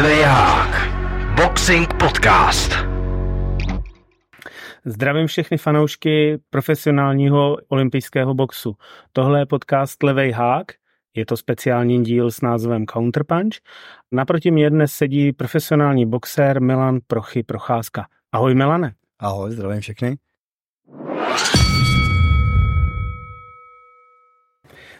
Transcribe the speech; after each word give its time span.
Hák. 0.00 0.92
Boxing 1.36 1.94
Podcast. 1.94 2.72
Zdravím 4.84 5.26
všechny 5.26 5.58
fanoušky 5.58 6.38
profesionálního 6.50 7.56
olympijského 7.68 8.34
boxu. 8.34 8.76
Tohle 9.12 9.38
je 9.38 9.46
podcast 9.46 10.02
Levej 10.02 10.30
hák, 10.30 10.66
je 11.14 11.26
to 11.26 11.36
speciální 11.36 12.04
díl 12.04 12.30
s 12.30 12.40
názvem 12.40 12.86
Counterpunch. 12.86 13.54
Naproti 14.12 14.50
mě 14.50 14.70
dnes 14.70 14.92
sedí 14.92 15.32
profesionální 15.32 16.06
boxer 16.06 16.62
Milan 16.62 16.98
Prochy 17.06 17.42
Procházka. 17.42 18.06
Ahoj 18.32 18.54
Milane. 18.54 18.94
Ahoj, 19.18 19.50
zdravím 19.50 19.80
všechny. 19.80 20.16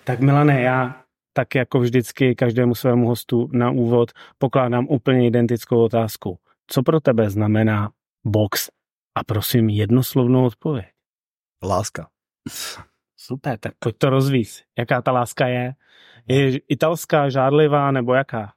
Tak 0.04 0.20
Milane, 0.20 0.62
já 0.62 0.94
tak 1.32 1.54
jako 1.54 1.80
vždycky 1.80 2.34
každému 2.34 2.74
svému 2.74 3.08
hostu 3.08 3.48
na 3.52 3.70
úvod 3.70 4.10
pokládám 4.38 4.86
úplně 4.88 5.26
identickou 5.26 5.84
otázku. 5.84 6.38
Co 6.66 6.82
pro 6.82 7.00
tebe 7.00 7.30
znamená 7.30 7.90
box? 8.24 8.70
A 9.14 9.24
prosím 9.24 9.68
jednoslovnou 9.68 10.44
odpověď. 10.44 10.86
Láska. 11.64 12.08
Super, 13.16 13.58
tak 13.58 13.72
pojď 13.78 13.98
to 13.98 14.10
rozvíc. 14.10 14.62
Jaká 14.78 15.02
ta 15.02 15.12
láska 15.12 15.46
je? 15.46 15.74
Je 16.28 16.58
italská, 16.68 17.28
žádlivá 17.28 17.90
nebo 17.90 18.14
jaká? 18.14 18.52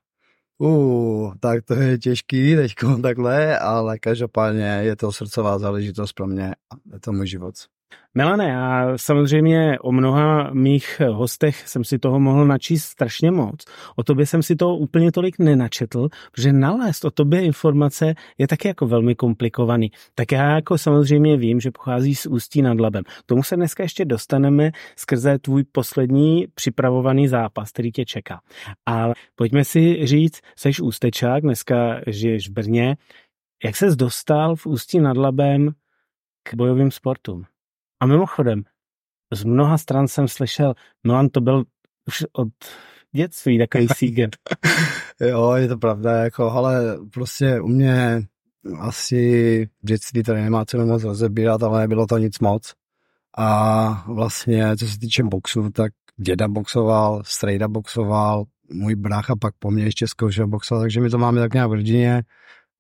Uh, 0.58 1.34
tak 1.40 1.66
to 1.66 1.74
je 1.74 1.98
těžký 1.98 2.56
teď 2.56 2.74
takhle, 3.02 3.60
ale 3.60 4.00
každopádně 4.00 4.64
je 4.64 4.96
to 4.96 5.12
srdcová 5.12 5.60
záležitost 5.60 6.14
pro 6.14 6.28
mě 6.28 6.52
a 6.52 6.76
je 6.94 7.00
to 7.00 7.12
můj 7.12 7.28
život. 7.28 7.56
Melane, 8.16 8.50
já 8.50 8.98
samozřejmě 8.98 9.80
o 9.80 9.92
mnoha 9.92 10.50
mých 10.54 11.02
hostech 11.12 11.68
jsem 11.68 11.84
si 11.84 12.00
toho 12.00 12.20
mohl 12.20 12.46
načíst 12.46 12.84
strašně 12.84 13.32
moc. 13.32 13.66
O 13.96 14.04
tobě 14.04 14.26
jsem 14.26 14.44
si 14.44 14.56
to 14.56 14.76
úplně 14.76 15.12
tolik 15.12 15.40
nenačetl, 15.40 16.10
protože 16.32 16.54
nalézt 16.54 17.06
o 17.06 17.12
tobě 17.12 17.42
informace 17.42 18.14
je 18.38 18.48
taky 18.48 18.68
jako 18.68 18.88
velmi 18.88 19.16
komplikovaný. 19.16 19.92
Tak 20.16 20.32
já 20.32 20.56
jako 20.56 20.78
samozřejmě 20.78 21.38
vím, 21.38 21.60
že 21.60 21.72
pochází 21.72 22.16
z 22.16 22.26
Ústí 22.26 22.62
nad 22.62 22.80
Labem. 22.80 23.04
Tomu 23.26 23.44
se 23.44 23.56
dneska 23.56 23.84
ještě 23.84 24.06
dostaneme 24.06 24.72
skrze 24.96 25.40
tvůj 25.40 25.64
poslední 25.64 26.48
připravovaný 26.56 27.28
zápas, 27.28 27.72
který 27.72 27.92
tě 27.92 28.06
čeká. 28.06 28.42
Ale 28.86 29.14
pojďme 29.36 29.64
si 29.64 30.08
říct, 30.08 30.42
seš 30.56 30.82
ústečák, 30.82 31.44
dneska 31.44 32.02
žiješ 32.08 32.50
v 32.50 32.54
Brně. 32.54 32.98
Jak 33.64 33.76
ses 33.76 33.96
dostal 33.96 34.56
v 34.56 34.66
Ústí 34.66 35.00
nad 35.00 35.18
Labem 35.18 35.72
k 36.44 36.54
bojovým 36.54 36.92
sportům? 36.92 37.46
A 38.04 38.06
mimochodem, 38.06 38.64
z 39.34 39.44
mnoha 39.44 39.78
stran 39.78 40.08
jsem 40.08 40.28
slyšel, 40.28 40.74
Milan 41.04 41.30
to 41.30 41.42
byl 41.42 41.64
už 42.08 42.26
od 42.34 42.48
dětství 43.12 43.60
takový 43.60 43.88
sígen. 43.96 44.30
jo, 45.22 45.52
je 45.54 45.68
to 45.68 45.78
pravda, 45.78 46.12
jako, 46.12 46.52
ale 46.52 46.98
prostě 47.14 47.62
u 47.62 47.68
mě 47.68 48.24
asi 48.80 49.66
v 49.84 49.88
dětství 49.88 50.24
tady 50.24 50.42
nemá 50.42 50.66
cenu 50.66 50.86
moc 50.86 51.04
rozebírat, 51.04 51.64
ale 51.64 51.82
nebylo 51.82 52.08
to 52.08 52.18
nic 52.18 52.40
moc. 52.40 52.74
A 53.38 54.04
vlastně, 54.08 54.78
co 54.78 54.88
se 54.88 55.00
týče 55.00 55.24
boxu, 55.24 55.70
tak 55.70 55.92
děda 56.18 56.48
boxoval, 56.48 57.22
strejda 57.26 57.68
boxoval, 57.68 58.44
můj 58.72 58.96
brácha 58.96 59.36
pak 59.42 59.54
po 59.60 59.72
mně 59.72 59.84
ještě 59.84 60.08
zkoušel 60.08 60.48
boxovat, 60.48 60.82
takže 60.82 61.02
my 61.02 61.10
to 61.10 61.18
máme 61.18 61.42
tak 61.42 61.54
nějak 61.54 61.70
v 61.70 61.74
rodině, 61.74 62.24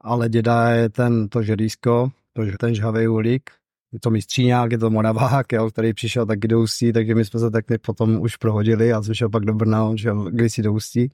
ale 0.01 0.29
děda 0.29 0.69
je 0.69 0.89
ten, 0.89 1.29
to 1.29 1.43
želízko, 1.43 2.09
to, 2.33 2.43
ten 2.59 2.75
žhavý 2.75 3.07
ulík, 3.07 3.51
je 3.93 3.99
to 3.99 4.09
mistříňák, 4.09 4.71
je 4.71 4.77
to 4.77 4.89
Moravák, 4.89 5.51
jo, 5.51 5.69
který 5.69 5.93
přišel 5.93 6.25
taky 6.25 6.47
do 6.47 6.59
Ústí, 6.59 6.93
takže 6.93 7.15
my 7.15 7.25
jsme 7.25 7.39
se 7.39 7.51
tak 7.51 7.65
potom 7.85 8.21
už 8.21 8.35
prohodili 8.35 8.93
a 8.93 9.01
šel 9.13 9.29
pak 9.29 9.45
do 9.45 9.53
Brna, 9.53 9.85
on 9.85 9.97
šel 9.97 10.31
kdysi 10.31 10.61
do 10.61 10.73
Ústí. 10.73 11.11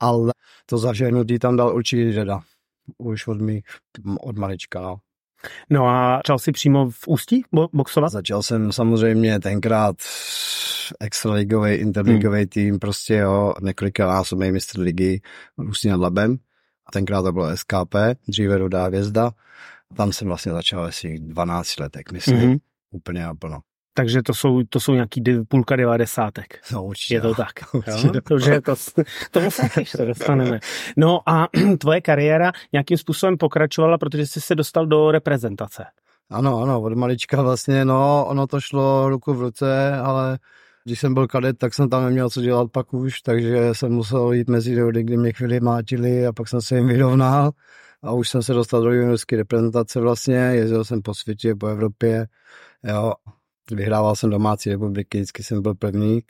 Ale 0.00 0.32
to 0.66 0.78
zaženutí 0.78 1.38
tam 1.38 1.56
dal 1.56 1.74
určitě 1.74 2.12
žeda. 2.12 2.40
Už 2.98 3.26
od 3.26 3.40
mých, 3.40 3.64
od 4.20 4.38
malička, 4.38 4.80
no. 4.80 4.96
No 5.70 5.88
a 5.88 6.16
začal 6.16 6.38
jsi 6.38 6.52
přímo 6.52 6.90
v 6.90 7.08
Ústí 7.08 7.42
bo- 7.52 7.68
boxovat? 7.72 8.12
Začal 8.12 8.42
jsem 8.42 8.72
samozřejmě 8.72 9.40
tenkrát 9.40 9.96
extraligový, 11.00 11.74
interligový 11.74 12.38
hmm. 12.38 12.48
tým, 12.48 12.78
prostě 12.78 13.14
jo, 13.14 13.54
několika 13.62 14.06
násobný 14.06 14.52
mistr 14.52 14.80
ligy 14.80 15.20
Ústí 15.56 15.88
nad 15.88 16.00
Labem. 16.00 16.36
A 16.86 16.92
tenkrát 16.92 17.22
to 17.22 17.32
bylo 17.32 17.56
SKP, 17.56 17.94
dříve 18.28 18.58
Rudá 18.58 18.86
hvězda. 18.86 19.30
Tam 19.96 20.12
jsem 20.12 20.28
vlastně 20.28 20.52
začal 20.52 20.84
asi 20.84 21.18
12 21.18 21.80
letek, 21.80 22.12
myslím. 22.12 22.38
Mm-hmm. 22.38 22.58
Úplně 22.90 23.22
naplno. 23.22 23.60
Takže 23.94 24.22
to 24.22 24.34
jsou, 24.34 24.62
to 24.68 24.80
jsou 24.80 24.94
nějaký 24.94 25.22
půlka 25.48 25.76
devadesátek. 25.76 26.60
No 26.72 26.84
určitě. 26.84 27.14
Je 27.14 27.20
to 27.20 27.34
tak. 27.34 27.52
Určitě. 27.72 28.06
Jo? 28.30 28.60
To, 28.60 28.74
to, 29.30 29.50
se 29.50 29.68
ještě 29.80 29.98
dostaneme. 30.06 30.60
No 30.96 31.28
a 31.28 31.48
tvoje 31.78 32.00
kariéra 32.00 32.52
nějakým 32.72 32.98
způsobem 32.98 33.36
pokračovala, 33.36 33.98
protože 33.98 34.26
jsi 34.26 34.40
se 34.40 34.54
dostal 34.54 34.86
do 34.86 35.10
reprezentace. 35.10 35.84
Ano, 36.30 36.62
ano, 36.62 36.82
od 36.82 36.92
malička 36.92 37.42
vlastně, 37.42 37.84
no, 37.84 38.26
ono 38.28 38.46
to 38.46 38.60
šlo 38.60 39.08
ruku 39.08 39.34
v 39.34 39.40
ruce, 39.40 39.94
ale 39.94 40.38
když 40.84 41.00
jsem 41.00 41.14
byl 41.14 41.26
kadet, 41.26 41.58
tak 41.58 41.74
jsem 41.74 41.88
tam 41.88 42.04
neměl 42.04 42.30
co 42.30 42.40
dělat 42.40 42.70
pak 42.72 42.94
už, 42.94 43.20
takže 43.20 43.74
jsem 43.74 43.92
musel 43.92 44.32
jít 44.32 44.48
mezi 44.48 44.80
rody, 44.80 45.02
kdy 45.02 45.16
mě 45.16 45.32
chvíli 45.32 45.60
mátili 45.60 46.26
a 46.26 46.32
pak 46.32 46.48
jsem 46.48 46.60
se 46.60 46.76
jim 46.76 46.86
vyrovnal 46.86 47.50
a 48.02 48.12
už 48.12 48.28
jsem 48.28 48.42
se 48.42 48.52
dostal 48.52 48.82
do 48.82 48.92
juniorské 48.92 49.36
reprezentace 49.36 50.00
vlastně, 50.00 50.34
jezdil 50.34 50.84
jsem 50.84 51.02
po 51.02 51.14
světě, 51.14 51.54
po 51.54 51.66
Evropě, 51.66 52.26
jo, 52.84 53.12
vyhrával 53.70 54.16
jsem 54.16 54.30
domácí 54.30 54.70
republiky, 54.70 55.18
vždycky 55.18 55.42
jsem 55.42 55.62
byl 55.62 55.74
první. 55.74 56.22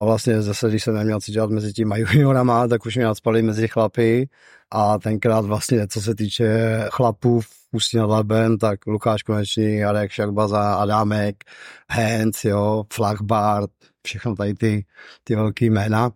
A 0.00 0.04
vlastně 0.04 0.42
zase, 0.42 0.68
když 0.68 0.84
jsem 0.84 0.94
neměl 0.94 1.20
co 1.20 1.32
dělat 1.32 1.50
mezi 1.50 1.72
těma 1.72 1.96
juniorama, 1.96 2.68
tak 2.68 2.86
už 2.86 2.96
mě 2.96 3.04
nadspaly 3.04 3.42
mezi 3.42 3.68
chlapy. 3.68 4.28
A 4.70 4.98
tenkrát 4.98 5.44
vlastně, 5.44 5.88
co 5.88 6.00
se 6.00 6.14
týče 6.14 6.78
chlapů 6.90 7.40
v 7.40 7.48
Ústí 7.72 7.96
nad 7.96 8.06
Labem, 8.06 8.58
tak 8.58 8.86
Lukáš 8.86 9.22
Konečný, 9.22 9.84
Adek 9.84 10.10
Šakbaza, 10.10 10.74
Adámek, 10.74 11.44
Hens, 11.90 12.44
jo, 12.44 12.84
Flachbart, 12.92 13.70
všechno 14.06 14.36
tady 14.36 14.54
ty, 14.54 14.86
ty 15.24 15.36
velký 15.36 15.70
jména. 15.70 16.10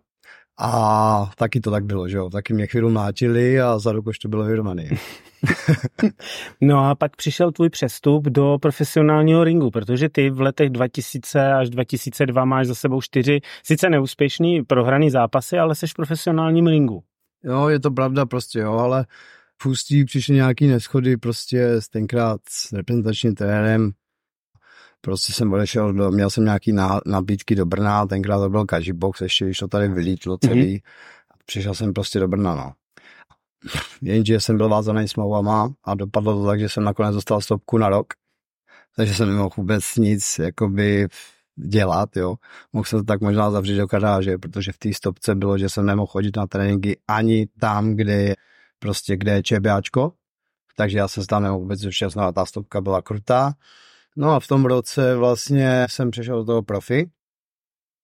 A 0.63 1.31
taky 1.37 1.61
to 1.61 1.71
tak 1.71 1.85
bylo, 1.85 2.09
že 2.09 2.17
jo. 2.17 2.31
Taky 2.31 2.55
mě 2.55 2.67
chvíli 2.67 2.91
mlátili 2.91 3.61
a 3.61 3.79
za 3.79 3.93
rok 3.93 4.07
už 4.07 4.19
to 4.19 4.29
bylo 4.29 4.45
vyrovnaný. 4.45 4.89
no 6.61 6.85
a 6.89 6.95
pak 6.95 7.17
přišel 7.17 7.53
tvůj 7.53 7.71
přestup 7.71 8.25
do 8.25 8.59
profesionálního 8.63 9.45
ringu, 9.45 9.71
protože 9.71 10.09
ty 10.09 10.31
v 10.31 10.41
letech 10.41 10.71
2000 10.71 11.53
až 11.53 11.71
2002 11.71 12.45
máš 12.45 12.67
za 12.67 12.75
sebou 12.75 13.01
čtyři, 13.01 13.41
sice 13.65 13.91
neúspěšný 13.91 14.63
prohraný 14.63 15.11
zápasy, 15.11 15.59
ale 15.59 15.75
seš 15.75 15.91
v 15.91 15.95
profesionálním 15.95 16.67
ringu. 16.67 17.03
Jo, 17.45 17.69
je 17.69 17.81
to 17.81 17.91
pravda 17.91 18.27
prostě, 18.27 18.59
jo, 18.59 18.73
ale 18.73 19.07
v 19.63 19.67
Ústí 19.67 20.05
přišly 20.05 20.35
nějaký 20.35 20.67
neschody 20.67 21.17
prostě 21.17 21.67
s 21.67 21.89
tenkrát 21.89 22.41
s 22.49 22.73
reprezentačním 22.73 23.35
trenérem, 23.35 23.91
prostě 25.01 25.33
jsem 25.33 25.53
odešel, 25.53 25.93
do, 25.93 26.11
měl 26.11 26.31
jsem 26.31 26.45
nějaký 26.45 26.73
ná, 26.73 27.01
nabídky 27.07 27.55
do 27.55 27.67
Brna, 27.67 28.07
tenkrát 28.07 28.39
to 28.39 28.51
byl 28.51 28.65
box, 28.93 29.21
ještě 29.21 29.45
když 29.45 29.59
to 29.59 29.69
tady 29.69 29.89
vylítlo 29.89 30.39
celý. 30.39 30.77
Mm-hmm. 30.77 30.83
Přišel 31.47 31.75
jsem 31.75 31.93
prostě 31.93 32.21
do 32.21 32.29
Brna, 32.29 32.55
no. 32.55 32.73
Jenže 34.03 34.41
jsem 34.41 34.57
byl 34.57 34.69
vázaný 34.69 35.09
smlouvama 35.09 35.73
a 35.85 35.95
dopadlo 35.95 36.41
to 36.41 36.47
tak, 36.47 36.61
že 36.61 36.69
jsem 36.69 36.85
nakonec 36.85 37.15
dostal 37.15 37.41
stopku 37.41 37.79
na 37.79 37.89
rok. 37.89 38.07
Takže 38.97 39.15
jsem 39.15 39.29
nemohl 39.29 39.51
vůbec 39.57 39.97
nic 39.97 40.39
jakoby 40.39 41.09
dělat, 41.57 42.17
jo. 42.17 42.37
Mohl 42.73 42.85
jsem 42.85 42.99
to 42.99 43.05
tak 43.05 43.21
možná 43.21 43.51
zavřít 43.51 43.77
do 43.77 43.87
garáže, 43.87 44.39
protože 44.39 44.73
v 44.73 44.79
té 44.79 44.95
stopce 44.95 45.35
bylo, 45.35 45.59
že 45.59 45.69
jsem 45.69 45.87
nemohl 45.87 46.07
chodit 46.07 46.37
na 46.37 46.47
tréninky 46.47 46.99
ani 47.09 47.47
tam, 47.61 47.95
kde 47.95 48.35
prostě 48.79 49.17
kde 49.17 49.33
je 49.33 49.43
ČBAčko, 49.43 50.13
takže 50.77 50.99
já 50.99 51.09
jsem 51.09 51.27
tam 51.27 51.43
nemohl 51.43 51.61
vůbec 51.61 51.81
zúčastnit, 51.81 52.35
ta 52.35 52.47
stopka 52.47 52.81
byla 52.81 53.03
krutá. 53.03 53.53
No 54.21 54.31
a 54.35 54.41
v 54.41 54.47
tom 54.47 54.65
roce 54.65 55.17
vlastně 55.17 55.87
jsem 55.91 56.11
přešel 56.11 56.37
do 56.37 56.45
toho 56.45 56.63
profi. 56.63 57.11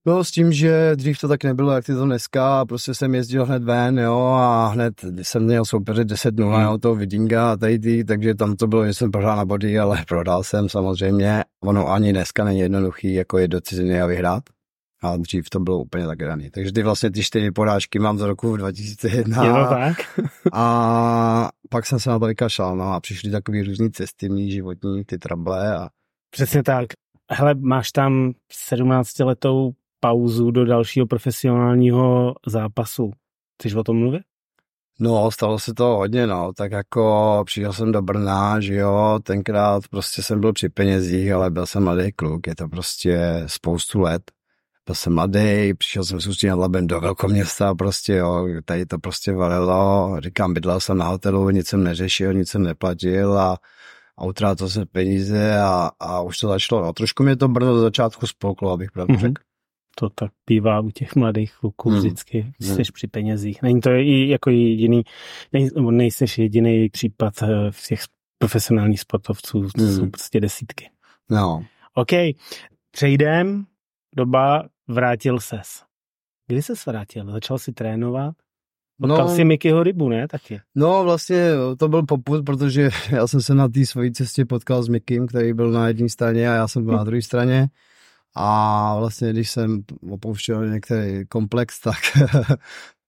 No 0.07 0.25
s 0.25 0.31
tím, 0.31 0.53
že 0.53 0.97
dřív 0.97 1.21
to 1.21 1.29
tak 1.29 1.45
nebylo, 1.45 1.73
jak 1.73 1.85
ty 1.85 1.95
to 1.95 2.05
dneska, 2.05 2.61
a 2.61 2.65
prostě 2.65 2.95
jsem 2.95 3.15
jezdil 3.15 3.47
hned 3.47 3.63
ven, 3.63 3.99
jo, 3.99 4.19
a 4.19 4.67
hned 4.67 4.95
jsem 5.23 5.45
měl 5.45 5.65
soupeře 5.65 6.03
10-0, 6.03 6.55
hmm. 6.55 6.63
jo, 6.63 6.79
toho 6.79 6.95
Vidinga 6.95 7.53
a 7.53 7.57
tady 7.57 7.79
ty, 7.79 8.05
takže 8.05 8.35
tam 8.35 8.57
to 8.57 8.67
bylo, 8.67 8.87
že 8.87 8.95
jsem 8.95 9.11
pořád 9.11 9.37
na 9.37 9.45
body, 9.45 9.79
ale 9.79 10.05
prodal 10.09 10.43
jsem 10.43 10.69
samozřejmě. 10.69 11.45
Ono 11.63 11.89
ani 11.89 12.13
dneska 12.13 12.45
není 12.45 12.61
jednoduchý, 12.61 13.15
jako 13.15 13.39
je 13.39 13.49
do 13.49 13.61
ciziny 13.61 14.01
a 14.01 14.07
vyhrát. 14.07 14.43
A 15.03 15.17
dřív 15.17 15.51
to 15.51 15.61
bylo 15.61 15.79
úplně 15.79 16.07
tak 16.07 16.19
daný. 16.19 16.51
Takže 16.51 16.73
ty 16.73 16.83
vlastně 16.83 17.11
ty 17.11 17.23
čtyři 17.23 17.51
porážky 17.51 17.99
mám 17.99 18.19
z 18.19 18.23
roku 18.23 18.57
2001. 18.57 19.45
Je 19.45 19.53
to 19.53 19.69
tak? 19.69 19.97
a 20.53 21.51
pak 21.71 21.87
jsem 21.87 22.01
se 22.01 22.11
na 22.11 22.19
to 22.19 22.27
vykašlal, 22.27 22.77
no 22.77 22.93
a 22.93 23.01
přišly 23.01 23.31
takové 23.31 23.63
různé 23.63 23.91
cesty 23.91 24.29
mý 24.29 24.51
životní, 24.51 25.05
ty 25.05 25.19
trable 25.19 25.77
a 25.77 25.89
Přesně 26.37 26.63
tak. 26.63 26.87
Hele, 27.31 27.55
máš 27.55 27.93
tam 27.93 28.33
17-letou 28.71 29.73
pauzu 30.01 30.51
do 30.51 30.65
dalšího 30.65 31.07
profesionálního 31.07 32.35
zápasu. 32.47 33.11
Chceš 33.59 33.75
o 33.75 33.83
tom 33.83 33.99
mluvit? 33.99 34.23
No, 35.01 35.31
stalo 35.31 35.59
se 35.59 35.75
to 35.75 35.85
hodně, 35.85 36.27
no, 36.27 36.53
tak 36.53 36.73
jako 36.73 37.43
přišel 37.47 37.73
jsem 37.73 37.93
do 37.93 38.03
Brna, 38.03 38.61
že 38.61 38.75
jo, 38.75 39.19
tenkrát 39.23 39.89
prostě 39.91 40.23
jsem 40.23 40.41
byl 40.41 40.53
při 40.53 40.69
penězích, 40.69 41.33
ale 41.33 41.51
byl 41.51 41.67
jsem 41.67 41.85
mladý 41.85 42.13
kluk, 42.13 42.47
je 42.47 42.55
to 42.55 42.69
prostě 42.69 43.45
spoustu 43.47 44.01
let. 44.01 44.23
byl 44.87 44.95
jsem 44.95 45.15
mladý, 45.15 45.75
přišel 45.75 46.05
jsem 46.05 46.21
s 46.21 46.43
nad 46.45 46.55
Labem 46.55 46.87
do 46.87 47.01
velkoměsta 47.01 47.75
prostě, 47.75 48.15
jo, 48.15 48.49
tady 48.65 48.87
to 48.87 48.99
prostě 48.99 49.33
valilo, 49.33 50.17
říkám, 50.19 50.55
bydlel 50.55 50.81
jsem 50.81 50.99
na 50.99 51.07
hotelu, 51.07 51.51
nic 51.51 51.69
jsem 51.69 51.85
neřešil, 51.85 52.33
nic 52.35 52.51
jsem 52.51 52.63
neplatil 52.63 53.39
a, 53.39 53.59
a 54.19 54.25
utrácel 54.25 54.69
jsem 54.69 54.87
peníze 54.87 55.59
a, 55.61 55.91
a 56.01 56.21
už 56.21 56.39
to 56.39 56.49
začalo, 56.49 56.83
no, 56.83 56.93
trošku 56.93 57.23
mě 57.23 57.37
to 57.37 57.49
Brno 57.49 57.73
do 57.75 57.81
začátku 57.81 58.27
spolklo, 58.27 58.71
abych 58.71 58.93
pravdu 58.93 59.15
mm-hmm. 59.15 59.21
řekl. 59.21 59.43
To 59.99 60.11
tak 60.11 60.31
bývá 60.47 60.81
u 60.81 60.91
těch 60.91 61.17
mladých 61.17 61.55
kluků 61.61 61.91
mm. 61.91 61.99
vždycky, 61.99 62.53
jsi 62.61 62.73
mm. 62.73 62.85
při 62.93 63.07
penězích. 63.07 63.63
Není 63.63 63.81
to 63.81 63.91
i 63.91 64.29
jako 64.29 64.51
jediný, 64.51 65.03
nej, 65.53 65.71
nejseš 65.91 66.39
jediný 66.39 66.89
případ 66.89 67.43
eh, 67.43 67.71
v 67.71 67.87
těch 67.87 68.01
profesionálních 68.39 69.01
sportovců, 69.01 69.63
mm. 69.63 69.97
jsou 69.97 70.11
prostě 70.11 70.41
desítky. 70.41 70.91
No. 71.31 71.65
OK, 71.95 72.11
přejdem, 72.91 73.65
doba, 74.17 74.69
vrátil 74.89 75.41
ses. 75.41 75.83
Kdy 76.47 76.63
ses 76.63 76.87
vrátil? 76.87 77.33
Začal 77.33 77.59
si 77.59 77.73
trénovat? 77.73 78.35
Potkal 79.01 79.29
no, 79.29 79.35
si 79.35 79.45
Mikyho 79.45 79.83
rybu, 79.83 80.09
ne? 80.09 80.29
Taky. 80.29 80.61
No 80.75 81.05
vlastně 81.05 81.51
to 81.79 81.89
byl 81.89 82.03
poput, 82.03 82.45
protože 82.45 82.91
já 83.11 83.27
jsem 83.27 83.41
se 83.41 83.55
na 83.55 83.69
té 83.69 83.87
své 83.87 84.11
cestě 84.11 84.45
potkal 84.45 84.83
s 84.83 84.89
Mikym, 84.89 85.27
který 85.27 85.53
byl 85.53 85.71
na 85.71 85.89
jedné 85.89 86.09
straně 86.09 86.51
a 86.51 86.55
já 86.55 86.69
jsem 86.69 86.85
byl 86.85 86.97
na 86.97 87.05
druhé 87.05 87.23
straně. 87.23 87.69
A 88.35 88.97
vlastně, 88.99 89.31
když 89.31 89.51
jsem 89.51 89.83
opouštěl 90.11 90.69
některý 90.69 91.27
komplex, 91.27 91.81
tak, 91.85 91.97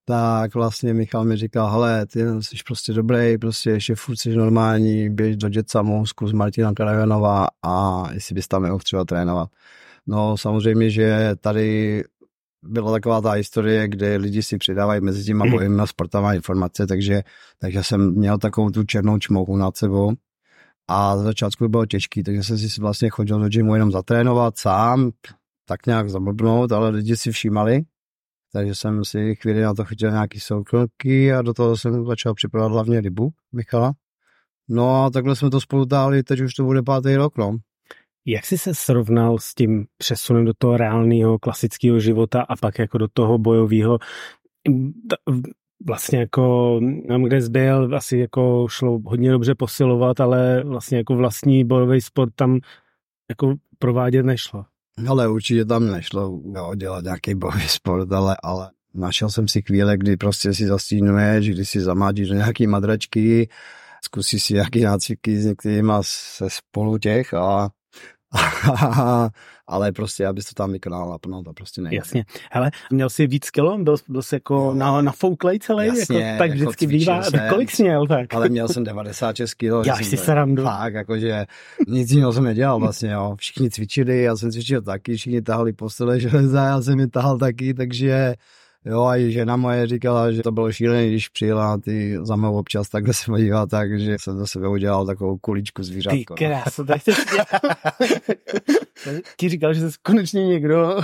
tak 0.04 0.54
vlastně 0.54 0.94
Michal 0.94 1.24
mi 1.24 1.36
říkal, 1.36 1.70
hele, 1.70 2.06
ty 2.06 2.20
jsi 2.40 2.56
prostě 2.66 2.92
dobrý, 2.92 3.38
prostě 3.38 3.70
ještě 3.70 3.94
furt 3.94 4.16
jsi 4.16 4.36
normální, 4.36 5.10
běž 5.10 5.36
do 5.36 5.48
Jetsamu, 5.52 6.06
zkus 6.06 6.32
Martina 6.32 6.74
Karajanova 6.74 7.46
a 7.62 8.04
jestli 8.12 8.34
bys 8.34 8.48
tam 8.48 8.62
mohl 8.62 8.78
třeba 8.78 9.04
trénovat. 9.04 9.48
No 10.06 10.36
samozřejmě, 10.36 10.90
že 10.90 11.30
tady 11.40 12.04
byla 12.62 12.92
taková 12.92 13.20
ta 13.20 13.30
historie, 13.30 13.88
kde 13.88 14.16
lidi 14.16 14.42
si 14.42 14.58
přidávají 14.58 15.00
mezi 15.00 15.24
těma 15.24 15.44
mhm. 15.44 15.54
bojemi 15.54 15.82
a 15.82 15.86
sportama 15.86 16.34
informace, 16.34 16.86
takže, 16.86 17.22
takže 17.58 17.82
jsem 17.82 18.14
měl 18.14 18.38
takovou 18.38 18.70
tu 18.70 18.84
černou 18.84 19.18
čmouchu 19.18 19.56
nad 19.56 19.76
sebou 19.76 20.12
a 20.88 21.16
za 21.16 21.22
začátku 21.22 21.68
bylo 21.68 21.86
těžký, 21.86 22.22
takže 22.22 22.42
jsem 22.42 22.58
si 22.58 22.80
vlastně 22.80 23.10
chodil 23.10 23.40
do 23.40 23.48
gymu 23.48 23.74
jenom 23.74 23.92
zatrénovat 23.92 24.58
sám, 24.58 25.10
tak 25.64 25.86
nějak 25.86 26.10
zablbnout, 26.10 26.72
ale 26.72 26.88
lidi 26.90 27.16
si 27.16 27.30
všímali, 27.30 27.82
takže 28.52 28.74
jsem 28.74 29.04
si 29.04 29.34
chvíli 29.34 29.62
na 29.62 29.74
to 29.74 29.84
chytil 29.84 30.10
nějaký 30.10 30.40
soukromky 30.40 31.32
a 31.32 31.42
do 31.42 31.54
toho 31.54 31.76
jsem 31.76 32.06
začal 32.06 32.34
připravovat 32.34 32.72
hlavně 32.72 33.00
rybu 33.00 33.30
Michala. 33.52 33.92
No 34.68 35.04
a 35.04 35.10
takhle 35.10 35.36
jsme 35.36 35.50
to 35.50 35.60
spolu 35.60 35.86
táhli, 35.86 36.22
teď 36.22 36.40
už 36.40 36.54
to 36.54 36.64
bude 36.64 36.82
pátý 36.82 37.16
rok, 37.16 37.38
no. 37.38 37.56
Jak 38.30 38.46
jsi 38.46 38.58
se 38.58 38.74
srovnal 38.74 39.38
s 39.38 39.54
tím 39.54 39.86
přesunem 39.98 40.44
do 40.44 40.52
toho 40.58 40.76
reálného 40.76 41.38
klasického 41.38 42.00
života 42.00 42.42
a 42.42 42.56
pak 42.56 42.78
jako 42.78 42.98
do 42.98 43.08
toho 43.08 43.38
bojového? 43.38 43.98
Vlastně 45.86 46.18
jako 46.18 46.80
tam, 47.08 47.22
kde 47.22 47.42
jsi 47.42 47.50
byl, 47.50 47.96
asi 47.96 48.18
jako 48.18 48.66
šlo 48.70 49.00
hodně 49.04 49.30
dobře 49.30 49.54
posilovat, 49.54 50.20
ale 50.20 50.64
vlastně 50.64 50.98
jako 50.98 51.14
vlastní 51.16 51.64
bojový 51.64 52.00
sport 52.00 52.32
tam 52.34 52.58
jako 53.30 53.54
provádět 53.78 54.22
nešlo. 54.22 54.64
Ale 55.08 55.28
určitě 55.28 55.64
tam 55.64 55.86
nešlo 55.86 56.40
jo, 56.56 56.74
dělat 56.74 57.04
nějaký 57.04 57.34
bojový 57.34 57.68
sport, 57.68 58.12
ale, 58.12 58.36
ale 58.42 58.70
našel 58.94 59.30
jsem 59.30 59.48
si 59.48 59.62
chvíle, 59.62 59.96
kdy 59.96 60.16
prostě 60.16 60.54
si 60.54 60.66
zastínuješ, 60.66 61.50
kdy 61.50 61.64
si 61.64 61.80
zamádíš 61.80 62.30
nějaký 62.30 62.66
madračky, 62.66 63.48
zkusíš 64.04 64.44
si 64.44 64.54
nějaký 64.54 64.82
nácviky 64.82 65.36
s 65.36 65.44
některými 65.44 65.92
se 66.02 66.50
spolu 66.50 66.98
těch 66.98 67.34
a 67.34 67.70
ale 69.66 69.92
prostě, 69.92 70.26
abys 70.26 70.44
to 70.44 70.54
tam 70.54 70.72
vykonal 70.72 71.10
naplno, 71.10 71.42
to 71.42 71.52
prostě 71.52 71.80
nejde. 71.80 71.96
Jasně. 71.96 72.24
Hele, 72.50 72.70
měl 72.90 73.10
jsi 73.10 73.26
víc 73.26 73.50
kilo? 73.50 73.78
Byl, 73.78 73.96
byl 74.08 74.22
jsi 74.22 74.34
jako 74.34 74.74
na, 74.74 75.00
na 75.02 75.12
fouklej 75.12 75.58
celý? 75.58 75.86
Jasně, 75.86 76.20
jako, 76.20 76.38
tak 76.38 76.50
vždycky 76.50 76.84
jako 76.84 76.96
bývá. 76.96 77.22
Jsem, 77.22 77.40
kolik 77.48 77.70
jsi 77.70 77.82
měl 77.82 78.06
tak? 78.06 78.34
Ale 78.34 78.48
měl 78.48 78.68
jsem 78.68 78.84
96 78.84 79.54
kilo. 79.54 79.82
Já 79.86 79.96
si 79.96 80.16
srandu. 80.16 80.64
Fakt, 80.64 80.94
jakože 80.94 81.46
nic 81.88 82.10
jiného 82.10 82.32
jsem 82.32 82.44
nedělal 82.44 82.80
vlastně, 82.80 83.10
jo. 83.10 83.36
Všichni 83.38 83.70
cvičili, 83.70 84.22
já 84.22 84.36
jsem 84.36 84.52
cvičil 84.52 84.82
taky, 84.82 85.16
všichni 85.16 85.42
tahali 85.42 85.72
postele 85.72 86.20
železa, 86.20 86.64
já 86.64 86.82
jsem 86.82 87.00
je 87.00 87.08
tahal 87.08 87.38
taky, 87.38 87.74
takže 87.74 88.34
Jo, 88.84 89.04
a 89.04 89.16
i 89.16 89.32
žena 89.32 89.56
moje 89.56 89.86
říkala, 89.86 90.32
že 90.32 90.42
to 90.42 90.52
bylo 90.52 90.72
šílené, 90.72 91.08
když 91.08 91.28
přijela 91.28 91.78
ty 91.78 92.18
za 92.22 92.36
mnou 92.36 92.58
občas 92.58 92.88
takhle 92.88 93.14
se 93.14 93.24
podívat, 93.26 93.70
takže 93.70 94.16
jsem 94.20 94.38
za 94.38 94.46
sebe 94.46 94.68
udělal 94.68 95.06
takovou 95.06 95.38
kuličku 95.38 95.82
zvířátko. 95.82 96.34
Ty 96.34 96.48
no. 96.48 96.50
krásu, 96.50 96.84
tak 96.84 97.02
jsi 97.02 97.10
Ti 99.36 99.48
říkal, 99.48 99.74
že 99.74 99.90
jsi 99.90 99.98
konečně 100.02 100.46
někdo, 100.46 101.00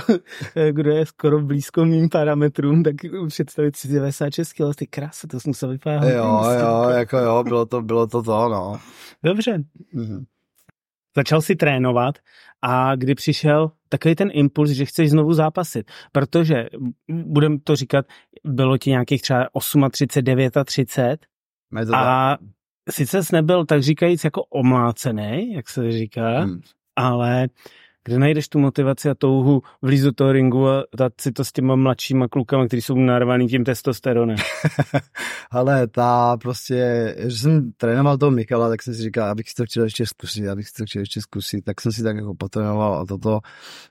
kdo 0.71 0.91
je 0.91 1.05
skoro 1.05 1.41
blízko 1.41 1.85
mým 1.85 2.09
parametrům, 2.09 2.83
tak 2.83 2.95
představit 3.27 3.75
si 3.75 3.87
96 3.87 4.53
kg, 4.53 4.75
ty 4.75 4.87
krásu, 4.87 5.27
to 5.27 5.39
jsem 5.39 5.49
musel 5.49 5.69
vypadat. 5.69 6.09
Jo, 6.09 6.41
jo, 6.59 6.89
jako 6.89 7.17
jo, 7.17 7.43
bylo 7.43 7.65
to, 7.65 7.81
bylo 7.81 8.07
to 8.07 8.23
to, 8.23 8.49
no. 8.49 8.79
Dobře. 9.23 9.63
Mm-hmm. 9.95 10.25
Začal 11.15 11.41
si 11.41 11.55
trénovat 11.55 12.15
a 12.61 12.95
kdy 12.95 13.15
přišel 13.15 13.71
takový 13.97 14.15
ten 14.15 14.29
impuls, 14.33 14.69
že 14.69 14.85
chceš 14.85 15.09
znovu 15.09 15.33
zápasit, 15.33 15.91
protože, 16.11 16.65
budem 17.09 17.59
to 17.59 17.75
říkat, 17.75 18.05
bylo 18.43 18.77
ti 18.77 18.89
nějakých 18.89 19.21
třeba 19.21 19.49
38, 19.53 19.89
39 19.91 20.57
a 21.93 22.37
sice 22.89 23.23
jsi 23.23 23.35
nebyl 23.35 23.65
tak 23.65 23.83
říkajíc 23.83 24.23
jako 24.23 24.43
omlácený, 24.43 25.53
jak 25.53 25.69
se 25.69 25.91
říká, 25.91 26.39
hmm. 26.39 26.59
ale 26.95 27.47
kde 28.05 28.19
najdeš 28.19 28.47
tu 28.47 28.59
motivaci 28.59 29.09
a 29.09 29.15
touhu 29.15 29.61
vlíz 29.81 30.01
do 30.01 30.11
toho 30.11 30.31
ringu 30.31 30.67
a 30.67 30.83
dát 30.97 31.13
si 31.21 31.31
to 31.31 31.45
s 31.45 31.51
těma 31.51 31.75
mladšíma 31.75 32.27
klukama, 32.27 32.67
kteří 32.67 32.81
jsou 32.81 32.95
narvaný 32.95 33.47
tím 33.47 33.63
testosteronem? 33.63 34.37
Ale 35.51 35.87
ta 35.87 36.37
prostě, 36.37 37.15
že 37.19 37.37
jsem 37.37 37.71
trénoval 37.77 38.17
toho 38.17 38.31
Michala, 38.31 38.69
tak 38.69 38.83
jsem 38.83 38.93
si 38.93 39.01
říkal, 39.01 39.29
abych 39.29 39.49
si 39.49 39.55
to 39.55 39.65
chtěl 39.65 39.83
ještě 39.83 40.05
zkusit, 40.05 40.47
abych 40.47 40.67
si 40.67 40.73
to 40.73 40.85
chtěl 40.85 40.99
ještě 40.99 41.21
zkusit, 41.21 41.65
tak 41.65 41.81
jsem 41.81 41.91
si 41.91 42.03
tak 42.03 42.15
jako 42.15 42.35
potrénoval 42.35 42.95
a 42.95 43.05
toto, 43.05 43.39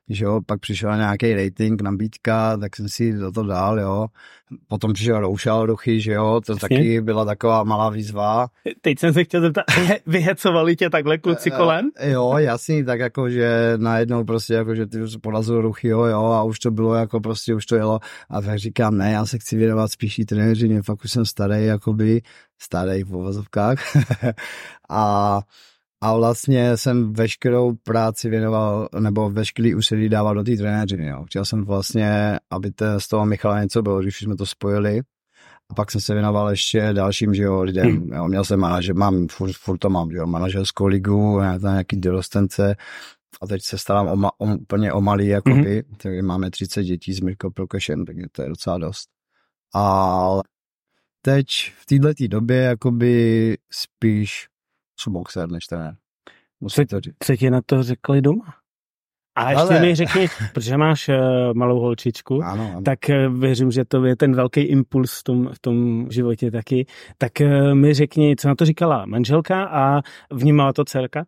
že 0.09 0.25
jo, 0.25 0.41
pak 0.47 0.61
přišel 0.61 0.97
nějaký 0.97 1.35
rating, 1.35 1.83
nabídka, 1.83 2.57
tak 2.57 2.77
jsem 2.77 2.89
si 2.89 3.13
do 3.13 3.33
toho 3.33 3.47
dal, 3.47 3.81
jo. 3.81 4.07
Potom 4.69 4.93
přišel 4.93 5.21
Roušal 5.21 5.67
Ruchy, 5.67 6.01
že 6.01 6.13
jo, 6.13 6.41
to 6.47 6.53
Jasně. 6.53 6.69
taky 6.69 7.01
byla 7.01 7.25
taková 7.25 7.65
malá 7.65 7.91
výzva. 7.91 8.47
Teď 8.81 8.99
jsem 8.99 9.13
se 9.13 9.25
chtěl 9.25 9.41
zeptat, 9.41 9.65
vyhecovali 10.07 10.77
tě 10.77 10.91
takhle 10.91 11.19
kluci 11.19 11.51
eh, 11.53 11.57
kolem? 11.57 11.91
Jo, 12.03 12.35
jasný, 12.39 12.85
tak 12.85 13.01
jako, 13.01 13.31
že 13.31 13.73
najednou 13.77 14.25
prostě 14.25 14.55
jako, 14.55 14.75
že 14.75 14.87
ty 14.87 15.03
už 15.03 15.17
porazil 15.17 15.61
Ruchy, 15.61 15.89
jo, 15.89 16.05
jo, 16.05 16.25
a 16.25 16.43
už 16.43 16.59
to 16.59 16.71
bylo 16.71 16.95
jako 16.95 17.21
prostě, 17.21 17.55
už 17.55 17.67
to 17.67 17.77
jelo. 17.77 18.01
A 18.31 18.41
tak 18.41 18.59
říkám, 18.59 18.99
ne, 18.99 19.13
já 19.13 19.27
se 19.27 19.39
chci 19.39 19.57
věnovat 19.57 19.93
spíš 19.93 20.21
trenéřině, 20.29 20.83
fakt 20.83 21.05
už 21.05 21.11
jsem 21.11 21.25
starý, 21.25 21.65
jakoby, 21.65 22.23
starý 22.59 23.03
v 23.03 23.11
povazovkách. 23.11 23.97
a 24.91 25.41
a 26.05 26.17
vlastně 26.17 26.77
jsem 26.77 27.13
veškerou 27.13 27.75
práci 27.75 28.29
věnoval, 28.29 28.89
nebo 28.99 29.31
veškerý 29.31 29.75
úsilí 29.75 30.09
dával 30.09 30.35
do 30.35 30.45
té 30.45 30.57
trenéřiny. 30.57 31.07
Jo. 31.07 31.25
Chtěl 31.25 31.45
jsem 31.45 31.65
vlastně, 31.65 32.39
aby 32.51 32.71
te, 32.71 33.01
z 33.01 33.09
toho 33.09 33.27
Michala 33.27 33.63
něco 33.63 33.83
bylo, 33.83 34.01
když 34.01 34.21
jsme 34.21 34.37
to 34.37 34.47
spojili. 34.47 35.01
A 35.71 35.75
pak 35.75 35.91
jsem 35.91 36.01
se 36.01 36.15
věnoval 36.15 36.51
ještě 36.51 36.93
dalším 36.93 37.35
že 37.35 37.43
jo, 37.43 37.63
lidem. 37.63 37.87
Hmm. 37.87 38.13
Jo. 38.13 38.29
Měl 38.29 38.45
jsem 38.45 38.61
manažer, 38.61 38.95
mám, 38.95 39.29
furt, 39.29 39.53
furt 39.53 39.79
to 39.79 39.91
mám, 39.91 40.11
že 40.11 40.17
jo, 40.17 40.27
manažerskou 40.27 40.87
ligu, 40.87 41.41
tam 41.63 41.73
nějaký 41.73 41.97
dorostence. 41.97 42.77
A 43.43 43.47
teď 43.47 43.63
se 43.63 43.79
starám 43.79 44.09
o, 44.09 44.17
ma, 44.17 44.31
o, 44.39 44.47
úplně 44.55 44.93
o 44.93 45.01
malý, 45.01 45.27
jakoby. 45.27 45.73
Hmm. 45.73 45.97
Takže 45.97 46.23
máme 46.23 46.51
30 46.51 46.83
dětí 46.83 47.13
s 47.13 47.21
Mirko 47.21 47.51
Prokešem, 47.51 48.05
takže 48.05 48.25
to 48.33 48.43
je 48.43 48.49
docela 48.49 48.79
dost. 48.79 49.09
A 49.75 50.41
teď 51.23 51.47
v 51.77 51.87
této 51.87 52.29
době 52.29 52.57
jakoby 52.57 53.57
spíš 53.71 54.49
jsou 54.97 55.11
boxer 55.11 55.51
než 55.51 55.67
trenér. 55.67 55.97
Musím 56.61 56.87
to 56.87 57.01
říct. 57.01 57.15
Co 57.23 57.37
ti 57.37 57.51
na 57.51 57.61
to 57.67 57.83
řekli 57.83 58.23
doma? 58.23 58.55
A 59.37 59.51
ještě 59.51 59.63
Ale... 59.63 59.81
mi 59.81 59.95
řekni, 59.95 60.29
protože 60.55 60.77
máš 60.77 61.09
uh, 61.09 61.15
malou 61.55 61.81
holčičku, 61.81 62.43
ano, 62.43 62.71
ano. 62.73 62.83
tak 62.83 62.99
uh, 63.09 63.41
věřím, 63.41 63.71
že 63.71 63.85
to 63.85 64.05
je 64.05 64.17
ten 64.17 64.35
velký 64.35 64.61
impuls 64.61 65.19
v 65.21 65.23
tom, 65.23 65.49
v 65.53 65.59
tom 65.59 66.07
životě 66.11 66.51
taky. 66.51 66.87
Tak 67.19 67.33
uh, 67.41 67.75
mi 67.75 67.95
řekni, 67.95 68.37
co 68.37 68.49
na 68.49 68.55
to 68.55 68.65
říkala 68.65 69.07
manželka 69.07 69.65
a 69.65 70.03
vnímala 70.33 70.73
to 70.73 70.85
dcerka? 70.85 71.25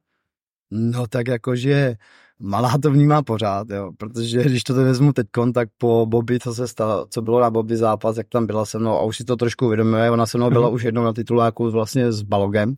No 0.71 1.07
tak 1.07 1.29
jakože 1.29 1.97
malá 2.39 2.79
to 2.79 2.91
vnímá 2.91 3.23
pořád, 3.23 3.71
jo, 3.71 3.93
protože 3.99 4.45
když 4.45 4.65
to 4.65 4.75
vezmu 4.75 5.13
teď 5.13 5.27
kontakt 5.31 5.71
po 5.79 6.07
Bobby, 6.07 6.39
co 6.39 6.55
se 6.55 6.69
stalo, 6.69 7.07
co 7.11 7.23
bylo 7.23 7.41
na 7.41 7.51
Bobby 7.51 7.77
zápas, 7.77 8.17
jak 8.17 8.29
tam 8.29 8.47
byla 8.47 8.67
se 8.67 8.79
mnou 8.79 8.93
a 8.93 9.03
už 9.03 9.17
si 9.17 9.25
to 9.25 9.37
trošku 9.37 9.67
uvědomuje, 9.67 10.11
ona 10.11 10.27
se 10.27 10.39
mnou 10.39 10.51
byla 10.51 10.69
mm-hmm. 10.69 10.75
už 10.75 10.83
jednou 10.83 11.05
na 11.05 11.13
tituláku 11.13 11.71
vlastně 11.71 12.13
s 12.13 12.23
Balogem, 12.23 12.75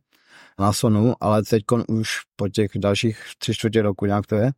na 0.58 0.72
Sonu, 0.72 1.14
ale 1.20 1.42
teď 1.42 1.62
už 1.88 2.08
po 2.36 2.48
těch 2.48 2.70
dalších 2.76 3.22
tři 3.38 3.54
čtvrtě 3.54 3.82
roku 3.82 4.06
nějak 4.06 4.26
to 4.26 4.34
je, 4.34 4.50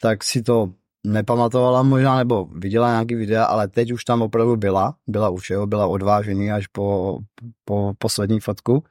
tak 0.00 0.24
si 0.24 0.42
to 0.42 0.72
nepamatovala 1.06 1.82
možná, 1.82 2.16
nebo 2.16 2.44
viděla 2.44 2.90
nějaký 2.90 3.14
videa, 3.14 3.44
ale 3.44 3.68
teď 3.68 3.92
už 3.92 4.04
tam 4.04 4.22
opravdu 4.22 4.56
byla, 4.56 4.94
byla 5.06 5.28
už, 5.28 5.50
jo, 5.50 5.66
byla 5.66 5.86
odvážený 5.86 6.52
až 6.52 6.66
po, 6.66 7.18
po 7.64 7.92
poslední 7.98 8.40
fotku. 8.40 8.84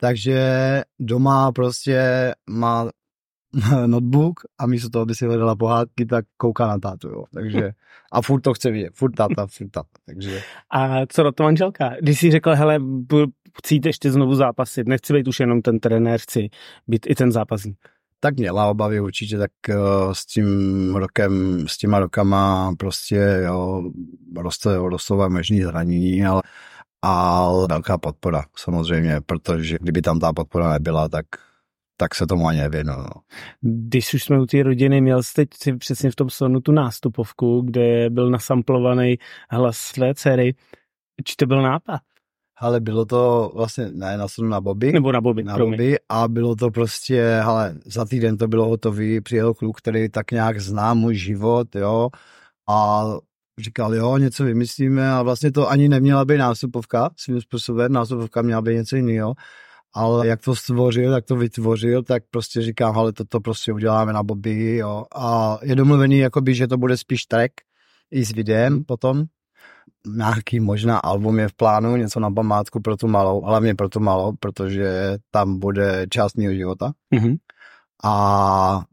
Takže 0.00 0.40
doma 0.98 1.52
prostě 1.52 2.32
má 2.50 2.90
notebook 3.86 4.40
a 4.58 4.66
místo 4.66 4.90
toho, 4.90 5.02
aby 5.02 5.14
si 5.14 5.26
hledala 5.26 5.56
pohádky, 5.56 6.06
tak 6.06 6.24
kouká 6.36 6.66
na 6.66 6.78
tátu, 6.78 7.08
jo. 7.08 7.24
Takže, 7.34 7.70
a 8.12 8.22
furt 8.22 8.40
to 8.40 8.54
chce 8.54 8.70
vidět, 8.70 8.92
furt 8.94 9.12
táta, 9.12 9.46
furt 9.46 9.70
táta, 9.70 9.88
takže. 10.06 10.42
A 10.70 11.06
co 11.06 11.24
na 11.24 11.32
to 11.32 11.42
manželka? 11.42 11.90
Když 12.00 12.18
jsi 12.18 12.30
řekl, 12.30 12.54
hele, 12.54 12.78
chci 13.58 13.74
jít 13.74 13.86
ještě 13.86 14.12
znovu 14.12 14.34
zápasit, 14.34 14.88
nechci 14.88 15.12
být 15.12 15.28
už 15.28 15.40
jenom 15.40 15.62
ten 15.62 15.78
trenér, 15.78 16.20
chci 16.20 16.48
být 16.86 17.06
i 17.10 17.14
ten 17.14 17.32
zápasník. 17.32 17.78
Tak 18.20 18.36
měla 18.36 18.66
obavy 18.66 19.00
určitě, 19.00 19.38
tak 19.38 19.50
uh, 19.68 20.12
s 20.12 20.26
tím 20.26 20.46
rokem, 20.96 21.64
s 21.68 21.78
těma 21.78 21.98
rokama 21.98 22.72
prostě, 22.78 23.40
jo, 23.44 23.90
roste, 24.36 24.76
rostou 24.76 25.28
možný 25.30 25.62
zranění, 25.62 26.26
ale, 26.26 26.42
ale 27.02 27.66
velká 27.70 27.98
podpora 27.98 28.44
samozřejmě, 28.56 29.20
protože 29.26 29.78
kdyby 29.80 30.02
tam 30.02 30.18
ta 30.18 30.32
podpora 30.32 30.72
nebyla, 30.72 31.08
tak 31.08 31.26
tak 31.96 32.14
se 32.14 32.26
tomu 32.26 32.46
ani 32.46 32.58
nevěnu. 32.58 32.92
No. 32.92 33.10
Když 33.60 34.14
už 34.14 34.24
jsme 34.24 34.40
u 34.40 34.46
té 34.46 34.62
rodiny, 34.62 35.00
měl 35.00 35.22
jsi 35.22 35.34
teď 35.34 35.48
si 35.62 35.76
přesně 35.76 36.10
v 36.10 36.16
tom 36.16 36.30
sonu 36.30 36.60
tu 36.60 36.72
nástupovku, 36.72 37.60
kde 37.60 38.10
byl 38.10 38.30
nasamplovaný 38.30 39.16
hlas 39.50 39.76
své 39.76 40.14
dcery. 40.14 40.54
Či 41.24 41.36
to 41.36 41.46
byl 41.46 41.62
nápad? 41.62 42.00
Ale 42.58 42.80
bylo 42.80 43.04
to 43.04 43.52
vlastně, 43.54 43.88
ne, 43.92 44.16
na 44.16 44.26
na 44.42 44.60
Bobby. 44.60 44.92
Nebo 44.92 45.12
na 45.12 45.20
Bobby, 45.20 45.44
na 45.44 45.58
Bobby 45.58 45.96
a 46.08 46.28
bylo 46.28 46.56
to 46.56 46.70
prostě, 46.70 47.40
ale 47.44 47.74
za 47.86 48.04
týden 48.04 48.36
to 48.36 48.48
bylo 48.48 48.68
hotový, 48.68 49.20
přijel 49.20 49.54
kluk, 49.54 49.78
který 49.78 50.08
tak 50.08 50.30
nějak 50.30 50.60
zná 50.60 50.94
můj 50.94 51.14
život, 51.14 51.76
jo, 51.76 52.08
a 52.68 53.04
říkal, 53.60 53.94
jo, 53.94 54.16
něco 54.16 54.44
vymyslíme 54.44 55.10
a 55.10 55.22
vlastně 55.22 55.52
to 55.52 55.70
ani 55.70 55.88
neměla 55.88 56.24
být 56.24 56.38
nástupovka 56.38 57.10
svým 57.16 57.40
způsobem, 57.40 57.92
nástupovka 57.92 58.42
měla 58.42 58.62
být 58.62 58.74
něco 58.74 58.96
jiného, 58.96 59.34
ale 59.96 60.26
jak 60.26 60.40
to 60.40 60.54
stvořil, 60.54 61.12
jak 61.12 61.24
to 61.24 61.36
vytvořil, 61.36 62.02
tak 62.02 62.22
prostě 62.30 62.62
říkám, 62.62 62.98
ale 62.98 63.12
toto 63.12 63.40
prostě 63.40 63.72
uděláme 63.72 64.12
na 64.12 64.22
Bobby, 64.22 64.76
jo. 64.76 65.04
A 65.14 65.58
je 65.62 65.74
domluvený, 65.74 66.18
jakoby, 66.18 66.54
že 66.54 66.66
to 66.66 66.78
bude 66.78 66.96
spíš 66.96 67.24
track 67.24 67.52
i 68.10 68.24
s 68.24 68.32
videem 68.32 68.84
potom. 68.84 69.24
Nějaký 70.16 70.60
možná 70.60 70.98
album 70.98 71.38
je 71.38 71.48
v 71.48 71.54
plánu, 71.54 71.96
něco 71.96 72.20
na 72.20 72.30
památku 72.30 72.80
pro 72.80 72.96
tu 72.96 73.08
malou, 73.08 73.40
hlavně 73.40 73.74
pro 73.74 73.88
tu 73.88 74.00
malou, 74.00 74.32
protože 74.40 75.16
tam 75.30 75.58
bude 75.58 76.06
část 76.10 76.36
mého 76.36 76.54
života. 76.54 76.92
Mm-hmm. 77.14 77.36
A 78.04 78.84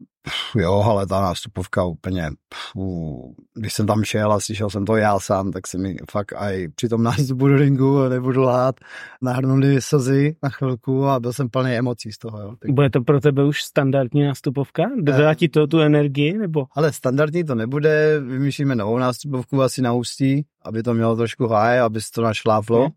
jo, 0.56 0.82
ale 0.86 1.06
ta 1.06 1.20
nástupovka 1.20 1.84
úplně, 1.84 2.30
pů, 2.72 3.34
když 3.54 3.74
jsem 3.74 3.86
tam 3.86 4.04
šel 4.04 4.32
a 4.32 4.40
slyšel 4.40 4.70
jsem 4.70 4.84
to 4.84 4.96
já 4.96 5.18
sám, 5.18 5.52
tak 5.52 5.66
se 5.66 5.78
mi 5.78 5.96
fakt 6.10 6.32
i 6.38 6.68
při 6.68 6.88
tom 6.88 7.02
nástupu 7.02 7.48
do 7.48 7.56
ringu, 7.56 8.08
nebudu 8.08 8.42
lhát, 8.42 8.76
nahrnuli 9.22 9.80
slzy 9.80 10.36
na 10.42 10.48
chvilku 10.48 11.06
a 11.06 11.20
byl 11.20 11.32
jsem 11.32 11.48
plný 11.48 11.72
emocí 11.72 12.12
z 12.12 12.18
toho. 12.18 12.40
Jo. 12.40 12.54
Bude 12.68 12.90
to 12.90 13.00
pro 13.00 13.20
tebe 13.20 13.44
už 13.44 13.62
standardní 13.62 14.22
nástupovka? 14.22 14.82
Dodá 14.96 15.30
eh, 15.30 15.34
ti 15.34 15.48
to 15.48 15.66
tu 15.66 15.80
energii? 15.80 16.38
nebo? 16.38 16.66
Ale 16.72 16.92
standardní 16.92 17.44
to 17.44 17.54
nebude, 17.54 18.20
vymýšlíme 18.20 18.74
novou 18.74 18.98
nástupovku 18.98 19.62
asi 19.62 19.82
na 19.82 19.92
ústí, 19.92 20.46
aby 20.62 20.82
to 20.82 20.94
mělo 20.94 21.16
trošku 21.16 21.46
high, 21.46 21.80
aby 21.80 22.00
se 22.00 22.10
to 22.14 22.22
našláflo. 22.22 22.80
Hmm. 22.80 22.92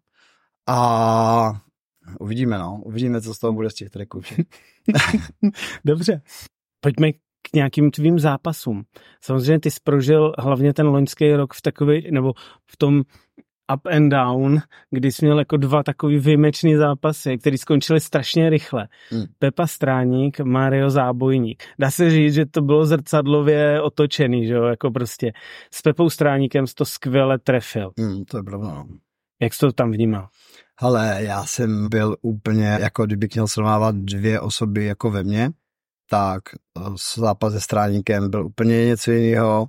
A 0.67 1.61
uvidíme, 2.19 2.57
no. 2.57 2.81
Uvidíme, 2.85 3.21
co 3.21 3.33
z 3.33 3.39
toho 3.39 3.53
bude 3.53 3.69
z 3.69 3.73
těch 3.73 3.89
tracků. 3.89 4.21
Dobře. 5.85 6.21
Pojďme 6.79 7.11
k 7.11 7.53
nějakým 7.55 7.91
tvým 7.91 8.19
zápasům. 8.19 8.83
Samozřejmě 9.23 9.59
ty 9.59 9.71
jsi 9.71 9.79
prožil 9.83 10.33
hlavně 10.37 10.73
ten 10.73 10.87
loňský 10.87 11.33
rok 11.33 11.53
v 11.53 11.61
takový, 11.61 12.11
nebo 12.11 12.33
v 12.71 12.77
tom 12.77 13.01
up 13.73 13.85
and 13.85 14.09
down, 14.09 14.59
kdy 14.91 15.11
jsi 15.11 15.25
měl 15.25 15.39
jako 15.39 15.57
dva 15.57 15.83
takový 15.83 16.19
výjimečný 16.19 16.75
zápasy, 16.75 17.37
které 17.37 17.57
skončily 17.57 17.99
strašně 17.99 18.49
rychle. 18.49 18.87
Hmm. 19.09 19.23
Pepa 19.39 19.67
Stráník, 19.67 20.39
Mario 20.39 20.89
Zábojník. 20.89 21.63
Dá 21.79 21.91
se 21.91 22.09
říct, 22.09 22.33
že 22.33 22.45
to 22.45 22.61
bylo 22.61 22.85
zrcadlově 22.85 23.81
otočený, 23.81 24.47
že 24.47 24.53
jo, 24.53 24.63
jako 24.63 24.91
prostě 24.91 25.31
s 25.73 25.81
Pepou 25.81 26.09
Stráníkem 26.09 26.67
jsi 26.67 26.73
to 26.75 26.85
skvěle 26.85 27.39
trefil. 27.39 27.91
Hmm, 27.99 28.25
to 28.25 28.37
je 28.37 28.43
pravda, 28.43 28.67
no. 28.67 28.85
Jak 29.41 29.53
jsi 29.53 29.59
to 29.59 29.71
tam 29.71 29.91
vnímal? 29.91 30.27
Ale 30.79 31.17
já 31.19 31.45
jsem 31.45 31.89
byl 31.89 32.15
úplně, 32.21 32.77
jako 32.81 33.05
kdybych 33.05 33.29
měl 33.33 33.47
srovnávat 33.47 33.95
dvě 33.95 34.39
osoby 34.39 34.85
jako 34.85 35.11
ve 35.11 35.23
mně, 35.23 35.49
tak 36.09 36.41
eh, 36.77 36.81
zápas 37.17 37.53
se 37.53 37.61
stráníkem 37.61 38.29
byl 38.29 38.45
úplně 38.45 38.85
něco 38.85 39.11
jiného 39.11 39.67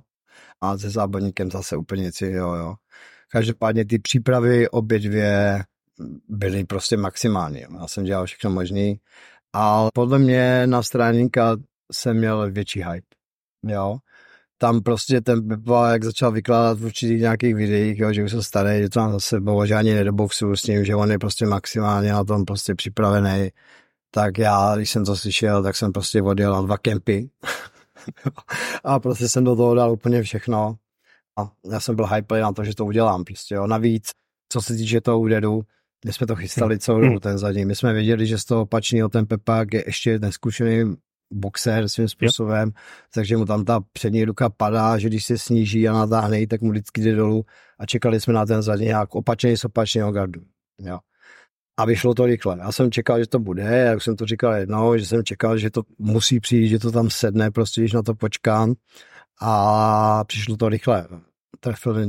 a 0.61 0.77
se 0.77 0.89
zábojníkem 0.89 1.51
zase 1.51 1.77
úplně 1.77 2.03
něco 2.03 2.25
jiného. 2.25 2.55
Jo. 2.55 2.75
Každopádně 3.31 3.85
ty 3.85 3.99
přípravy 3.99 4.69
obě 4.69 4.99
dvě 4.99 5.63
byly 6.29 6.65
prostě 6.65 6.97
maximální. 6.97 7.61
Já 7.79 7.87
jsem 7.87 8.03
dělal 8.03 8.25
všechno 8.25 8.49
možný, 8.49 8.99
ale 9.53 9.89
podle 9.93 10.19
mě 10.19 10.67
na 10.67 10.83
stráníka 10.83 11.57
jsem 11.91 12.17
měl 12.17 12.51
větší 12.51 12.83
hype. 12.83 13.07
Jo. 13.67 13.97
Tam 14.57 14.81
prostě 14.81 15.21
ten 15.21 15.47
Pepa, 15.47 15.91
jak 15.91 16.03
začal 16.03 16.31
vykládat 16.31 16.79
v 16.79 16.85
určitých 16.85 17.21
nějakých 17.21 17.55
videích, 17.55 17.99
jo, 17.99 18.13
že 18.13 18.23
už 18.23 18.31
jsem 18.31 18.43
starý, 18.43 18.81
že 18.81 18.89
to 18.89 18.99
mám 18.99 19.11
zase 19.11 19.27
sebou, 19.27 19.65
že 19.65 19.75
ani 19.75 19.93
nedoboxu 19.93 20.55
s 20.55 20.63
ním, 20.63 20.85
že 20.85 20.95
on 20.95 21.11
je 21.11 21.19
prostě 21.19 21.45
maximálně 21.45 22.11
na 22.11 22.23
tom 22.23 22.45
prostě 22.45 22.75
připravený 22.75 23.49
tak 24.11 24.37
já, 24.37 24.75
když 24.75 24.89
jsem 24.89 25.05
to 25.05 25.15
slyšel, 25.15 25.63
tak 25.63 25.75
jsem 25.75 25.91
prostě 25.91 26.21
odjel 26.21 26.53
na 26.53 26.61
dva 26.61 26.77
kempy 26.77 27.29
a 28.83 28.99
prostě 28.99 29.29
jsem 29.29 29.43
do 29.43 29.55
toho 29.55 29.75
dal 29.75 29.91
úplně 29.91 30.23
všechno 30.23 30.75
a 31.39 31.51
já 31.71 31.79
jsem 31.79 31.95
byl 31.95 32.07
hype 32.07 32.41
na 32.41 32.51
to, 32.51 32.63
že 32.63 32.75
to 32.75 32.85
udělám 32.85 33.23
prostě, 33.23 33.55
jo. 33.55 33.67
Navíc, 33.67 34.11
co 34.51 34.61
se 34.61 34.73
týče 34.73 35.01
toho 35.01 35.19
úderu, 35.19 35.61
my 36.05 36.13
jsme 36.13 36.27
to 36.27 36.35
chystali 36.35 36.79
celou 36.79 37.01
dobu 37.01 37.19
ten 37.19 37.37
zadní. 37.37 37.65
My 37.65 37.75
jsme 37.75 37.93
věděli, 37.93 38.27
že 38.27 38.37
z 38.37 38.45
toho 38.45 38.61
opačného 38.61 39.09
ten 39.09 39.25
Pepák 39.25 39.73
je 39.73 39.83
ještě 39.87 40.19
neskušený 40.19 40.95
boxer 41.33 41.89
svým 41.89 42.07
způsobem, 42.07 42.67
yep. 42.67 42.75
takže 43.13 43.37
mu 43.37 43.45
tam 43.45 43.65
ta 43.65 43.79
přední 43.93 44.25
ruka 44.25 44.49
padá, 44.49 44.97
že 44.97 45.07
když 45.07 45.25
se 45.25 45.37
sníží 45.37 45.89
a 45.89 45.93
natáhne, 45.93 46.47
tak 46.47 46.61
mu 46.61 46.69
vždycky 46.71 47.01
jde 47.01 47.15
dolů 47.15 47.45
a 47.79 47.85
čekali 47.85 48.21
jsme 48.21 48.33
na 48.33 48.45
ten 48.45 48.61
zadní 48.61 48.85
jak 48.85 49.15
opačný 49.15 49.57
z 49.57 49.65
opačného 49.65 50.11
gardu. 50.11 50.41
Jo 50.79 50.99
a 51.79 51.85
vyšlo 51.85 52.13
to 52.13 52.25
rychle. 52.25 52.57
Já 52.59 52.71
jsem 52.71 52.91
čekal, 52.91 53.19
že 53.19 53.27
to 53.27 53.39
bude, 53.39 53.61
jak 53.63 54.01
jsem 54.01 54.15
to 54.15 54.25
říkal 54.25 54.53
jednou, 54.53 54.97
že 54.97 55.05
jsem 55.05 55.23
čekal, 55.23 55.57
že 55.57 55.69
to 55.69 55.81
musí 55.97 56.39
přijít, 56.39 56.69
že 56.69 56.79
to 56.79 56.91
tam 56.91 57.09
sedne, 57.09 57.51
prostě 57.51 57.81
když 57.81 57.93
na 57.93 58.01
to 58.01 58.15
počkám 58.15 58.73
a 59.41 60.23
přišlo 60.23 60.57
to 60.57 60.69
rychle. 60.69 61.07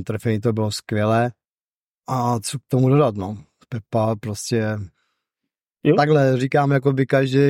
Trefení 0.04 0.40
to 0.40 0.52
bylo 0.52 0.70
skvělé 0.70 1.32
a 2.08 2.40
co 2.40 2.58
k 2.58 2.62
tomu 2.68 2.88
dodat, 2.88 3.16
no. 3.16 3.38
Pepa 3.68 4.16
prostě 4.16 4.78
Jo? 5.84 5.94
Takhle 5.96 6.36
říkám, 6.36 6.70
jako 6.70 6.92
by 6.92 7.06
každý 7.06 7.40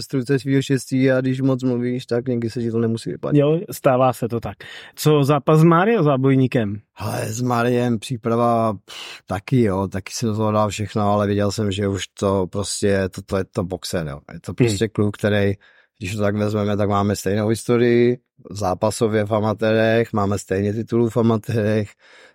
strujce 0.00 0.38
svého 0.38 0.62
štěstí 0.62 1.10
a 1.10 1.20
když 1.20 1.40
moc 1.40 1.62
mluvíš, 1.62 2.06
tak 2.06 2.28
někdy 2.28 2.50
se 2.50 2.60
ti 2.60 2.70
to 2.70 2.78
nemusí 2.78 3.10
vypadat. 3.10 3.38
Jo, 3.38 3.60
stává 3.70 4.12
se 4.12 4.28
to 4.28 4.40
tak. 4.40 4.56
Co 4.94 5.24
zápas 5.24 5.60
s 5.60 5.64
Mário 5.64 6.02
zábojníkem? 6.02 6.80
Ale 6.96 7.26
s 7.26 7.40
Máriem 7.40 7.98
příprava 7.98 8.72
pff, 8.72 9.22
taky, 9.26 9.62
jo, 9.62 9.88
taky 9.88 10.12
jsem 10.12 10.36
to 10.36 10.52
dal 10.52 10.68
všechno, 10.68 11.02
ale 11.12 11.26
viděl 11.26 11.52
jsem, 11.52 11.72
že 11.72 11.88
už 11.88 12.08
to 12.08 12.46
prostě, 12.46 13.08
to, 13.08 13.22
to 13.22 13.36
je 13.36 13.44
to 13.44 13.64
boxer, 13.64 14.06
jo. 14.06 14.20
Je 14.32 14.40
to 14.40 14.54
prostě 14.54 14.84
hmm. 14.84 14.90
kluk, 14.92 15.16
který, 15.16 15.52
když 15.98 16.14
to 16.14 16.22
tak 16.22 16.36
vezmeme, 16.36 16.76
tak 16.76 16.88
máme 16.88 17.16
stejnou 17.16 17.48
historii, 17.48 18.18
zápasově 18.50 19.24
v 19.24 19.32
amatérech, 19.32 20.12
máme 20.12 20.38
stejně 20.38 20.72
titulů 20.72 21.08
v 21.08 21.16
amatérech, 21.16 21.90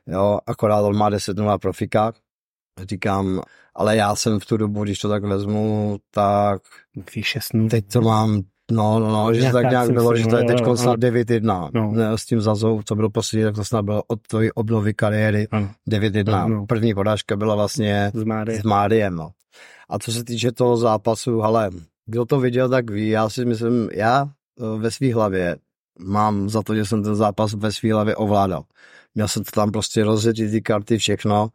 jo, 0.07 0.39
akorát 0.47 0.81
on 0.81 0.97
má 0.97 1.11
10-0 1.11 1.59
profika, 1.59 2.13
říkám, 2.89 3.41
ale 3.75 3.95
já 3.95 4.15
jsem 4.15 4.39
v 4.39 4.45
tu 4.45 4.57
dobu, 4.57 4.83
když 4.83 4.99
to 4.99 5.09
tak 5.09 5.23
vezmu, 5.23 5.97
tak 6.11 6.61
teď 7.69 7.85
to 7.91 8.01
mám 8.01 8.41
No, 8.71 8.99
no, 8.99 9.11
no, 9.11 9.33
že 9.33 9.51
tak 9.51 9.69
nějak 9.69 9.91
bylo, 9.91 10.15
že 10.15 10.27
to 10.27 10.37
je 10.37 10.43
teď 10.43 10.59
snad 10.75 10.99
9-1. 10.99 11.69
No. 11.73 12.17
S 12.17 12.25
tím 12.25 12.41
Zazou, 12.41 12.81
co 12.85 12.95
bylo 12.95 13.09
poslední, 13.09 13.43
tak 13.43 13.55
to 13.55 13.65
snad 13.65 13.81
bylo 13.81 14.03
od 14.07 14.27
tvojí 14.27 14.51
obnovy 14.51 14.93
kariéry 14.93 15.47
9-1. 15.89 16.47
No. 16.49 16.65
První 16.65 16.93
podážka 16.93 17.35
byla 17.35 17.55
vlastně 17.55 18.11
s, 18.13 18.23
Márie. 18.23 18.59
s 18.59 18.63
Máriem. 18.63 19.15
No. 19.15 19.29
A 19.89 19.99
co 19.99 20.11
se 20.11 20.23
týče 20.23 20.51
toho 20.51 20.77
zápasu, 20.77 21.43
ale 21.43 21.69
kdo 22.05 22.25
to 22.25 22.39
viděl, 22.39 22.69
tak 22.69 22.89
ví. 22.89 23.09
Já 23.09 23.29
si 23.29 23.45
myslím, 23.45 23.89
já 23.93 24.27
eh, 24.59 24.79
ve 24.79 24.91
své 24.91 25.13
hlavě 25.13 25.57
mám 25.99 26.49
za 26.49 26.63
to, 26.63 26.75
že 26.75 26.85
jsem 26.85 27.03
ten 27.03 27.15
zápas 27.15 27.53
ve 27.53 27.71
své 27.71 27.93
hlavě 27.93 28.15
ovládal. 28.15 28.63
Měl 29.15 29.27
jsem 29.27 29.43
to 29.43 29.51
tam 29.51 29.71
prostě 29.71 30.03
rozjet 30.03 30.35
ty 30.35 30.61
karty, 30.61 30.97
všechno 30.97 31.49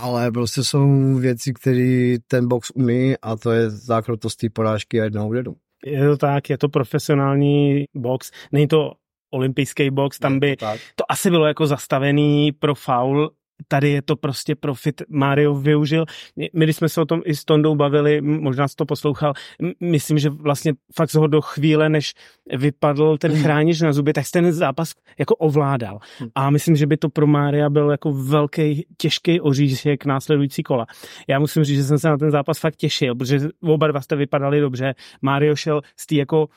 ale 0.00 0.30
prostě 0.30 0.64
jsou 0.64 1.14
věci, 1.14 1.52
které 1.54 2.16
ten 2.26 2.48
box 2.48 2.70
umí 2.74 3.14
a 3.22 3.36
to 3.36 3.52
je 3.52 3.70
zákrotost 3.70 4.38
té 4.38 4.50
porážky 4.50 5.00
a 5.00 5.04
jednoho 5.04 5.28
úderu. 5.28 5.56
Je 5.86 6.08
to 6.08 6.16
tak, 6.16 6.50
je 6.50 6.58
to 6.58 6.68
profesionální 6.68 7.84
box, 7.96 8.30
není 8.52 8.68
to 8.68 8.92
olympijský 9.30 9.90
box, 9.90 10.18
tam 10.18 10.40
by 10.40 10.56
to, 10.56 10.66
to 10.94 11.04
asi 11.08 11.30
bylo 11.30 11.46
jako 11.46 11.66
zastavený 11.66 12.52
pro 12.52 12.74
faul 12.74 13.30
tady 13.68 13.90
je 13.90 14.02
to 14.02 14.16
prostě 14.16 14.54
profit. 14.54 15.02
Mario 15.08 15.54
využil. 15.54 16.04
My, 16.36 16.64
když 16.64 16.76
jsme 16.76 16.88
se 16.88 17.00
o 17.00 17.04
tom 17.04 17.22
i 17.24 17.36
s 17.36 17.44
Tondou 17.44 17.74
bavili, 17.74 18.20
možná 18.20 18.68
jsi 18.68 18.76
to 18.76 18.86
poslouchal, 18.86 19.32
myslím, 19.80 20.18
že 20.18 20.30
vlastně 20.30 20.72
fakt 20.94 21.14
ho 21.14 21.26
do 21.26 21.40
chvíle, 21.40 21.88
než 21.88 22.14
vypadl 22.56 23.18
ten 23.18 23.32
hmm. 23.32 23.42
chránič 23.42 23.80
na 23.80 23.92
zuby, 23.92 24.12
tak 24.12 24.24
ten 24.32 24.52
zápas 24.52 24.92
jako 25.18 25.34
ovládal. 25.34 25.98
Hmm. 26.18 26.28
A 26.34 26.50
myslím, 26.50 26.76
že 26.76 26.86
by 26.86 26.96
to 26.96 27.08
pro 27.08 27.26
Mária 27.26 27.70
byl 27.70 27.90
jako 27.90 28.12
velký, 28.12 28.86
těžký 28.96 29.40
oříšek 29.40 30.04
následující 30.04 30.62
kola. 30.62 30.86
Já 31.28 31.38
musím 31.38 31.64
říct, 31.64 31.76
že 31.76 31.84
jsem 31.84 31.98
se 31.98 32.08
na 32.08 32.16
ten 32.16 32.30
zápas 32.30 32.58
fakt 32.58 32.76
těšil, 32.76 33.14
protože 33.14 33.40
oba 33.62 33.86
dva 33.86 34.00
jste 34.00 34.16
vypadali 34.16 34.60
dobře. 34.60 34.94
Mario 35.22 35.56
šel 35.56 35.80
z 35.96 36.06
té 36.06 36.14
jako 36.14 36.48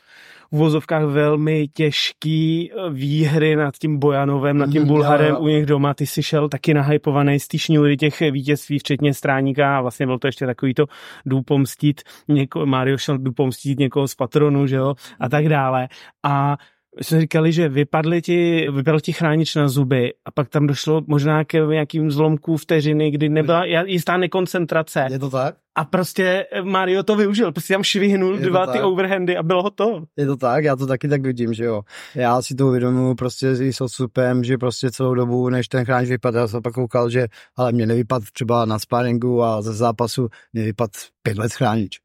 v 0.52 0.58
vozovkách 0.58 1.04
velmi 1.04 1.68
těžký 1.68 2.72
eh, 2.72 2.90
výhry 2.90 3.56
nad 3.56 3.76
tím 3.78 4.00
Bojanovem, 4.00 4.58
nad 4.58 4.70
tím 4.70 4.82
Mhm, 4.82 4.88
Bulharem 4.88 5.36
u 5.40 5.48
nich 5.48 5.66
doma. 5.66 5.94
Ty 5.94 6.06
jsi 6.06 6.24
šel 6.24 6.50
taky 6.50 6.74
nahypovaný 6.74 7.40
z 7.40 7.48
té 7.48 7.58
těch 7.98 8.22
vítězství, 8.32 8.80
včetně 8.80 9.14
stráníka 9.14 9.78
a 9.78 9.82
vlastně 9.82 10.06
byl 10.06 10.20
to 10.20 10.28
ještě 10.28 10.46
takový 10.46 10.74
to 10.74 10.86
jdu 11.26 11.42
pomstit 11.42 12.02
něko, 12.28 12.66
Mario 12.66 12.98
šel 12.98 13.18
jdu 13.18 13.32
pomstit 13.32 13.80
někoho 13.80 14.08
z 14.08 14.16
patronu, 14.16 14.68
že 14.68 14.76
jo, 14.76 14.94
a 15.20 15.30
tak 15.30 15.50
dále. 15.50 15.88
A 16.24 16.58
jsme 17.02 17.22
říkali, 17.22 17.52
že 17.52 17.70
vypadly 17.70 18.22
ti, 18.22 18.68
vypadl 18.72 19.00
ti 19.00 19.14
chránič 19.14 19.56
na 19.56 19.68
zuby 19.68 20.14
a 20.26 20.32
pak 20.32 20.50
tam 20.50 20.68
došlo 20.68 21.02
možná 21.08 21.46
k 21.46 21.54
nějakým 21.54 22.12
zlomkům 22.12 22.58
vteřiny, 22.58 23.12
kdy 23.12 23.30
nebyla 23.30 23.66
jistá 23.86 24.18
nekoncentrace. 24.18 25.08
Je 25.12 25.20
to 25.20 25.30
tak? 25.30 25.56
A 25.76 25.86
prostě 25.86 26.46
Mario 26.64 27.04
to 27.04 27.16
využil, 27.16 27.52
prostě 27.52 27.74
tam 27.74 27.84
švihnul 27.84 28.36
Je 28.36 28.42
to 28.42 28.50
dva 28.50 28.68
ty 28.68 28.78
tak. 28.78 28.86
overhandy 28.86 29.38
a 29.38 29.44
bylo 29.44 29.64
hotovo. 29.64 30.04
Je 30.18 30.26
to 30.26 30.38
tak, 30.38 30.64
já 30.64 30.76
to 30.76 30.88
taky 30.88 31.08
tak 31.08 31.22
vidím, 31.22 31.54
že 31.54 31.64
jo. 31.64 31.82
Já 32.16 32.42
si 32.42 32.56
to 32.56 32.68
uvědomuji 32.68 33.16
prostě 33.16 33.74
s 33.74 33.82
odstupem, 33.82 34.44
že 34.44 34.58
prostě 34.58 34.92
celou 34.92 35.14
dobu, 35.14 35.50
než 35.50 35.68
ten 35.68 35.86
chránič 35.86 36.10
vypadl, 36.10 36.38
já 36.38 36.48
jsem 36.48 36.62
pak 36.62 36.74
koukal, 36.74 37.10
že 37.10 37.28
ale 37.58 37.72
mě 37.72 37.86
nevypad 37.86 38.24
třeba 38.34 38.66
na 38.66 38.80
sparingu 38.80 39.44
a 39.44 39.62
ze 39.62 39.74
zápasu 39.74 40.30
mě 40.54 40.64
vypad 40.64 40.92
pět 41.24 41.38
let 41.38 41.54
chránič. 41.54 42.00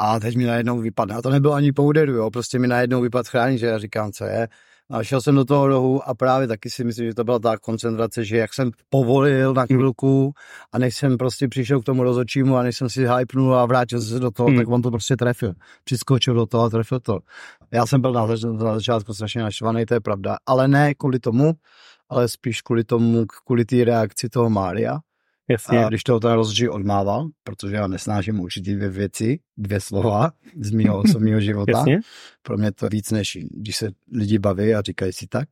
A 0.00 0.20
teď 0.20 0.36
mi 0.36 0.44
najednou 0.44 0.78
vypadne. 0.80 1.14
A 1.14 1.22
to 1.22 1.30
nebylo 1.30 1.54
ani 1.54 1.72
po 1.72 1.82
úderu, 1.82 2.12
jo. 2.12 2.30
Prostě 2.30 2.58
mi 2.58 2.66
najednou 2.66 3.00
vypad 3.00 3.28
chránič, 3.28 3.60
že 3.60 3.66
já 3.66 3.78
říkám, 3.78 4.12
co 4.12 4.24
je. 4.24 4.48
A 4.90 5.02
šel 5.02 5.20
jsem 5.20 5.34
do 5.34 5.44
toho 5.44 5.66
rohu 5.68 6.08
a 6.08 6.14
právě 6.14 6.48
taky 6.48 6.70
si 6.70 6.84
myslím, 6.84 7.06
že 7.06 7.14
to 7.14 7.24
byla 7.24 7.38
ta 7.38 7.58
koncentrace, 7.58 8.24
že 8.24 8.36
jak 8.36 8.54
jsem 8.54 8.70
povolil 8.88 9.54
na 9.54 9.66
chvilku 9.66 10.32
a 10.72 10.78
než 10.78 10.96
jsem 10.96 11.16
prostě 11.18 11.48
přišel 11.48 11.80
k 11.80 11.84
tomu 11.84 12.02
rozhodčímu 12.02 12.56
a 12.56 12.62
než 12.62 12.76
jsem 12.76 12.88
si 12.88 13.06
hypnul 13.18 13.54
a 13.54 13.66
vrátil 13.66 14.00
se 14.00 14.18
do 14.18 14.30
toho, 14.30 14.48
Hmm. 14.48 14.58
tak 14.58 14.68
on 14.68 14.82
to 14.82 14.90
prostě 14.90 15.16
trefil. 15.16 15.52
Přiskočil 15.84 16.34
do 16.34 16.46
toho 16.46 16.64
a 16.64 16.70
trefil 16.70 17.00
to. 17.00 17.18
Já 17.70 17.86
jsem 17.86 18.00
byl 18.00 18.12
na, 18.12 18.26
na 18.52 18.74
začátku 18.74 19.14
strašně 19.14 19.42
naštvaný, 19.42 19.86
to 19.86 19.94
je 19.94 20.00
pravda. 20.00 20.36
Ale 20.46 20.68
ne 20.68 20.94
kvůli 20.94 21.18
tomu, 21.18 21.52
ale 22.08 22.28
spíš 22.28 22.62
kvůli 22.62 22.84
tomu, 22.84 23.26
kvůli 23.46 23.64
té 23.64 23.84
reakci 23.84 24.28
toho 24.28 24.50
Mária. 24.50 24.98
Jasně. 25.50 25.84
A 25.84 25.88
když 25.88 26.02
toho 26.02 26.20
ten 26.20 26.32
rozhodčí 26.32 26.68
odmával, 26.68 27.28
protože 27.44 27.76
já 27.76 27.86
nesnáším 27.86 28.40
určitě 28.40 28.76
dvě 28.76 28.88
věci, 28.88 29.38
dvě 29.56 29.80
slova 29.80 30.30
z 30.60 30.70
mého 30.70 30.98
osobního 31.04 31.40
života. 31.40 31.72
Jasně. 31.78 32.00
Pro 32.42 32.56
mě 32.56 32.72
to 32.72 32.88
víc, 32.88 33.10
než 33.10 33.38
když 33.50 33.76
se 33.76 33.90
lidi 34.12 34.38
baví 34.38 34.74
a 34.74 34.82
říkají 34.82 35.12
si 35.12 35.26
tak. 35.26 35.48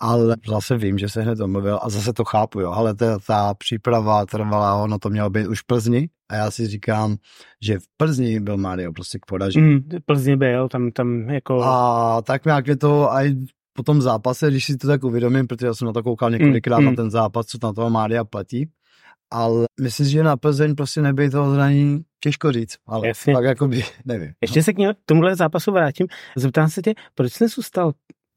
Ale 0.00 0.36
zase 0.48 0.76
vím, 0.76 0.98
že 0.98 1.08
se 1.08 1.22
hned 1.22 1.38
domluvil 1.38 1.78
a 1.82 1.88
zase 1.88 2.12
to 2.12 2.24
chápu, 2.24 2.60
jo. 2.60 2.70
Ale 2.72 2.94
ta, 2.94 3.18
ta 3.26 3.54
příprava 3.54 4.26
trvala, 4.26 4.82
ono 4.82 4.98
to 4.98 5.10
mělo 5.10 5.30
být 5.30 5.46
už 5.46 5.60
v 5.60 5.66
Plzni 5.66 6.08
a 6.28 6.34
já 6.36 6.50
si 6.50 6.66
říkám, 6.66 7.16
že 7.62 7.78
v 7.78 7.82
Plzni 7.96 8.40
byl 8.40 8.56
Mario 8.56 8.92
prostě 8.92 9.18
k 9.18 9.26
podaži. 9.26 9.60
Mm, 9.60 9.80
Plzně 10.06 10.36
byl, 10.36 10.68
tam, 10.68 10.90
tam 10.90 11.30
jako... 11.30 11.62
A 11.62 12.22
tak 12.22 12.44
nějak 12.44 12.66
je 12.66 12.76
to 12.76 13.12
aj 13.12 13.34
po 13.72 13.82
tom 13.82 14.02
zápase, 14.02 14.50
když 14.50 14.64
si 14.64 14.76
to 14.76 14.86
tak 14.86 15.04
uvědomím, 15.04 15.46
protože 15.46 15.66
já 15.66 15.74
jsem 15.74 15.86
na 15.86 15.92
to 15.92 16.02
koukal 16.02 16.30
několikrát 16.30 16.78
Mm, 16.78 16.84
na 16.84 16.90
mm. 16.90 16.96
ten 16.96 17.10
zápas, 17.10 17.46
co 17.46 17.58
na 17.62 17.72
toho 17.72 17.90
Mária 17.90 18.24
platí, 18.24 18.68
ale 19.32 19.64
myslím, 19.80 20.06
si, 20.06 20.12
že 20.12 20.22
na 20.22 20.36
Plzeň 20.36 20.74
prostě 20.74 21.02
nebyl 21.02 21.30
toho 21.30 21.54
zranění, 21.54 22.02
těžko 22.20 22.52
říct, 22.52 22.76
ale 22.86 23.08
Jasně. 23.08 23.34
tak 23.34 23.44
jako 23.44 23.68
by, 23.68 23.84
nevím. 24.04 24.32
Ještě 24.42 24.62
se 24.62 24.72
k 24.72 24.76
němu- 24.78 24.94
tomuhle 25.06 25.36
zápasu 25.36 25.72
vrátím. 25.72 26.06
Zeptám 26.36 26.68
se 26.68 26.82
tě, 26.82 26.94
proč 27.14 27.32
jsi 27.32 27.48
zůstal 27.48 27.92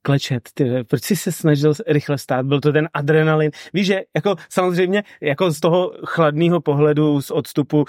klečet, 0.06 0.50
ty, 0.54 0.84
proč 0.84 1.04
jsi 1.04 1.16
se 1.16 1.32
snažil 1.32 1.74
rychle 1.88 2.18
stát, 2.18 2.46
byl 2.46 2.62
to 2.62 2.72
ten 2.74 2.90
adrenalin. 2.94 3.52
Víš, 3.74 3.88
že 3.88 4.02
jako 4.16 4.36
samozřejmě 4.50 5.04
jako 5.22 5.52
z 5.52 5.60
toho 5.60 5.92
chladného 6.06 6.62
pohledu, 6.62 7.22
z 7.22 7.32
odstupu, 7.32 7.86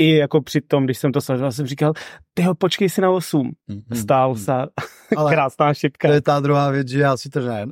i 0.00 0.16
jako 0.16 0.40
při 0.42 0.60
tom, 0.60 0.84
když 0.84 0.98
jsem 0.98 1.12
to 1.12 1.20
sledoval, 1.20 1.52
jsem 1.52 1.66
říkal, 1.66 1.92
tyho, 2.34 2.54
počkej 2.54 2.88
si 2.88 3.00
na 3.00 3.10
8. 3.10 3.50
Stál 3.94 4.34
se, 4.34 4.52
Ale 5.16 5.32
krásná 5.32 5.74
šipka. 5.74 6.08
to 6.08 6.14
je 6.14 6.20
ta 6.22 6.40
druhá 6.40 6.70
věc, 6.70 6.88
že 6.88 7.00
já 7.00 7.16
si 7.16 7.28
trenér 7.28 7.68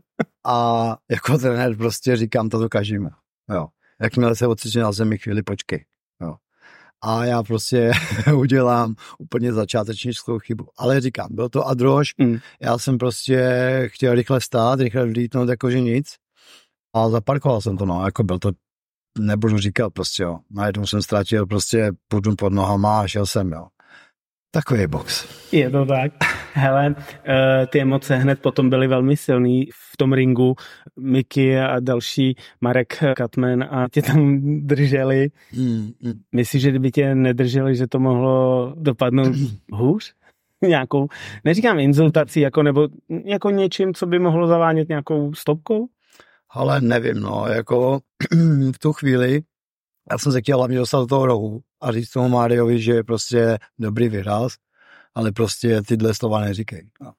a 0.46 0.96
jako 1.10 1.38
trenér 1.38 1.76
prostě 1.76 2.16
říkám, 2.16 2.48
to 2.48 2.58
dokážeme. 2.58 3.10
Jo. 3.54 3.66
Jakmile 4.02 4.36
se 4.36 4.46
ocitne 4.46 4.82
na 4.82 4.92
zemi, 4.92 5.18
chvíli 5.18 5.42
počkej. 5.42 5.84
Jo. 6.22 6.34
A 7.04 7.24
já 7.24 7.42
prostě 7.42 7.90
udělám 8.34 8.94
úplně 9.18 9.52
začátečnickou 9.52 10.38
chybu. 10.38 10.68
Ale 10.78 11.00
říkám, 11.00 11.28
byl 11.30 11.48
to 11.48 11.66
adroš, 11.66 12.14
Mm. 12.18 12.38
já 12.60 12.78
jsem 12.78 12.98
prostě 12.98 13.48
chtěl 13.92 14.14
rychle 14.14 14.40
stát, 14.40 14.80
rychle 14.80 15.06
vlítnout, 15.06 15.48
jakože 15.48 15.80
nic. 15.80 16.14
A 16.94 17.08
zaparkoval 17.08 17.60
jsem 17.60 17.76
to, 17.76 17.86
no, 17.86 18.04
jako 18.04 18.22
byl 18.24 18.38
to, 18.38 18.50
nebudu 19.18 19.58
říkat 19.58 19.90
prostě, 19.90 20.22
jo. 20.22 20.38
Najednou 20.50 20.86
jsem 20.86 21.02
ztratil 21.02 21.46
prostě 21.46 21.92
půdu 22.08 22.36
pod 22.36 22.52
nohama 22.52 23.00
a 23.00 23.06
šel 23.06 23.26
jsem, 23.26 23.52
jo. 23.52 23.66
Takový 24.50 24.86
box. 24.86 25.26
Je 25.52 25.70
to 25.70 25.86
tak. 25.86 26.12
Hele, 26.54 26.94
eh, 27.24 27.66
ty 27.66 27.80
emoce 27.80 28.16
hned 28.16 28.40
potom 28.40 28.70
byly 28.70 28.88
velmi 28.88 29.16
silný 29.16 29.68
v 29.72 29.96
tom 29.96 30.12
ringu. 30.12 30.54
Mickey 31.00 31.60
a 31.60 31.80
další, 31.80 32.36
Marek 32.60 33.04
Katman 33.16 33.62
a 33.62 33.86
tě 33.92 34.02
tam 34.02 34.40
drželi. 34.66 35.28
Mm, 35.52 35.90
mm. 36.00 36.12
Myslíš, 36.32 36.62
že 36.62 36.70
kdyby 36.70 36.90
tě 36.90 37.14
nedrželi, 37.14 37.76
že 37.76 37.86
to 37.86 37.98
mohlo 37.98 38.74
dopadnout 38.76 39.32
hůř? 39.72 40.14
Nějakou, 40.62 41.08
neříkám 41.44 41.78
insultací, 41.78 42.40
jako, 42.40 42.62
nebo 42.62 42.88
jako 43.24 43.50
něčím, 43.50 43.94
co 43.94 44.06
by 44.06 44.18
mohlo 44.18 44.46
zavánět 44.46 44.88
nějakou 44.88 45.34
stopkou? 45.34 45.86
Ale 46.50 46.80
nevím, 46.80 47.20
no, 47.20 47.44
jako 47.48 48.00
v 48.72 48.78
tu 48.78 48.92
chvíli 48.92 49.42
já 50.10 50.18
jsem 50.18 50.32
se 50.32 50.40
chtěl 50.40 50.58
hlavně 50.58 50.78
dostat 50.78 50.98
do 50.98 51.06
toho 51.06 51.26
rohu 51.26 51.60
a 51.80 51.92
říct 51.92 52.10
tomu 52.10 52.28
Máriovi, 52.28 52.78
že 52.80 52.92
je 52.92 53.04
prostě 53.04 53.58
dobrý 53.78 54.08
vyhrál, 54.08 54.48
ale 55.14 55.32
prostě 55.32 55.82
tyhle 55.82 56.14
slova 56.14 56.40
neříkej. 56.40 56.88
No. 57.00 57.12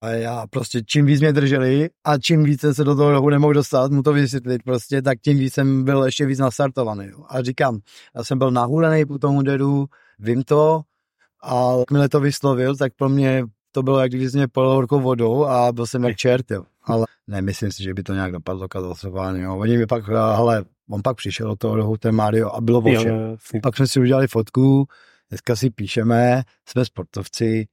A 0.00 0.08
já 0.08 0.46
prostě 0.46 0.82
čím 0.86 1.06
víc 1.06 1.20
mě 1.20 1.32
drželi 1.32 1.90
a 2.04 2.18
čím 2.18 2.44
víc 2.44 2.60
jsem 2.60 2.74
se 2.74 2.84
do 2.84 2.96
toho 2.96 3.10
rohu 3.10 3.30
nemohl 3.30 3.52
dostat, 3.52 3.92
mu 3.92 4.02
to 4.02 4.12
vysvětlit 4.12 4.62
prostě, 4.62 5.02
tak 5.02 5.18
tím 5.20 5.38
víc 5.38 5.54
jsem 5.54 5.84
byl 5.84 6.04
ještě 6.04 6.26
víc 6.26 6.38
nastartovaný. 6.38 7.06
Jo. 7.06 7.24
A 7.28 7.42
říkám, 7.42 7.78
já 8.16 8.24
jsem 8.24 8.38
byl 8.38 8.50
nahulený 8.50 9.04
po 9.04 9.18
tom 9.18 9.36
úderu, 9.36 9.86
vím 10.18 10.42
to, 10.42 10.80
a 11.42 11.72
jakmile 11.78 12.08
to 12.08 12.20
vyslovil, 12.20 12.76
tak 12.76 12.92
pro 12.96 13.08
mě 13.08 13.44
to 13.72 13.82
bylo, 13.82 13.98
jak 13.98 14.10
když 14.10 14.32
mě 14.32 14.48
polil 14.48 14.70
horkou 14.70 15.00
vodou 15.00 15.44
a 15.44 15.72
byl 15.72 15.86
jsem 15.86 16.04
jak 16.04 16.16
čert, 16.16 16.50
jo. 16.50 16.64
Ale 16.84 17.06
nemyslím 17.26 17.72
si, 17.72 17.82
že 17.82 17.94
by 17.94 18.02
to 18.02 18.14
nějak 18.14 18.32
dopadlo 18.32 18.68
katastrofálně, 18.68 19.42
jo. 19.42 19.56
Oni 19.56 19.78
mi 19.78 19.86
pak, 19.86 20.08
ale 20.08 20.64
on 20.90 21.00
pak 21.04 21.16
přišel 21.16 21.48
do 21.48 21.56
toho 21.56 21.76
rohu, 21.76 21.96
ten 21.96 22.14
Mario, 22.14 22.50
a 22.50 22.60
bylo 22.60 22.82
o 22.82 22.88
jasně. 22.88 23.12
Pak 23.62 23.76
jsme 23.76 23.86
si 23.86 24.00
udělali 24.00 24.28
fotku, 24.28 24.86
dneska 25.32 25.56
si 25.56 25.70
píšeme, 25.70 26.42
jsme 26.68 26.84
sportovci, 26.84 27.66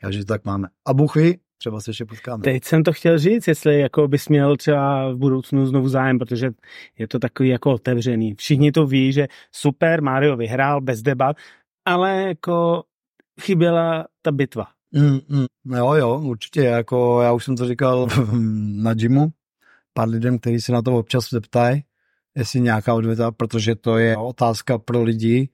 takže 0.00 0.24
tak 0.24 0.44
máme. 0.44 0.68
A 0.86 0.92
ví, 0.92 1.38
třeba 1.58 1.80
se 1.80 1.90
ještě 1.90 2.04
potkáme. 2.04 2.42
Teď 2.42 2.64
jsem 2.64 2.82
to 2.82 2.92
chtěl 2.92 3.18
říct, 3.18 3.48
jestli 3.48 3.80
jako 3.80 4.08
bys 4.08 4.28
měl 4.28 4.56
třeba 4.56 5.12
v 5.12 5.16
budoucnu 5.16 5.66
znovu 5.66 5.88
zájem, 5.88 6.18
protože 6.18 6.50
je 6.98 7.08
to 7.08 7.18
takový 7.18 7.48
jako 7.48 7.72
otevřený. 7.72 8.34
Všichni 8.34 8.72
to 8.72 8.86
ví, 8.86 9.12
že 9.12 9.26
super, 9.52 10.02
Mario 10.02 10.36
vyhrál 10.36 10.80
bez 10.80 11.02
debat, 11.02 11.36
ale 11.84 12.22
jako 12.22 12.84
chyběla 13.40 14.06
ta 14.22 14.32
bitva. 14.32 14.66
Mm, 14.92 15.18
mm, 15.28 15.76
jo, 15.76 15.94
jo, 15.94 16.20
určitě, 16.20 16.60
jako 16.60 17.20
já 17.22 17.32
už 17.32 17.44
jsem 17.44 17.56
to 17.56 17.68
říkal 17.68 18.08
na 18.82 18.94
gymu, 18.94 19.28
pár 19.92 20.08
lidem, 20.08 20.38
kteří 20.38 20.60
se 20.60 20.72
na 20.72 20.82
to 20.82 20.98
občas 20.98 21.30
zeptají, 21.30 21.84
jestli 22.36 22.60
nějaká 22.60 22.94
odvěta, 22.94 23.32
protože 23.32 23.74
to 23.74 23.98
je 23.98 24.16
otázka 24.16 24.78
pro 24.78 25.02
lidi, 25.02 25.48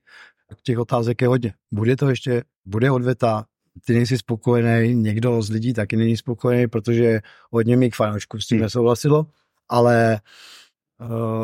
těch 0.61 0.79
otázek 0.79 1.21
je 1.21 1.27
hodně. 1.27 1.53
Bude 1.71 1.95
to 1.95 2.09
ještě, 2.09 2.43
bude 2.65 2.91
odvěta, 2.91 3.45
ty 3.85 3.93
nejsi 3.93 4.17
spokojený, 4.17 4.95
někdo 4.95 5.41
z 5.41 5.49
lidí 5.49 5.73
taky 5.73 5.95
není 5.97 6.17
spokojený, 6.17 6.67
protože 6.67 7.21
hodně 7.51 7.77
mých 7.77 7.95
fanoušků 7.95 8.39
s 8.39 8.47
tím 8.47 8.57
Hmm. 8.57 8.63
nesouhlasilo, 8.63 9.25
ale 9.69 10.19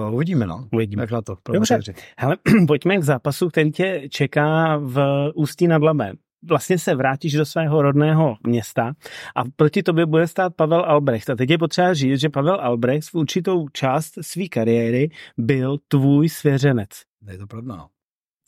uh, 0.07 0.15
uvidíme, 0.15 0.47
no. 0.47 0.67
Uvidíme. 0.71 1.03
Jak 1.03 1.11
na 1.11 1.21
to. 1.21 1.37
Dobře. 1.53 1.79
Hele, 2.17 2.37
pojďme 2.67 2.97
k 2.97 3.03
zápasu, 3.03 3.49
který 3.49 3.71
tě 3.71 4.01
čeká 4.09 4.77
v 4.77 5.01
Ústí 5.35 5.67
nad 5.67 5.81
Labem. 5.81 6.15
Vlastně 6.49 6.79
se 6.79 6.95
vrátíš 6.95 7.33
do 7.33 7.45
svého 7.45 7.81
rodného 7.81 8.35
města 8.47 8.93
a 9.35 9.41
proti 9.55 9.83
tobě 9.83 10.05
bude 10.05 10.27
stát 10.27 10.55
Pavel 10.55 10.85
Albrecht. 10.85 11.29
A 11.29 11.35
teď 11.35 11.49
je 11.49 11.57
potřeba 11.57 11.93
říct, 11.93 12.19
že 12.19 12.29
Pavel 12.29 12.55
Albrecht 12.61 13.09
v 13.09 13.15
určitou 13.15 13.67
část 13.69 14.13
své 14.21 14.47
kariéry 14.47 15.09
byl 15.37 15.77
tvůj 15.87 16.29
svěřenec. 16.29 16.89
Je 17.31 17.37
to 17.37 17.47
pravda, 17.47 17.75
no. 17.75 17.87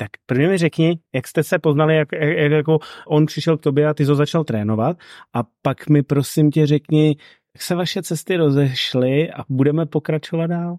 Tak 0.02 0.10
prvně 0.26 0.48
mi 0.48 0.58
řekni, 0.58 1.00
jak 1.16 1.28
jste 1.28 1.44
se 1.44 1.60
poznali, 1.60 1.96
jak, 1.96 2.08
jak, 2.12 2.38
jak 2.38 2.52
jako 2.52 2.80
on 3.08 3.26
přišel 3.26 3.58
k 3.58 3.62
tobě 3.62 3.88
a 3.88 3.94
ty 3.94 4.06
to 4.06 4.16
začal 4.16 4.44
trénovat 4.44 4.98
a 5.34 5.44
pak 5.62 5.90
mi 5.90 6.04
prosím 6.04 6.52
tě 6.52 6.68
řekni, 6.68 7.16
jak 7.56 7.62
se 7.62 7.76
vaše 7.76 8.04
cesty 8.04 8.36
rozešly 8.38 9.32
a 9.32 9.44
budeme 9.50 9.86
pokračovat 9.86 10.48
dál? 10.48 10.76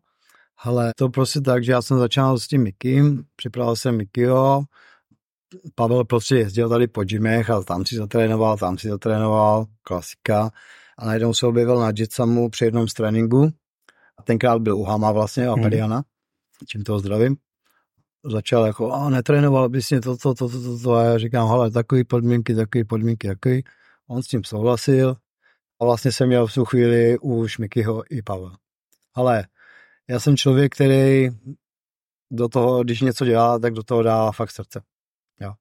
Ale 0.65 0.93
to 0.97 1.09
prostě 1.09 1.41
tak, 1.41 1.65
že 1.65 1.73
já 1.73 1.83
jsem 1.83 1.99
začal 1.99 2.39
s 2.39 2.47
tím 2.47 2.63
Mikym, 2.63 3.25
připravil 3.37 3.77
jsem 3.77 3.97
Mikio, 3.97 4.63
Pavel 5.75 6.05
prostě 6.05 6.35
jezdil 6.35 6.69
tady 6.69 6.87
po 6.87 7.05
gymech 7.05 7.51
a 7.51 7.63
tam 7.63 7.87
si 7.87 7.97
zatrénoval, 7.97 8.57
tam 8.59 8.79
si 8.79 8.89
zatrénoval, 8.89 9.67
klasika. 9.83 10.51
A 10.99 11.07
najednou 11.07 11.35
se 11.35 11.47
objevil 11.47 11.81
na 11.81 11.93
Jitsamu 11.97 12.51
při 12.51 12.65
jednom 12.65 12.89
z 12.89 12.95
tréninku. 12.95 13.51
A 14.19 14.23
tenkrát 14.23 14.59
byl 14.63 14.77
u 14.77 14.85
Hama 14.85 15.13
vlastně 15.13 15.47
a 15.49 15.55
Mhm. 15.55 15.63
Periana, 15.63 16.03
čím 16.67 16.83
toho 16.83 16.99
zdravím. 16.99 17.37
Začal 18.25 18.67
jako, 18.67 18.93
a 18.93 19.11
netrénoval 19.11 19.69
bys 19.69 19.91
mě 19.91 20.01
to, 20.01 20.17
to, 20.17 20.35
to, 20.35 20.49
to, 20.49 20.79
to. 20.79 20.95
A 20.95 21.05
já 21.05 21.19
říkám, 21.19 21.49
hele, 21.49 21.71
takový 21.71 22.05
podmínky, 22.05 22.55
takový 22.55 22.85
podmínky, 22.85 23.29
takový. 23.29 23.65
On 24.09 24.23
s 24.23 24.27
tím 24.27 24.45
souhlasil 24.45 25.17
a 25.81 25.85
vlastně 25.85 26.13
jsem 26.13 26.29
měl 26.29 26.47
v 26.47 26.55
tu 26.55 26.65
chvíli 26.65 27.19
už 27.19 27.59
Mikyho 27.59 28.03
i 28.11 28.23
Pavla. 28.23 28.59
Ale 29.15 29.47
já 30.09 30.21
jsem 30.21 30.37
člověk, 30.37 30.75
který 30.75 31.29
do 32.31 32.49
toho, 32.49 32.85
když 32.85 33.01
něco 33.01 33.25
dělá, 33.25 33.59
tak 33.59 33.73
do 33.73 33.83
toho 33.83 34.03
dá 34.03 34.33
fakt 34.33 34.51
srdce. 34.51 34.83
Jo. 35.41 35.53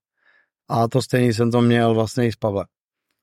A 0.70 0.88
to 0.88 1.02
stejný 1.02 1.34
jsem 1.34 1.52
to 1.52 1.62
měl 1.62 1.94
vlastně 1.94 2.28
i 2.28 2.32
s 2.32 2.36
Pavlem. 2.36 2.68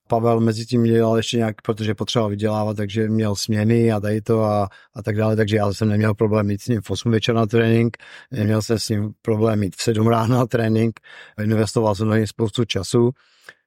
Pavel 0.08 0.40
mezi 0.40 0.66
tím 0.66 0.84
dělal 0.84 1.16
ještě 1.16 1.36
nějak, 1.36 1.62
protože 1.62 1.94
potřeboval 1.94 2.30
vydělávat, 2.30 2.76
takže 2.76 3.08
měl 3.08 3.36
směny 3.36 3.92
a 3.92 4.00
tady 4.00 4.20
to 4.20 4.42
a, 4.42 4.68
a 4.94 5.02
tak 5.02 5.16
dále, 5.16 5.36
takže 5.36 5.56
já 5.56 5.72
jsem 5.72 5.88
neměl 5.88 6.14
problém 6.14 6.46
mít 6.46 6.62
s 6.62 6.68
ním 6.68 6.80
v 6.80 6.90
8 6.90 7.12
večer 7.12 7.34
na 7.34 7.46
trénink, 7.46 7.96
neměl 8.30 8.62
jsem 8.62 8.78
s 8.78 8.88
ním 8.88 9.12
problém 9.22 9.60
mít 9.60 9.76
v 9.76 9.82
7 9.82 10.06
ráno 10.06 10.36
na 10.36 10.46
trénink, 10.46 11.00
investoval 11.42 11.94
jsem 11.94 12.08
do 12.08 12.14
něj 12.14 12.26
spoustu 12.26 12.64
času, 12.64 13.10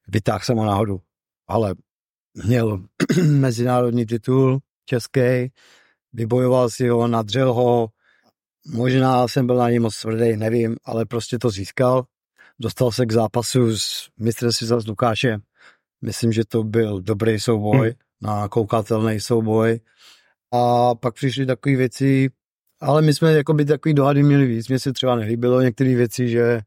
vytáhl 0.07 0.39
jsem 0.43 0.57
ho 0.57 0.65
náhodou, 0.65 0.99
ale 1.47 1.75
měl 2.45 2.83
mezinárodní 3.25 4.05
titul 4.05 4.59
český, 4.85 5.51
vybojoval 6.13 6.69
si 6.69 6.87
ho, 6.87 7.07
nadřel 7.07 7.53
ho, 7.53 7.89
možná 8.67 9.27
jsem 9.27 9.47
byl 9.47 9.55
na 9.55 9.69
něj 9.69 9.79
moc 9.79 10.01
tvrdý, 10.01 10.37
nevím, 10.37 10.75
ale 10.85 11.05
prostě 11.05 11.39
to 11.39 11.49
získal. 11.49 12.05
Dostal 12.59 12.91
se 12.91 13.05
k 13.05 13.11
zápasu 13.11 13.77
s 13.77 14.09
mistrem 14.19 14.51
světa 14.51 14.79
s 14.79 14.87
Lukášem. 14.87 15.41
Myslím, 16.01 16.31
že 16.31 16.45
to 16.45 16.63
byl 16.63 17.01
dobrý 17.01 17.39
souboj, 17.39 17.87
hmm. 17.87 17.93
na 18.21 18.47
koukatelný 18.47 19.19
souboj. 19.19 19.79
A 20.53 20.95
pak 20.95 21.13
přišly 21.13 21.45
takové 21.45 21.75
věci, 21.75 22.29
ale 22.81 23.01
my 23.01 23.13
jsme 23.13 23.33
jako 23.33 23.53
by 23.53 23.65
takový 23.65 23.93
dohady 23.93 24.23
měli 24.23 24.45
víc. 24.45 24.67
Mně 24.67 24.79
se 24.79 24.93
třeba 24.93 25.15
nelíbilo 25.15 25.61
některé 25.61 25.95
věci, 25.95 26.29
že 26.29 26.61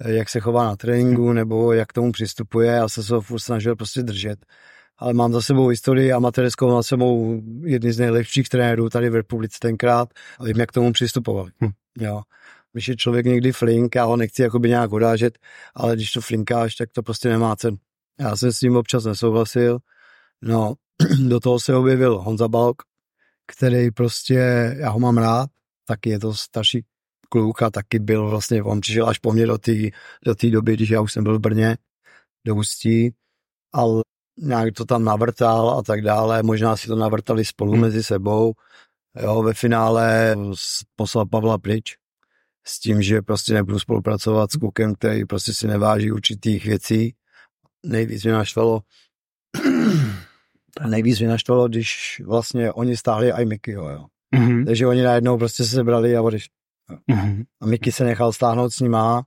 eh, 0.00 0.12
jak 0.12 0.28
se 0.28 0.40
chová 0.40 0.64
na 0.64 0.76
tréninku, 0.76 1.32
nebo 1.32 1.72
jak 1.72 1.88
k 1.88 1.92
tomu 1.92 2.12
přistupuje. 2.12 2.70
Já 2.70 2.88
se 2.88 3.14
ho 3.14 3.20
furt 3.20 3.40
snažil 3.40 3.76
prostě 3.76 4.02
držet 4.02 4.38
ale 4.98 5.14
mám 5.14 5.32
za 5.32 5.40
sebou 5.40 5.68
historii 5.68 6.12
amatérskou, 6.12 6.66
mám 6.68 6.76
za 6.76 6.82
sebou 6.82 7.42
jedny 7.64 7.92
z 7.92 7.98
nejlepších 7.98 8.48
trenérů 8.48 8.88
tady 8.88 9.10
v 9.10 9.14
republice 9.14 9.58
tenkrát 9.60 10.08
a 10.38 10.44
vím, 10.44 10.60
jak 10.60 10.68
k 10.68 10.72
tomu 10.72 10.92
přistupovali. 10.92 11.50
Hm. 11.64 11.70
Jo. 12.00 12.22
Když 12.72 12.88
je 12.88 12.96
člověk 12.96 13.26
někdy 13.26 13.52
flink, 13.52 13.94
já 13.94 14.04
ho 14.04 14.16
nechci 14.16 14.42
jakoby 14.42 14.68
nějak 14.68 14.92
odážet, 14.92 15.38
ale 15.74 15.96
když 15.96 16.12
to 16.12 16.20
flinkáš, 16.20 16.74
tak 16.74 16.92
to 16.92 17.02
prostě 17.02 17.28
nemá 17.28 17.56
cenu. 17.56 17.76
Já 18.20 18.36
jsem 18.36 18.52
s 18.52 18.58
tím 18.58 18.76
občas 18.76 19.04
nesouhlasil. 19.04 19.78
No, 20.42 20.74
do 21.28 21.40
toho 21.40 21.60
se 21.60 21.74
objevil 21.74 22.18
Honza 22.18 22.48
Balk, 22.48 22.82
který 23.46 23.90
prostě, 23.90 24.34
já 24.78 24.90
ho 24.90 24.98
mám 24.98 25.18
rád, 25.18 25.50
taky 25.84 26.10
je 26.10 26.18
to 26.18 26.34
starší 26.34 26.84
kluk 27.28 27.62
a 27.62 27.70
taky 27.70 27.98
byl 27.98 28.30
vlastně, 28.30 28.62
on 28.62 28.80
přišel 28.80 29.08
až 29.08 29.18
po 29.18 29.32
mně 29.32 29.46
do 29.46 29.58
té 29.58 29.72
do 30.24 30.34
doby, 30.50 30.74
když 30.74 30.90
já 30.90 31.00
už 31.00 31.12
jsem 31.12 31.24
byl 31.24 31.38
v 31.38 31.40
Brně, 31.40 31.76
do 32.46 32.54
Ústí, 32.54 33.14
ale 33.72 34.02
nějak 34.36 34.74
to 34.74 34.84
tam 34.84 35.04
navrtal 35.04 35.70
a 35.70 35.82
tak 35.82 36.02
dále, 36.02 36.42
možná 36.42 36.76
si 36.76 36.86
to 36.86 36.96
navrtali 36.96 37.44
spolu 37.44 37.72
hmm. 37.72 37.80
mezi 37.80 38.02
sebou. 38.02 38.52
Jo, 39.22 39.42
ve 39.42 39.54
finále 39.54 40.36
poslal 40.96 41.26
Pavla 41.26 41.58
pryč 41.58 41.96
s 42.66 42.80
tím, 42.80 43.02
že 43.02 43.22
prostě 43.22 43.54
nebudu 43.54 43.78
spolupracovat 43.78 44.52
s 44.52 44.56
klukem, 44.56 44.94
který 44.94 45.24
prostě 45.24 45.54
si 45.54 45.66
neváží 45.66 46.12
určitých 46.12 46.64
věcí. 46.66 47.14
Nejvíc 47.86 48.24
mě 48.24 48.32
naštvalo, 48.32 48.80
nejvíc 50.88 51.18
mě 51.18 51.28
naštvalo, 51.28 51.68
když 51.68 52.22
vlastně 52.26 52.72
oni 52.72 52.96
stáhli 52.96 53.32
i 53.32 53.44
Mikyho, 53.44 53.90
jo. 53.90 54.04
Mm-hmm. 54.36 54.66
Takže 54.66 54.86
oni 54.86 55.02
najednou 55.02 55.38
prostě 55.38 55.64
se 55.64 55.70
sebrali 55.70 56.16
a 56.16 56.22
odešli. 56.22 56.50
Mm-hmm. 57.10 57.44
A 57.60 57.66
Miky 57.66 57.92
se 57.92 58.04
nechal 58.04 58.32
stáhnout 58.32 58.70
s 58.70 58.80
nima 58.80 59.22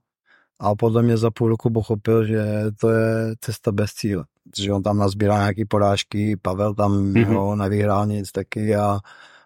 a 0.60 0.74
podle 0.74 1.02
mě 1.02 1.16
za 1.16 1.30
půl 1.30 1.48
roku 1.48 1.70
pochopil, 1.70 2.24
že 2.24 2.44
to 2.80 2.90
je 2.90 3.34
cesta 3.40 3.72
bez 3.72 3.92
cíle. 3.92 4.24
Protože 4.50 4.72
on 4.72 4.82
tam 4.82 4.98
nazbíral 4.98 5.38
nějaký 5.38 5.64
porážky, 5.64 6.36
Pavel 6.42 6.74
tam 6.74 7.12
mm-hmm. 7.12 7.32
jo, 7.32 7.56
nevyhrál 7.56 8.06
nic 8.06 8.32
taky 8.32 8.76
a, 8.76 8.98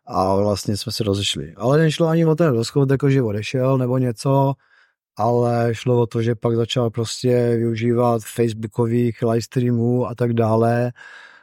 a 0.06 0.34
vlastně 0.36 0.76
jsme 0.76 0.92
se 0.92 1.04
rozešli. 1.04 1.54
Ale 1.56 1.78
nešlo 1.78 2.06
ani 2.06 2.26
o 2.26 2.34
ten 2.34 2.52
rozchod, 2.52 2.90
jako 2.90 3.10
že 3.10 3.22
odešel 3.22 3.78
nebo 3.78 3.98
něco, 3.98 4.54
ale 5.16 5.74
šlo 5.74 6.00
o 6.00 6.06
to, 6.06 6.22
že 6.22 6.34
pak 6.34 6.56
začal 6.56 6.90
prostě 6.90 7.54
využívat 7.56 8.22
facebookových 8.22 9.22
live 9.22 9.42
streamů 9.42 10.06
a 10.06 10.14
tak 10.14 10.32
dále, 10.32 10.92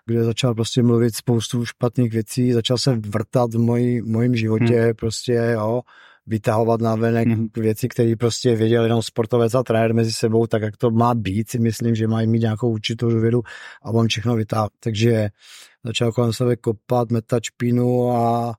kde 0.05 0.23
začal 0.23 0.53
prostě 0.53 0.83
mluvit 0.83 1.15
spoustu 1.15 1.65
špatných 1.65 2.11
věcí, 2.11 2.53
začal 2.53 2.77
se 2.77 2.95
vrtat 2.95 3.53
v 3.53 3.57
mojí, 3.57 4.01
mojím 4.01 4.35
životě, 4.35 4.81
hmm. 4.81 4.93
prostě, 4.95 5.33
jo, 5.33 5.81
vytahovat 6.27 6.81
na 6.81 6.95
venek 6.95 7.27
mm-hmm. 7.27 7.61
věci, 7.61 7.87
které 7.87 8.15
prostě 8.15 8.55
věděl 8.55 8.83
jenom 8.83 9.01
sportovec 9.01 9.55
a 9.55 9.63
trenér 9.63 9.93
mezi 9.93 10.13
sebou, 10.13 10.47
tak 10.47 10.61
jak 10.61 10.77
to 10.77 10.91
má 10.91 11.15
být, 11.15 11.49
si 11.49 11.59
myslím, 11.59 11.95
že 11.95 12.07
mají 12.07 12.27
mít 12.27 12.39
nějakou 12.39 12.71
určitou 12.71 13.09
důvěru 13.09 13.41
a 13.81 13.89
on 13.89 14.07
všechno 14.07 14.35
vytáhl. 14.35 14.69
Takže 14.79 15.29
začal 15.83 16.11
kolem 16.11 16.33
sebe 16.33 16.55
kopat, 16.55 17.11
metat 17.11 17.43
špínu 17.43 18.11
a 18.11 18.53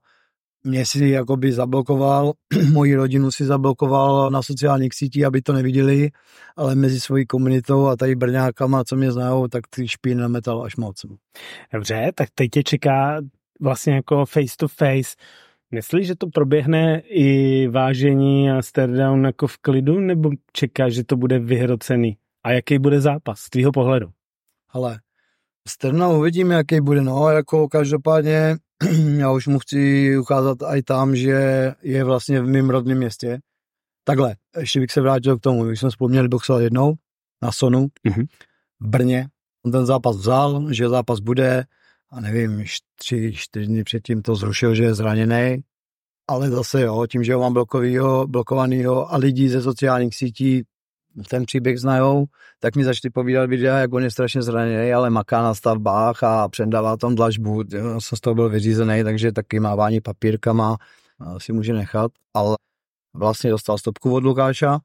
mě 0.65 0.85
si 0.85 1.07
jakoby 1.07 1.51
zablokoval, 1.51 2.33
moji 2.71 2.95
rodinu 2.95 3.31
si 3.31 3.45
zablokoval 3.45 4.31
na 4.31 4.41
sociálních 4.41 4.93
sítích, 4.93 5.25
aby 5.25 5.41
to 5.41 5.53
neviděli, 5.53 6.09
ale 6.55 6.75
mezi 6.75 6.99
svojí 6.99 7.25
komunitou 7.25 7.87
a 7.87 7.95
tady 7.95 8.15
brňákama, 8.15 8.83
co 8.83 8.95
mě 8.95 9.11
znají, 9.11 9.43
tak 9.49 9.67
ty 9.67 9.87
špín 9.87 10.17
nametal 10.17 10.63
až 10.63 10.75
moc. 10.75 11.05
Dobře, 11.73 12.11
tak 12.15 12.29
teď 12.35 12.51
tě 12.51 12.63
čeká 12.63 13.21
vlastně 13.61 13.93
jako 13.93 14.25
face 14.25 14.55
to 14.57 14.67
face 14.67 15.15
Myslíš, 15.71 16.07
že 16.07 16.15
to 16.15 16.27
proběhne 16.27 16.99
i 16.99 17.67
vážení 17.67 18.51
a 18.51 18.61
down 18.85 19.25
jako 19.25 19.47
v 19.47 19.57
klidu, 19.57 19.99
nebo 19.99 20.29
čekáš, 20.53 20.93
že 20.93 21.03
to 21.03 21.17
bude 21.17 21.39
vyhrocený? 21.39 22.17
A 22.43 22.51
jaký 22.51 22.79
bude 22.79 23.01
zápas 23.01 23.39
z 23.39 23.49
tvýho 23.49 23.71
pohledu? 23.71 24.07
Ale 24.69 24.99
Sterna 25.67 26.09
uvidíme, 26.09 26.55
jaký 26.55 26.81
bude. 26.81 27.01
No, 27.01 27.29
jako 27.29 27.67
každopádně 27.67 28.55
já 29.17 29.31
už 29.31 29.47
mu 29.47 29.59
chci 29.59 30.17
ukázat 30.17 30.57
i 30.61 30.83
tam, 30.83 31.15
že 31.15 31.71
je 31.81 32.03
vlastně 32.03 32.41
v 32.41 32.47
mém 32.47 32.69
rodném 32.69 32.97
městě. 32.97 33.39
Takhle, 34.03 34.35
ještě 34.59 34.79
bych 34.79 34.91
se 34.91 35.01
vrátil 35.01 35.37
k 35.37 35.41
tomu, 35.41 35.65
když 35.65 35.79
jsme 35.79 35.91
spolu 35.91 36.09
měli 36.09 36.27
boxovat 36.27 36.61
jednou 36.61 36.93
na 37.41 37.51
Sonu 37.51 37.87
mm-hmm. 38.07 38.25
v 38.79 38.87
Brně. 38.87 39.27
On 39.65 39.71
ten 39.71 39.85
zápas 39.85 40.17
vzal, 40.17 40.73
že 40.73 40.89
zápas 40.89 41.19
bude, 41.19 41.65
a 42.11 42.21
nevím, 42.21 42.65
tři, 42.95 43.33
čtyři 43.35 43.67
dny 43.67 43.83
předtím 43.83 44.21
to 44.21 44.35
zrušil, 44.35 44.75
že 44.75 44.83
je 44.83 44.93
zraněný, 44.93 45.63
ale 46.27 46.49
zase 46.49 46.81
jo, 46.81 47.05
tím, 47.07 47.23
že 47.23 47.33
ho 47.33 47.41
mám 47.41 47.53
blokovýho, 47.53 48.27
blokovanýho 48.27 49.13
a 49.13 49.17
lidi 49.17 49.49
ze 49.49 49.61
sociálních 49.61 50.15
sítí 50.15 50.63
ten 51.29 51.45
příběh 51.45 51.79
znajou, 51.79 52.25
tak 52.59 52.75
mi 52.75 52.83
začali 52.83 53.11
povídat 53.11 53.49
videa, 53.49 53.77
jak 53.77 53.93
on 53.93 54.03
je 54.03 54.11
strašně 54.11 54.41
zraněný, 54.41 54.93
ale 54.93 55.09
maká 55.09 55.41
na 55.43 55.53
stavbách 55.53 56.23
a 56.23 56.49
předává 56.49 56.97
tam 56.97 57.15
dlažbu. 57.15 57.63
Já 57.71 57.99
jsem 57.99 58.17
z 58.17 58.21
toho 58.21 58.35
byl 58.35 58.49
vyřízený, 58.49 59.03
takže 59.03 59.31
taky 59.31 59.59
mávání 59.59 60.01
papírkama 60.01 60.77
si 61.37 61.53
může 61.53 61.73
nechat, 61.73 62.11
ale 62.33 62.55
vlastně 63.13 63.49
dostal 63.49 63.77
stopku 63.77 64.13
od 64.13 64.23
Lukáša, 64.23 64.79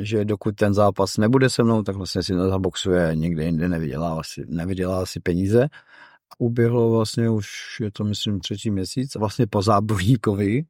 že 0.00 0.24
dokud 0.24 0.56
ten 0.56 0.74
zápas 0.74 1.16
nebude 1.16 1.50
se 1.50 1.62
mnou, 1.62 1.82
tak 1.82 1.96
vlastně 1.96 2.22
si 2.22 2.34
nezaboxuje, 2.34 3.10
nikde 3.14 3.44
jinde 3.44 3.68
nevydělá 3.68 4.20
asi, 4.20 4.44
nevydělá 4.48 5.02
asi 5.02 5.20
peníze. 5.20 5.68
Uběhlo 6.38 6.90
vlastně 6.90 7.30
už, 7.30 7.48
je 7.80 7.90
to 7.90 8.04
myslím 8.04 8.40
třetí 8.40 8.70
měsíc, 8.70 9.14
vlastně 9.14 9.46
po 9.46 9.62
zábojníkovi 9.62 10.62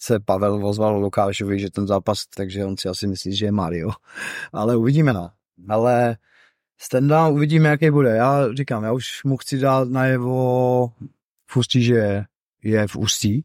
se 0.00 0.20
Pavel 0.20 0.66
ozval 0.66 1.00
Lukášovi, 1.00 1.58
že 1.58 1.70
ten 1.70 1.86
zápas, 1.86 2.26
takže 2.36 2.64
on 2.64 2.76
si 2.76 2.88
asi 2.88 3.06
myslí, 3.06 3.36
že 3.36 3.46
je 3.46 3.52
Mario. 3.52 3.90
Ale 4.52 4.76
uvidíme, 4.76 5.12
no. 5.12 5.30
Ale 5.68 6.16
stand 6.78 7.12
uvidíme, 7.30 7.68
jaký 7.68 7.90
bude. 7.90 8.10
Já 8.10 8.54
říkám, 8.54 8.84
já 8.84 8.92
už 8.92 9.24
mu 9.24 9.36
chci 9.36 9.58
dát 9.58 9.88
najevo 9.88 10.88
v 11.50 11.56
Ústí, 11.56 11.82
že 11.82 12.24
je 12.62 12.88
v 12.88 12.96
Ústí, 12.96 13.44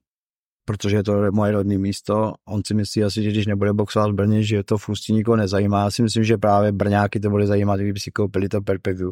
protože 0.66 0.96
je 0.96 1.04
to 1.04 1.32
moje 1.32 1.52
rodné 1.52 1.78
místo. 1.78 2.34
On 2.46 2.62
si 2.66 2.74
myslí 2.74 3.04
asi, 3.04 3.24
že 3.24 3.30
když 3.30 3.46
nebude 3.46 3.74
boxovat 3.74 4.12
v 4.12 4.14
Brně, 4.16 4.44
že 4.44 4.64
to 4.64 4.78
v 4.78 4.90
Ústí 4.90 5.14
nikoho 5.14 5.38
nezajímá. 5.38 5.84
Já 5.84 5.92
si 5.92 6.04
myslím, 6.04 6.24
že 6.24 6.38
právě 6.38 6.72
Brňáky 6.72 7.20
to 7.20 7.30
bude 7.30 7.48
zajímat, 7.48 7.80
kdyby 7.80 8.00
si 8.00 8.12
koupili 8.12 8.50
to 8.50 8.62
Perpeview. 8.62 9.12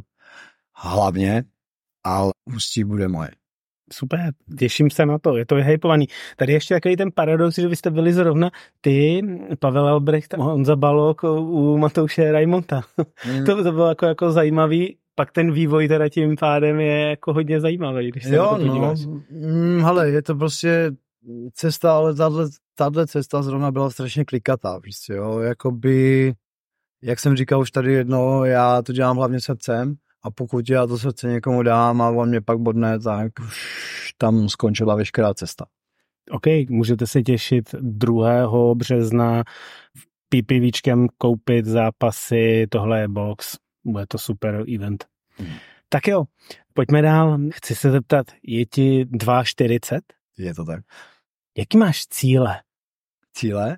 Hlavně, 0.76 1.44
ale 2.04 2.32
Ústí 2.56 2.84
bude 2.84 3.08
moje. 3.08 3.39
Super, 3.94 4.32
těším 4.60 4.90
se 4.90 5.06
na 5.06 5.18
to, 5.18 5.38
je 5.38 5.46
to 5.46 5.56
vyhypovaný. 5.56 6.08
Tady 6.38 6.54
ještě 6.54 6.74
takový 6.74 6.96
ten 6.96 7.12
paradox, 7.16 7.56
že 7.56 7.68
vy 7.68 7.76
jste 7.76 7.92
byli 7.92 8.14
zrovna 8.14 8.52
ty, 8.82 9.22
Pavel 9.60 9.88
Albrecht, 9.88 10.34
Honza 10.34 10.76
Balok 10.76 11.24
u 11.24 11.78
Matouše 11.78 12.32
Raimonta. 12.32 12.82
Mm. 13.28 13.46
to, 13.46 13.64
to 13.64 13.72
bylo 13.72 13.88
jako, 13.88 14.06
jako 14.06 14.32
zajímavý, 14.32 14.98
pak 15.16 15.32
ten 15.32 15.52
vývoj 15.52 15.88
teda 15.88 16.10
tím 16.10 16.36
pádem 16.40 16.80
je 16.80 17.00
jako 17.10 17.34
hodně 17.34 17.62
zajímavý, 17.62 18.12
když 18.12 18.24
se 18.24 18.36
jo, 18.36 18.52
na 18.52 18.58
to 18.58 18.66
no, 18.66 18.96
mm, 19.30 19.82
hele, 19.84 20.10
je 20.10 20.22
to 20.22 20.36
prostě 20.36 20.92
cesta, 21.54 21.96
ale 21.96 22.16
tahle, 22.16 22.50
tahle 22.76 23.08
cesta 23.08 23.42
zrovna 23.42 23.72
byla 23.72 23.90
strašně 23.90 24.26
klikatá, 24.26 24.80
víš 24.80 24.96
jo, 25.10 25.40
jakoby, 25.40 26.34
jak 27.04 27.20
jsem 27.20 27.36
říkal 27.36 27.62
už 27.62 27.72
tady 27.72 27.94
jedno, 27.94 28.46
já 28.46 28.82
to 28.82 28.94
dělám 28.94 29.18
hlavně 29.18 29.42
srdcem, 29.42 29.96
a 30.24 30.32
pokud 30.32 30.70
já 30.70 30.88
to 30.88 30.98
srdce 30.98 31.28
někomu 31.28 31.64
dám 31.64 32.02
a 32.02 32.10
on 32.10 32.30
mě 32.30 32.42
pak 32.42 32.58
bodne, 32.60 33.00
tak 33.00 33.32
už 33.40 34.14
tam 34.18 34.50
skončila 34.50 34.96
veškerá 34.96 35.34
cesta. 35.34 35.66
OK, 36.32 36.46
můžete 36.70 37.08
se 37.08 37.22
těšit 37.22 37.76
2. 37.80 38.76
března 38.76 39.44
v 39.98 40.10
PPVčkem 40.30 41.08
koupit 41.18 41.66
zápasy, 41.66 42.68
tohle 42.70 43.00
je 43.00 43.08
box, 43.08 43.58
bude 43.86 44.06
to 44.08 44.18
super 44.18 44.64
event. 44.76 45.06
Hmm. 45.38 45.54
Tak 45.90 46.08
jo, 46.08 46.24
pojďme 46.74 47.02
dál. 47.02 47.40
Chci 47.54 47.76
se 47.76 47.92
zeptat, 47.92 48.28
je 48.44 48.66
ti 48.66 49.06
2,40? 49.06 50.00
Je 50.38 50.54
to 50.54 50.66
tak. 50.66 50.80
Jaký 51.58 51.78
máš 51.78 52.08
cíle? 52.08 52.62
Cíle? 53.34 53.78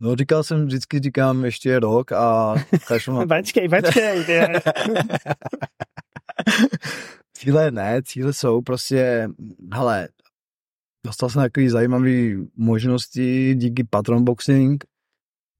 No 0.00 0.16
říkal 0.16 0.42
jsem, 0.42 0.66
vždycky 0.66 1.00
říkám 1.00 1.44
ještě 1.44 1.80
rok 1.80 2.12
a 2.12 2.54
počkej, 3.28 3.68
počkej. 3.68 4.24
Ty. 4.24 4.40
cíle 7.32 7.70
ne, 7.70 8.02
cíle 8.02 8.32
jsou 8.32 8.62
prostě, 8.62 9.28
hele, 9.72 10.08
dostal 11.06 11.30
jsem 11.30 11.42
takový 11.42 11.68
zajímavý 11.68 12.48
možnosti 12.56 13.54
díky 13.54 13.84
Patron 13.84 14.24
Boxing 14.24 14.84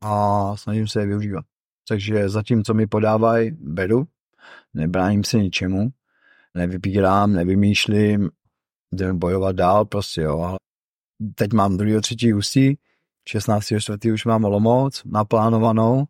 a 0.03 0.57
snažím 0.57 0.88
se 0.88 1.01
je 1.01 1.07
využívat. 1.07 1.44
Takže 1.88 2.29
zatím, 2.29 2.64
co 2.64 2.75
mi 2.75 2.87
podávají, 2.87 3.51
beru, 3.51 4.05
nebráním 4.75 5.25
se 5.25 5.38
ničemu, 5.38 5.88
nevypírám, 6.55 7.33
nevymýšlím, 7.33 8.31
jdeme 8.92 9.14
bojovat 9.14 9.57
dál, 9.57 9.85
prostě 9.85 10.20
jo. 10.20 10.57
Teď 11.35 11.53
mám 11.53 11.77
druhý 11.77 12.01
třetí 12.01 12.35
ústí, 12.35 12.79
16. 13.29 13.65
čtvrtý 13.79 14.13
už 14.13 14.25
mám 14.25 14.45
Olomouc 14.45 15.03
naplánovanou, 15.05 16.05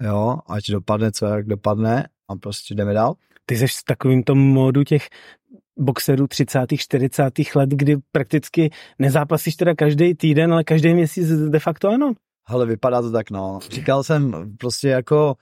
jo, 0.00 0.38
ať 0.48 0.70
dopadne, 0.70 1.12
co 1.12 1.26
jak 1.26 1.46
dopadne 1.46 2.08
a 2.28 2.36
prostě 2.36 2.74
jdeme 2.74 2.94
dál. 2.94 3.14
Ty 3.46 3.56
jsi 3.56 3.66
v 3.66 3.84
takovým 3.86 4.22
tom 4.22 4.38
módu 4.38 4.84
těch 4.84 5.08
boxerů 5.78 6.26
30. 6.26 6.60
40. 6.76 7.32
let, 7.54 7.70
kdy 7.70 7.96
prakticky 8.12 8.70
nezápasíš 8.98 9.56
teda 9.56 9.74
každý 9.74 10.14
týden, 10.14 10.52
ale 10.52 10.64
každý 10.64 10.94
měsíc 10.94 11.28
de 11.28 11.58
facto 11.58 11.88
ano. 11.88 12.12
Ale 12.46 12.66
vypadá 12.66 13.02
to 13.02 13.10
tak, 13.10 13.30
no. 13.30 13.58
Říkal 13.70 14.02
jsem 14.02 14.56
prostě 14.58 14.88
jako 14.88 15.34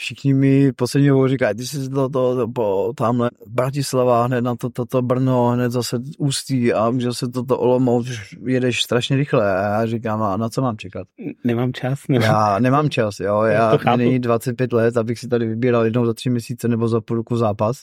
všichni 0.00 0.34
mi 0.34 0.72
poslední 0.72 1.08
dobou 1.08 1.28
říkají, 1.28 1.54
ty 1.54 1.66
jsi 1.66 1.90
to, 1.90 2.08
to, 2.08 2.36
to 2.36 2.48
po 2.48 2.92
tamhle 2.96 3.30
Bratislava, 3.46 4.24
hned 4.24 4.40
na 4.40 4.56
to, 4.56 4.70
to, 4.70 4.86
to 4.86 5.02
Brno, 5.02 5.48
hned 5.48 5.72
zase 5.72 5.98
Ústí 6.18 6.72
a 6.72 6.92
že 6.98 7.14
se 7.14 7.28
toto 7.28 7.58
Olomouc, 7.58 8.08
jedeš 8.46 8.82
strašně 8.82 9.16
rychle 9.16 9.52
a 9.52 9.62
já 9.62 9.86
říkám, 9.86 10.22
a 10.22 10.36
na 10.36 10.48
co 10.48 10.62
mám 10.62 10.76
čekat? 10.76 11.06
Nemám 11.44 11.72
čas. 11.72 12.00
Nemám. 12.08 12.30
Já 12.30 12.58
nemám 12.58 12.90
čas, 12.90 13.20
jo, 13.20 13.42
já, 13.42 13.78
já 13.86 13.96
není 13.96 14.18
25 14.18 14.72
let, 14.72 14.96
abych 14.96 15.18
si 15.18 15.28
tady 15.28 15.46
vybíral 15.46 15.84
jednou 15.84 16.06
za 16.06 16.14
tři 16.14 16.30
měsíce 16.30 16.68
nebo 16.68 16.88
za 16.88 17.00
půl 17.00 17.16
roku 17.16 17.36
zápas 17.36 17.76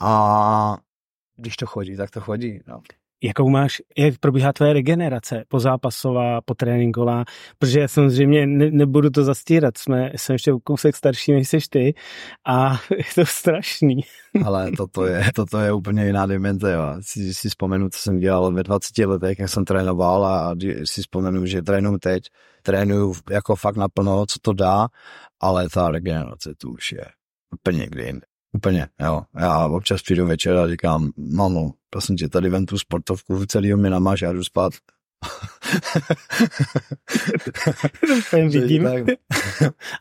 a 0.00 0.76
když 1.36 1.56
to 1.56 1.66
chodí, 1.66 1.96
tak 1.96 2.10
to 2.10 2.20
chodí, 2.20 2.60
no 2.68 2.80
jakou 3.22 3.50
máš, 3.50 3.82
jak 3.98 4.18
probíhá 4.18 4.52
tvoje 4.52 4.72
regenerace 4.72 5.44
pozápasová, 5.48 6.40
potréninková, 6.40 7.24
protože 7.58 7.88
samozřejmě 7.88 8.46
ne, 8.46 8.70
nebudu 8.70 9.10
to 9.10 9.24
zastírat, 9.24 9.78
jsme, 9.78 10.12
jsem 10.16 10.34
ještě 10.34 10.52
kousek 10.64 10.96
starší 10.96 11.32
než 11.32 11.48
jsi 11.48 11.58
ty 11.70 11.94
a 12.46 12.72
je 12.96 13.04
to 13.14 13.26
strašný. 13.26 14.00
Ale 14.44 14.70
toto 14.76 15.06
je, 15.06 15.24
toto 15.34 15.58
je 15.58 15.72
úplně 15.72 16.06
jiná 16.06 16.26
dimenze, 16.26 16.72
jo. 16.72 16.96
Si, 17.00 17.34
si 17.34 17.48
vzpomenu, 17.48 17.88
co 17.88 17.98
jsem 17.98 18.18
dělal 18.18 18.52
ve 18.52 18.62
20 18.62 18.98
letech, 18.98 19.38
jak 19.38 19.48
jsem 19.48 19.64
trénoval 19.64 20.26
a 20.26 20.54
si 20.84 21.00
vzpomenu, 21.00 21.46
že 21.46 21.62
trénuju 21.62 21.98
teď, 21.98 22.24
trénuju 22.62 23.14
jako 23.30 23.56
fakt 23.56 23.76
naplno, 23.76 24.26
co 24.26 24.38
to 24.42 24.52
dá, 24.52 24.88
ale 25.40 25.68
ta 25.68 25.88
regenerace 25.88 26.54
tu 26.58 26.70
už 26.72 26.92
je 26.92 27.04
úplně 27.52 27.78
někdy 27.78 28.04
jinde. 28.04 28.31
Úplně, 28.52 28.88
jo. 29.00 29.22
Já 29.38 29.66
občas 29.66 30.02
přijdu 30.02 30.26
večer 30.26 30.56
a 30.56 30.68
říkám, 30.68 31.10
mamo, 31.16 31.72
prosím 31.90 32.16
tě, 32.16 32.28
tady 32.28 32.48
vem 32.48 32.66
tu 32.66 32.78
sportovku, 32.78 33.46
celý 33.46 33.74
mi 33.74 33.90
namáš, 33.90 34.22
já 34.22 34.32
jdu 34.32 34.44
spát. 34.44 34.72
vidím. 38.48 38.86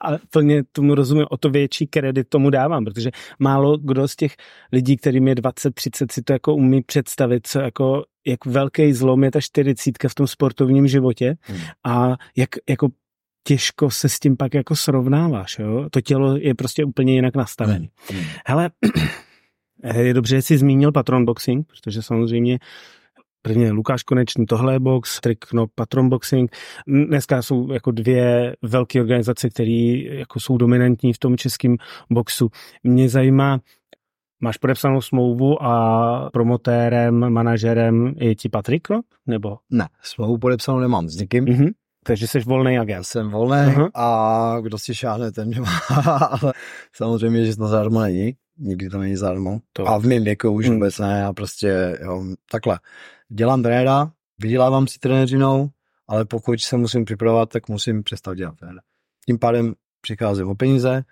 a 0.05 0.11
plně 0.29 0.63
tomu 0.71 0.95
rozumím, 0.95 1.25
o 1.29 1.37
to 1.37 1.49
větší 1.49 1.87
kredit 1.87 2.29
tomu 2.29 2.49
dávám, 2.49 2.85
protože 2.85 3.11
málo 3.39 3.77
kdo 3.77 4.07
z 4.07 4.15
těch 4.15 4.35
lidí, 4.71 4.97
kterým 4.97 5.27
je 5.27 5.35
20-30, 5.35 6.05
si 6.11 6.21
to 6.21 6.33
jako 6.33 6.55
umí 6.55 6.81
představit, 6.81 7.47
co 7.47 7.59
jako, 7.59 8.03
jak 8.27 8.45
velký 8.45 8.93
zlom 8.93 9.23
je 9.23 9.31
ta 9.31 9.41
čtyřicítka 9.41 10.09
v 10.09 10.15
tom 10.15 10.27
sportovním 10.27 10.87
životě 10.87 11.35
hmm. 11.41 11.59
a 11.85 12.15
jak 12.35 12.49
jako 12.69 12.87
těžko 13.43 13.89
se 13.89 14.09
s 14.09 14.19
tím 14.19 14.37
pak 14.37 14.53
jako 14.53 14.75
srovnáváš, 14.75 15.59
jo? 15.59 15.87
To 15.91 16.01
tělo 16.01 16.37
je 16.37 16.55
prostě 16.55 16.85
úplně 16.85 17.13
jinak 17.13 17.35
nastavené. 17.35 17.87
Hele, 18.45 18.69
je 20.01 20.13
dobře, 20.13 20.35
že 20.35 20.41
jsi 20.41 20.57
zmínil 20.57 20.91
patron 20.91 21.25
boxing, 21.25 21.67
protože 21.67 22.01
samozřejmě 22.01 22.59
Prvně 23.43 23.71
Lukáš 23.71 24.03
Konečný, 24.03 24.45
tohle 24.45 24.73
je 24.73 24.79
box, 24.79 25.19
Trikno, 25.21 25.65
Patron 25.75 26.09
Boxing. 26.09 26.55
Dneska 26.87 27.41
jsou 27.41 27.71
jako 27.71 27.91
dvě 27.91 28.55
velké 28.61 29.01
organizace, 29.01 29.49
které 29.49 30.01
jako 30.09 30.39
jsou 30.39 30.57
dominantní 30.57 31.13
v 31.13 31.19
tom 31.19 31.37
českém 31.37 31.75
boxu. 32.09 32.49
Mě 32.83 33.09
zajímá, 33.09 33.59
máš 34.41 34.57
podepsanou 34.57 35.01
smlouvu 35.01 35.63
a 35.63 36.29
promotérem, 36.33 37.29
manažerem 37.29 38.13
je 38.17 38.35
ti 38.35 38.49
Patrik? 38.49 38.87
Nebo? 39.27 39.57
Ne, 39.69 39.87
smlouvu 40.01 40.37
podepsanou 40.37 40.79
nemám 40.79 41.09
s 41.09 41.15
nikým. 41.15 41.45
Mm-hmm. 41.45 41.71
Takže 42.03 42.27
jsi 42.27 42.39
volný 42.39 42.79
agent. 42.79 43.03
Jsem 43.03 43.29
volný 43.29 43.57
uh-huh. 43.57 43.89
a 43.95 44.57
kdo 44.61 44.77
si 44.77 44.95
šáhne, 44.95 45.31
ten 45.31 45.47
mě 45.47 45.61
má, 45.61 46.15
ale 46.15 46.53
samozřejmě, 46.95 47.45
že 47.45 47.55
to 47.55 47.67
zadarmo 47.67 48.01
není. 48.01 48.35
Nikdy 48.57 48.89
to 48.89 48.97
není 48.97 49.15
zadarmo. 49.15 49.59
To. 49.73 49.87
A 49.87 49.97
v 49.97 50.05
mém 50.05 50.23
věku 50.23 50.51
už 50.51 50.65
hmm. 50.65 50.75
vůbec 50.75 50.99
ne. 50.99 51.19
Já 51.19 51.33
prostě, 51.33 51.99
jo, 52.01 52.23
takhle. 52.51 52.79
Dělám 53.29 53.63
trenéra, 53.63 54.11
vydělávám 54.39 54.87
si 54.87 54.99
trenéřinou, 54.99 55.69
ale 56.07 56.25
pokud 56.25 56.61
se 56.61 56.77
musím 56.77 57.05
připravovat, 57.05 57.49
tak 57.49 57.69
musím 57.69 58.03
přestat 58.03 58.33
dělat 58.33 58.55
trenéra. 58.55 58.81
Tím 59.25 59.39
pádem 59.39 59.73
přicházím 60.01 60.47
o 60.47 60.55
peníze, 60.55 61.03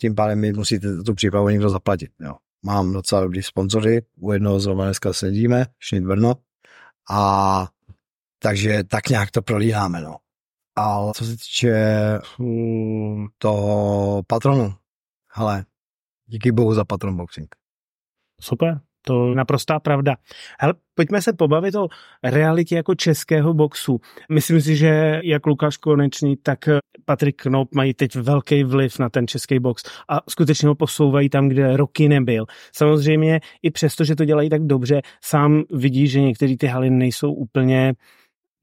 tím 0.00 0.14
pádem 0.14 0.40
mi 0.40 0.52
musíte 0.52 0.96
tu 0.96 1.14
přípravu 1.14 1.48
někdo 1.48 1.70
zaplatit. 1.70 2.10
Jo. 2.20 2.34
Mám 2.62 2.92
docela 2.92 3.20
dobrý 3.20 3.42
sponzory, 3.42 4.02
u 4.16 4.32
jednoho 4.32 4.60
zrovna 4.60 4.84
dneska 4.84 5.12
sedíme, 5.12 5.66
Šnit 5.78 6.04
Brno, 6.04 6.34
a 7.10 7.68
takže 8.42 8.84
tak 8.84 9.08
nějak 9.08 9.30
to 9.30 9.42
prolíháme, 9.42 10.00
no. 10.00 10.16
Ale 10.76 11.12
co 11.14 11.24
se 11.24 11.32
týče 11.32 11.74
uh, 12.38 13.26
toho 13.38 14.22
patronu, 14.26 14.74
hele, 15.34 15.64
díky 16.26 16.52
bohu 16.52 16.74
za 16.74 16.84
patron 16.84 17.16
boxing. 17.16 17.54
Super, 18.40 18.80
to 19.04 19.28
je 19.28 19.34
naprostá 19.34 19.80
pravda. 19.80 20.16
Hele, 20.60 20.74
pojďme 20.94 21.22
se 21.22 21.32
pobavit 21.32 21.74
o 21.74 21.88
realitě 22.24 22.76
jako 22.76 22.94
českého 22.94 23.54
boxu. 23.54 24.00
Myslím 24.32 24.60
si, 24.60 24.76
že 24.76 25.20
jak 25.24 25.46
Lukáš 25.46 25.76
Konečný, 25.76 26.36
tak 26.36 26.58
Patrik 27.04 27.42
Knop 27.42 27.74
mají 27.74 27.94
teď 27.94 28.16
velký 28.16 28.64
vliv 28.64 28.98
na 28.98 29.08
ten 29.08 29.26
český 29.26 29.58
box 29.58 29.82
a 30.08 30.20
skutečně 30.30 30.68
ho 30.68 30.74
posouvají 30.74 31.28
tam, 31.28 31.48
kde 31.48 31.76
roky 31.76 32.08
nebyl. 32.08 32.44
Samozřejmě 32.74 33.40
i 33.62 33.70
přesto, 33.70 34.04
že 34.04 34.16
to 34.16 34.24
dělají 34.24 34.50
tak 34.50 34.62
dobře, 34.62 35.02
sám 35.24 35.62
vidí, 35.70 36.08
že 36.08 36.20
některé 36.20 36.56
ty 36.56 36.66
haly 36.66 36.90
nejsou 36.90 37.32
úplně 37.32 37.94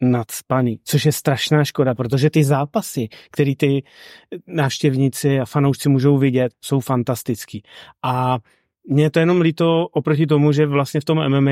nadspaný, 0.01 0.79
což 0.83 1.05
je 1.05 1.11
strašná 1.11 1.63
škoda, 1.63 1.95
protože 1.95 2.29
ty 2.29 2.43
zápasy, 2.43 3.07
které 3.31 3.55
ty 3.55 3.83
návštěvníci 4.47 5.39
a 5.39 5.45
fanoušci 5.45 5.89
můžou 5.89 6.17
vidět, 6.17 6.51
jsou 6.61 6.79
fantastický. 6.79 7.63
A 8.03 8.39
mně 8.89 9.09
to 9.09 9.19
jenom 9.19 9.41
líto 9.41 9.87
oproti 9.87 10.27
tomu, 10.27 10.51
že 10.51 10.65
vlastně 10.65 11.01
v 11.01 11.05
tom 11.05 11.29
MMA 11.29 11.51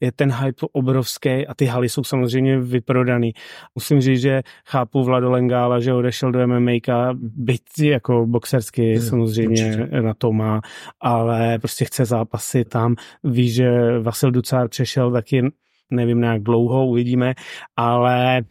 je 0.00 0.12
ten 0.12 0.32
hype 0.32 0.66
obrovský 0.72 1.46
a 1.46 1.54
ty 1.54 1.64
haly 1.64 1.88
jsou 1.88 2.04
samozřejmě 2.04 2.60
vyprodaný. 2.60 3.32
Musím 3.74 4.00
říct, 4.00 4.20
že 4.20 4.42
chápu 4.66 5.04
Vlado 5.04 5.30
Lengála, 5.30 5.80
že 5.80 5.94
odešel 5.94 6.32
do 6.32 6.46
MMA, 6.46 6.72
byť 7.20 7.62
jako 7.82 8.26
boxersky 8.26 8.94
hmm, 8.94 9.02
samozřejmě 9.02 9.66
určitě. 9.66 10.02
na 10.02 10.14
to 10.14 10.32
má, 10.32 10.60
ale 11.00 11.58
prostě 11.58 11.84
chce 11.84 12.04
zápasy 12.04 12.64
tam. 12.64 12.94
Ví, 13.24 13.50
že 13.50 13.98
Vasil 13.98 14.30
Ducár 14.30 14.68
přešel 14.68 15.12
taky 15.12 15.42
nevím 15.90 16.20
nějak 16.20 16.42
dlouho, 16.42 16.86
uvidíme, 16.86 17.34
ale 17.76 18.42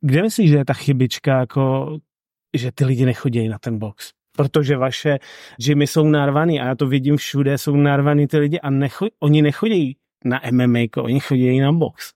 kde 0.00 0.22
myslíš, 0.22 0.50
že 0.50 0.56
je 0.56 0.64
ta 0.64 0.72
chybička, 0.72 1.38
jako, 1.38 1.96
že 2.56 2.72
ty 2.72 2.84
lidi 2.84 3.04
nechodí 3.04 3.48
na 3.48 3.58
ten 3.58 3.78
box? 3.78 4.10
Protože 4.36 4.76
vaše 4.76 5.18
gymy 5.64 5.86
jsou 5.86 6.04
narvaný 6.04 6.60
a 6.60 6.66
já 6.66 6.74
to 6.74 6.86
vidím 6.86 7.16
všude, 7.16 7.58
jsou 7.58 7.76
narvaný 7.76 8.26
ty 8.26 8.38
lidi 8.38 8.60
a 8.60 8.70
necho, 8.70 9.06
oni 9.20 9.42
nechodí 9.42 9.96
na 10.24 10.40
MMA, 10.50 10.78
oni 10.96 11.20
chodí 11.20 11.60
na 11.60 11.72
box. 11.72 12.10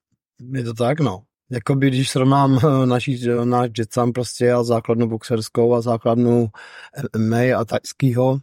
Je 0.53 0.65
to 0.65 0.75
tak, 0.75 1.01
no. 1.01 1.23
Jakoby, 1.51 1.89
když 1.89 2.11
srovnám 2.11 2.59
eh, 2.59 2.87
naší, 2.87 3.21
náš 3.45 3.71
jetsam 3.79 4.13
prostě 4.13 4.53
a 4.53 4.63
základnu 4.63 5.09
boxerskou 5.09 5.75
a 5.75 5.81
základnu 5.81 6.49
MMA 7.17 7.61
a 7.61 7.65
tajskýho, 7.65 8.39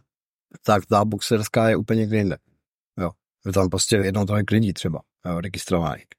tak 0.62 0.86
ta 0.86 1.04
boxerská 1.04 1.68
je 1.68 1.76
úplně 1.76 2.00
někde 2.00 2.16
jinde. 2.16 2.36
Jo. 3.00 3.10
Je 3.46 3.52
tam 3.52 3.68
prostě 3.68 3.96
jednou 3.96 4.24
tolik 4.24 4.50
lidí 4.50 4.72
třeba 4.72 5.00
jo, 5.26 5.40
registrovaných. 5.40 6.15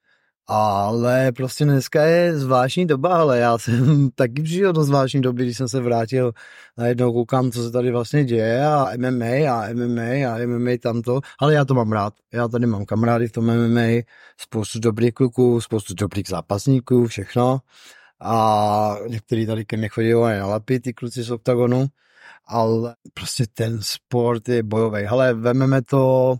Ale 0.50 1.32
prostě 1.32 1.66
dneska 1.66 2.04
je 2.04 2.40
zvláštní 2.40 2.86
doba, 2.86 3.18
ale 3.18 3.40
já 3.40 3.58
jsem 3.58 4.10
taky 4.16 4.44
přišel 4.44 4.74
do 4.74 4.84
zvláštní 4.84 5.22
doby, 5.22 5.44
když 5.44 5.58
jsem 5.58 5.68
se 5.68 5.80
vrátil 5.80 6.32
najednou 6.78 7.14
koukám, 7.14 7.52
co 7.52 7.64
se 7.64 7.72
tady 7.72 7.92
vlastně 7.92 8.24
děje 8.24 8.66
a 8.66 8.88
MMA 8.98 9.52
a 9.52 9.74
MMA 9.74 10.34
a 10.34 10.48
MMA 10.48 10.72
tamto, 10.82 11.20
ale 11.40 11.54
já 11.54 11.66
to 11.66 11.74
mám 11.74 11.92
rád. 11.92 12.14
Já 12.34 12.48
tady 12.48 12.68
mám 12.68 12.86
kamarády 12.86 13.28
v 13.28 13.32
tom 13.32 13.46
MMA, 13.46 14.02
spoustu 14.38 14.80
dobrých 14.80 15.14
kluků, 15.14 15.62
spoustu 15.62 15.94
dobrých 15.94 16.28
zápasníků, 16.28 17.08
všechno. 17.08 17.60
A 18.22 18.96
některý 19.08 19.46
tady 19.46 19.66
ke 19.66 19.78
mně 19.78 19.90
chodí 19.90 20.14
na 20.14 20.48
lapy, 20.48 20.80
ty 20.80 20.94
kluci 20.94 21.24
z 21.24 21.32
OKTAGONu. 21.32 21.88
ale 22.48 22.96
prostě 23.14 23.46
ten 23.54 23.80
sport 23.82 24.50
je 24.50 24.64
bojový. 24.64 25.06
Ale 25.06 25.34
vememe 25.34 25.82
to 25.82 26.36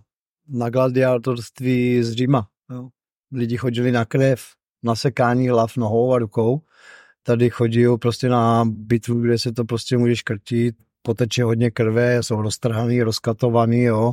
na 0.48 0.70
gladiátorství 0.70 2.02
z 2.02 2.12
Říma. 2.12 2.46
Jo. 2.70 2.88
Lidi 3.32 3.56
chodili 3.56 3.92
na 3.92 4.04
krev, 4.04 4.42
na 4.82 4.94
sekání 4.94 5.48
hlav 5.48 5.76
nohou 5.76 6.14
a 6.14 6.18
rukou. 6.18 6.60
Tady 7.22 7.50
chodí 7.50 7.84
prostě 8.00 8.28
na 8.28 8.64
bitvu, 8.64 9.20
kde 9.20 9.38
se 9.38 9.52
to 9.52 9.64
prostě 9.64 9.98
může 9.98 10.16
škrtit, 10.16 10.76
poteče 11.02 11.44
hodně 11.44 11.70
krve, 11.70 12.22
jsou 12.22 12.42
roztrhaný, 12.42 13.02
rozkatovaný, 13.02 13.82
jo. 13.82 14.12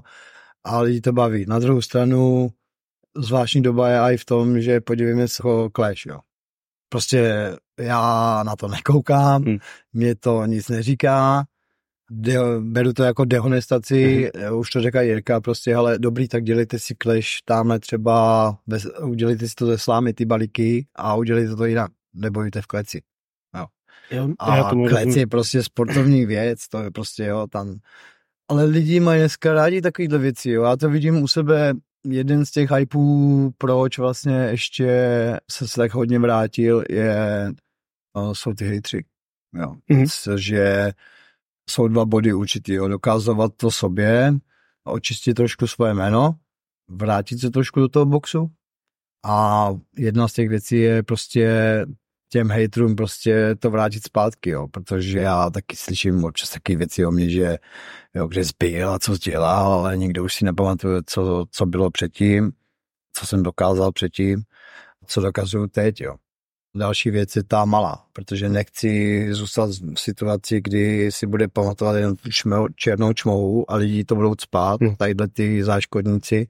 A 0.64 0.80
lidi 0.80 1.02
to 1.02 1.14
baví. 1.14 1.46
Na 1.48 1.60
druhou 1.60 1.82
stranu 1.82 2.50
zvláštní 3.18 3.62
doba 3.62 3.90
je 3.90 4.00
i 4.00 4.18
v 4.18 4.26
tom, 4.26 4.62
že 4.62 4.82
podívejme 4.82 5.28
se 5.28 5.44
ho 5.44 5.70
Clash, 5.76 6.06
jo. 6.06 6.20
Prostě 6.90 7.52
já 7.80 8.44
na 8.44 8.56
to 8.56 8.68
nekoukám, 8.68 9.44
hmm. 9.44 9.58
mě 9.94 10.16
to 10.16 10.46
nic 10.46 10.70
neříká, 10.70 11.46
de, 12.12 12.38
beru 12.60 12.94
to 12.94 13.04
jako 13.04 13.26
dehonestaci, 13.26 14.32
mm. 14.50 14.58
už 14.58 14.70
to 14.70 14.82
řekla 14.82 15.02
Jirka, 15.02 15.42
prostě, 15.42 15.76
ale 15.76 16.00
dobrý, 16.00 16.28
tak 16.28 16.44
dělejte 16.44 16.80
si 16.80 16.96
clash 17.04 17.42
tamhle 17.46 17.80
třeba, 17.80 18.58
bez, 18.68 18.88
udělejte 19.02 19.48
si 19.48 19.56
to 19.56 19.66
ze 19.66 19.78
slámy, 19.78 20.14
ty 20.14 20.26
balíky 20.26 20.88
a 20.96 21.16
udělejte 21.16 21.56
to 21.56 21.66
jinak, 21.66 21.92
nebojte 22.14 22.62
v 22.62 22.68
kleci. 22.68 23.02
Jo. 23.58 23.66
Jo, 24.12 24.30
a 24.40 24.72
klec 24.90 25.16
je 25.16 25.28
prostě 25.28 25.64
sportovní 25.64 26.26
věc, 26.26 26.68
to 26.68 26.84
je 26.84 26.92
prostě, 26.92 27.26
jo, 27.26 27.48
tam, 27.48 27.76
ale 28.48 28.64
lidi 28.64 29.00
mají 29.00 29.20
dneska 29.20 29.54
rádi 29.54 29.82
takovýhle 29.82 30.18
věci, 30.18 30.50
jo, 30.50 30.64
já 30.64 30.76
to 30.76 30.90
vidím 30.90 31.24
u 31.24 31.28
sebe, 31.28 31.74
jeden 32.08 32.46
z 32.46 32.52
těch 32.52 32.72
hypů, 32.72 33.52
proč 33.58 33.98
vlastně 33.98 34.34
ještě 34.34 34.90
se 35.52 35.66
tak 35.76 35.94
hodně 35.94 36.20
vrátil, 36.20 36.84
je, 36.90 37.52
jsou 38.34 38.54
ty 38.54 38.66
hejtři, 38.66 39.06
jo, 39.54 39.76
mm. 39.90 40.06
což 40.06 40.48
je 40.48 40.94
jsou 41.70 41.88
dva 41.88 42.06
body 42.06 42.34
určitý. 42.34 42.74
Jo. 42.74 42.88
Dokázovat 42.88 43.52
to 43.58 43.72
sobě, 43.72 44.34
očistit 44.84 45.34
trošku 45.34 45.68
svoje 45.68 45.94
jméno, 45.94 46.36
vrátit 46.88 47.40
se 47.40 47.50
trošku 47.50 47.80
do 47.80 47.88
toho 47.90 48.06
boxu 48.06 48.52
a 49.26 49.70
jedna 49.98 50.28
z 50.28 50.34
těch 50.34 50.50
věcí 50.50 50.78
je 50.78 51.04
prostě 51.04 51.86
těm 52.30 52.50
haterům 52.50 52.96
prostě 52.96 53.56
to 53.60 53.72
vrátit 53.72 54.04
zpátky, 54.04 54.50
jo, 54.50 54.68
protože 54.68 55.20
já 55.20 55.50
taky 55.50 55.76
slyším 55.76 56.26
občas 56.26 56.50
taky 56.50 56.76
věci 56.76 57.06
o 57.06 57.12
mě, 57.12 57.30
že 57.30 57.58
jo, 58.14 58.28
kde 58.28 58.44
zbyl 58.44 58.90
a 58.90 59.00
co 59.00 59.18
dělal, 59.18 59.74
ale 59.74 59.98
nikdo 59.98 60.24
už 60.24 60.34
si 60.34 60.46
nepamatuje, 60.46 61.02
co, 61.06 61.46
co 61.52 61.66
bylo 61.66 61.92
předtím, 61.92 62.52
co 63.14 63.26
jsem 63.26 63.44
dokázal 63.44 63.92
předtím, 63.92 64.44
co 65.08 65.22
dokazuju 65.22 65.68
teď, 65.68 66.02
jo. 66.02 66.16
Další 66.76 67.10
věc 67.10 67.36
je 67.36 67.44
ta 67.44 67.66
malá, 67.66 68.06
protože 68.14 68.50
nechci 68.50 69.28
zůstat 69.34 69.70
v 69.70 70.00
situaci, 70.00 70.62
kdy 70.62 71.12
si 71.12 71.28
bude 71.28 71.48
pamatovat 71.48 71.96
jen 71.96 72.16
čmel, 72.30 72.68
černou 72.76 73.14
čmohu 73.14 73.72
a 73.72 73.76
lidi 73.76 74.04
to 74.04 74.16
budou 74.16 74.34
spát, 74.40 74.82
hmm. 74.82 74.96
tadyhle 74.96 75.28
ty 75.28 75.64
záškodníci, 75.64 76.48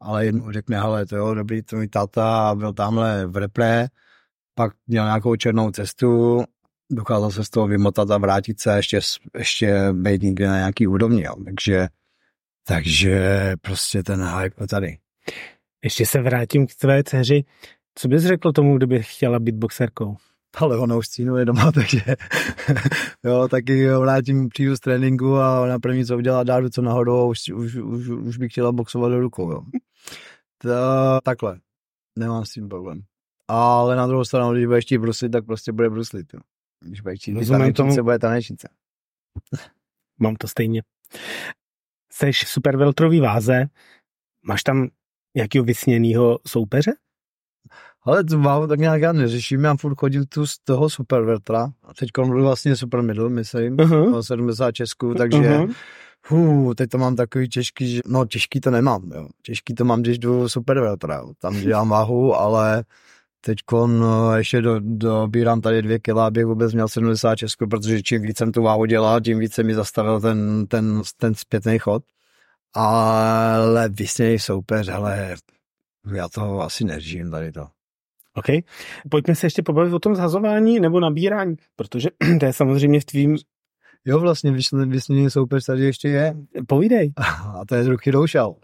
ale 0.00 0.26
jednou 0.26 0.52
řekne, 0.52 0.80
hele, 0.80 1.06
to 1.06 1.16
jo, 1.16 1.34
dobrý, 1.34 1.62
to 1.62 1.76
mi 1.76 1.88
táta 1.88 2.54
byl 2.54 2.72
tamhle 2.72 3.26
v 3.26 3.36
repre, 3.36 3.86
pak 4.54 4.72
měl 4.86 5.04
nějakou 5.04 5.36
černou 5.36 5.70
cestu, 5.70 6.42
dokázal 6.92 7.30
se 7.30 7.44
z 7.44 7.50
toho 7.50 7.66
vymotat 7.66 8.10
a 8.10 8.18
vrátit 8.18 8.60
se 8.60 8.76
ještě, 8.76 9.00
ještě 9.38 9.88
být 9.92 10.22
někde 10.22 10.48
na 10.48 10.56
nějaký 10.56 10.86
úrovni, 10.86 11.22
jo. 11.22 11.34
Takže, 11.44 11.88
takže 12.66 13.52
prostě 13.60 14.02
ten 14.02 14.24
hype 14.24 14.66
tady. 14.66 14.98
Ještě 15.84 16.06
se 16.06 16.22
vrátím 16.22 16.66
k 16.66 16.74
tvé 16.74 17.04
dceři. 17.04 17.44
Co 17.94 18.08
bys 18.08 18.22
řekl 18.22 18.52
tomu, 18.52 18.76
kdyby 18.76 19.02
chtěla 19.02 19.38
být 19.38 19.54
boxerkou? 19.54 20.16
Ale 20.56 20.78
ona 20.78 20.96
už 20.96 21.06
stínuje 21.06 21.44
doma, 21.44 21.72
takže 21.74 22.00
jo, 23.24 23.48
taky 23.48 23.88
vrátím, 23.88 24.48
přijdu 24.48 24.76
z 24.76 24.80
tréninku 24.80 25.36
a 25.36 25.66
na 25.66 25.78
první 25.78 26.04
co 26.04 26.16
udělá, 26.16 26.44
dá 26.44 26.70
co 26.70 26.82
nahoru 26.82 27.12
a 27.12 27.24
už, 27.24 27.48
už, 27.48 27.74
už, 27.74 28.08
už 28.08 28.36
bych 28.36 28.52
chtěla 28.52 28.72
boxovat 28.72 29.12
do 29.12 29.20
rukou, 29.20 29.50
jo. 29.50 29.62
To, 30.58 30.70
takhle, 31.22 31.60
nemám 32.18 32.44
s 32.44 32.50
tím 32.50 32.68
problém. 32.68 33.02
Ale 33.48 33.96
na 33.96 34.06
druhou 34.06 34.24
stranu, 34.24 34.52
když 34.52 34.66
bude 34.66 34.80
chtít 34.80 34.98
bruslit, 34.98 35.32
tak 35.32 35.46
prostě 35.46 35.72
bude 35.72 35.90
bruslit, 35.90 36.34
jo. 36.34 36.40
Když 36.80 37.00
bude 37.00 37.16
chtít 37.16 37.34
tanečnice, 37.48 37.72
tomu... 37.72 38.04
bude 38.04 38.18
tanečnice. 38.18 38.68
Mám 40.18 40.36
to 40.36 40.48
stejně. 40.48 40.82
Seš 42.12 42.48
super 42.48 42.76
veltrový 42.76 43.20
váze, 43.20 43.66
máš 44.42 44.62
tam 44.62 44.88
jakýho 45.36 45.64
vysněnýho 45.64 46.38
soupeře? 46.46 46.92
Ale 48.04 48.24
to 48.24 48.38
mám 48.38 48.68
tak 48.68 48.78
nějak 48.78 49.02
já 49.02 49.12
neřeším, 49.12 49.64
já 49.64 49.76
furt 49.76 49.98
chodím 49.98 50.26
tu 50.26 50.46
z 50.46 50.58
toho 50.64 50.90
Supervertra. 50.90 51.72
A 51.82 51.94
teď 51.98 52.08
byl 52.16 52.42
vlastně 52.42 52.76
Super 52.76 53.02
Middle, 53.02 53.28
myslím, 53.30 53.76
uh-huh. 53.76 54.22
70 54.22 54.72
Česku, 54.72 55.14
takže 55.14 55.38
uh-huh. 55.38 55.74
Hů, 56.28 56.74
teď 56.74 56.90
to 56.90 56.98
mám 56.98 57.16
takový 57.16 57.48
těžký, 57.48 57.94
že, 57.94 58.00
no 58.06 58.24
těžký 58.24 58.60
to 58.60 58.70
nemám, 58.70 59.10
jo. 59.14 59.28
Těžký 59.42 59.74
to 59.74 59.84
mám, 59.84 60.02
když 60.02 60.18
jdu 60.18 60.48
Superveltra, 60.48 61.14
jo. 61.14 61.32
Tam 61.38 61.60
dělám 61.60 61.88
váhu, 61.88 62.34
ale 62.34 62.84
teď 63.40 63.58
no, 63.86 64.36
ještě 64.36 64.62
do, 64.62 64.80
dobírám 64.80 65.60
tady 65.60 65.82
dvě 65.82 65.98
kila, 65.98 66.26
abych 66.26 66.46
vůbec 66.46 66.74
měl 66.74 66.88
70 66.88 67.36
Česku, 67.36 67.66
protože 67.66 68.02
čím 68.02 68.22
víc 68.22 68.38
jsem 68.38 68.52
tu 68.52 68.62
váhu 68.62 68.84
dělal, 68.84 69.20
tím 69.20 69.38
více 69.38 69.62
mi 69.62 69.74
zastavil 69.74 70.20
ten, 70.20 70.66
ten, 70.66 71.02
ten 71.16 71.34
zpětný 71.34 71.78
chod. 71.78 72.02
Ale 72.74 73.88
vysněný 73.88 74.38
soupeř, 74.38 74.88
ale 74.88 75.36
já 76.12 76.28
to 76.28 76.60
asi 76.60 76.84
neřím 76.84 77.30
tady 77.30 77.52
to. 77.52 77.66
OK. 78.34 78.46
Pojďme 79.10 79.34
se 79.34 79.46
ještě 79.46 79.62
pobavit 79.62 79.92
o 79.92 79.98
tom 79.98 80.14
zhazování 80.14 80.80
nebo 80.80 81.00
nabírání, 81.00 81.56
protože 81.76 82.08
to 82.40 82.46
je 82.46 82.52
samozřejmě 82.52 83.00
v 83.00 83.04
tvým... 83.04 83.36
Jo, 84.04 84.20
vlastně 84.20 84.52
vysněný 84.86 85.30
soupeř 85.30 85.64
tady 85.64 85.84
ještě 85.84 86.08
je. 86.08 86.34
Povídej. 86.68 87.12
A 87.60 87.64
to 87.68 87.74
je 87.74 87.88
Ruchy 87.88 88.12
Doušal. 88.12 88.54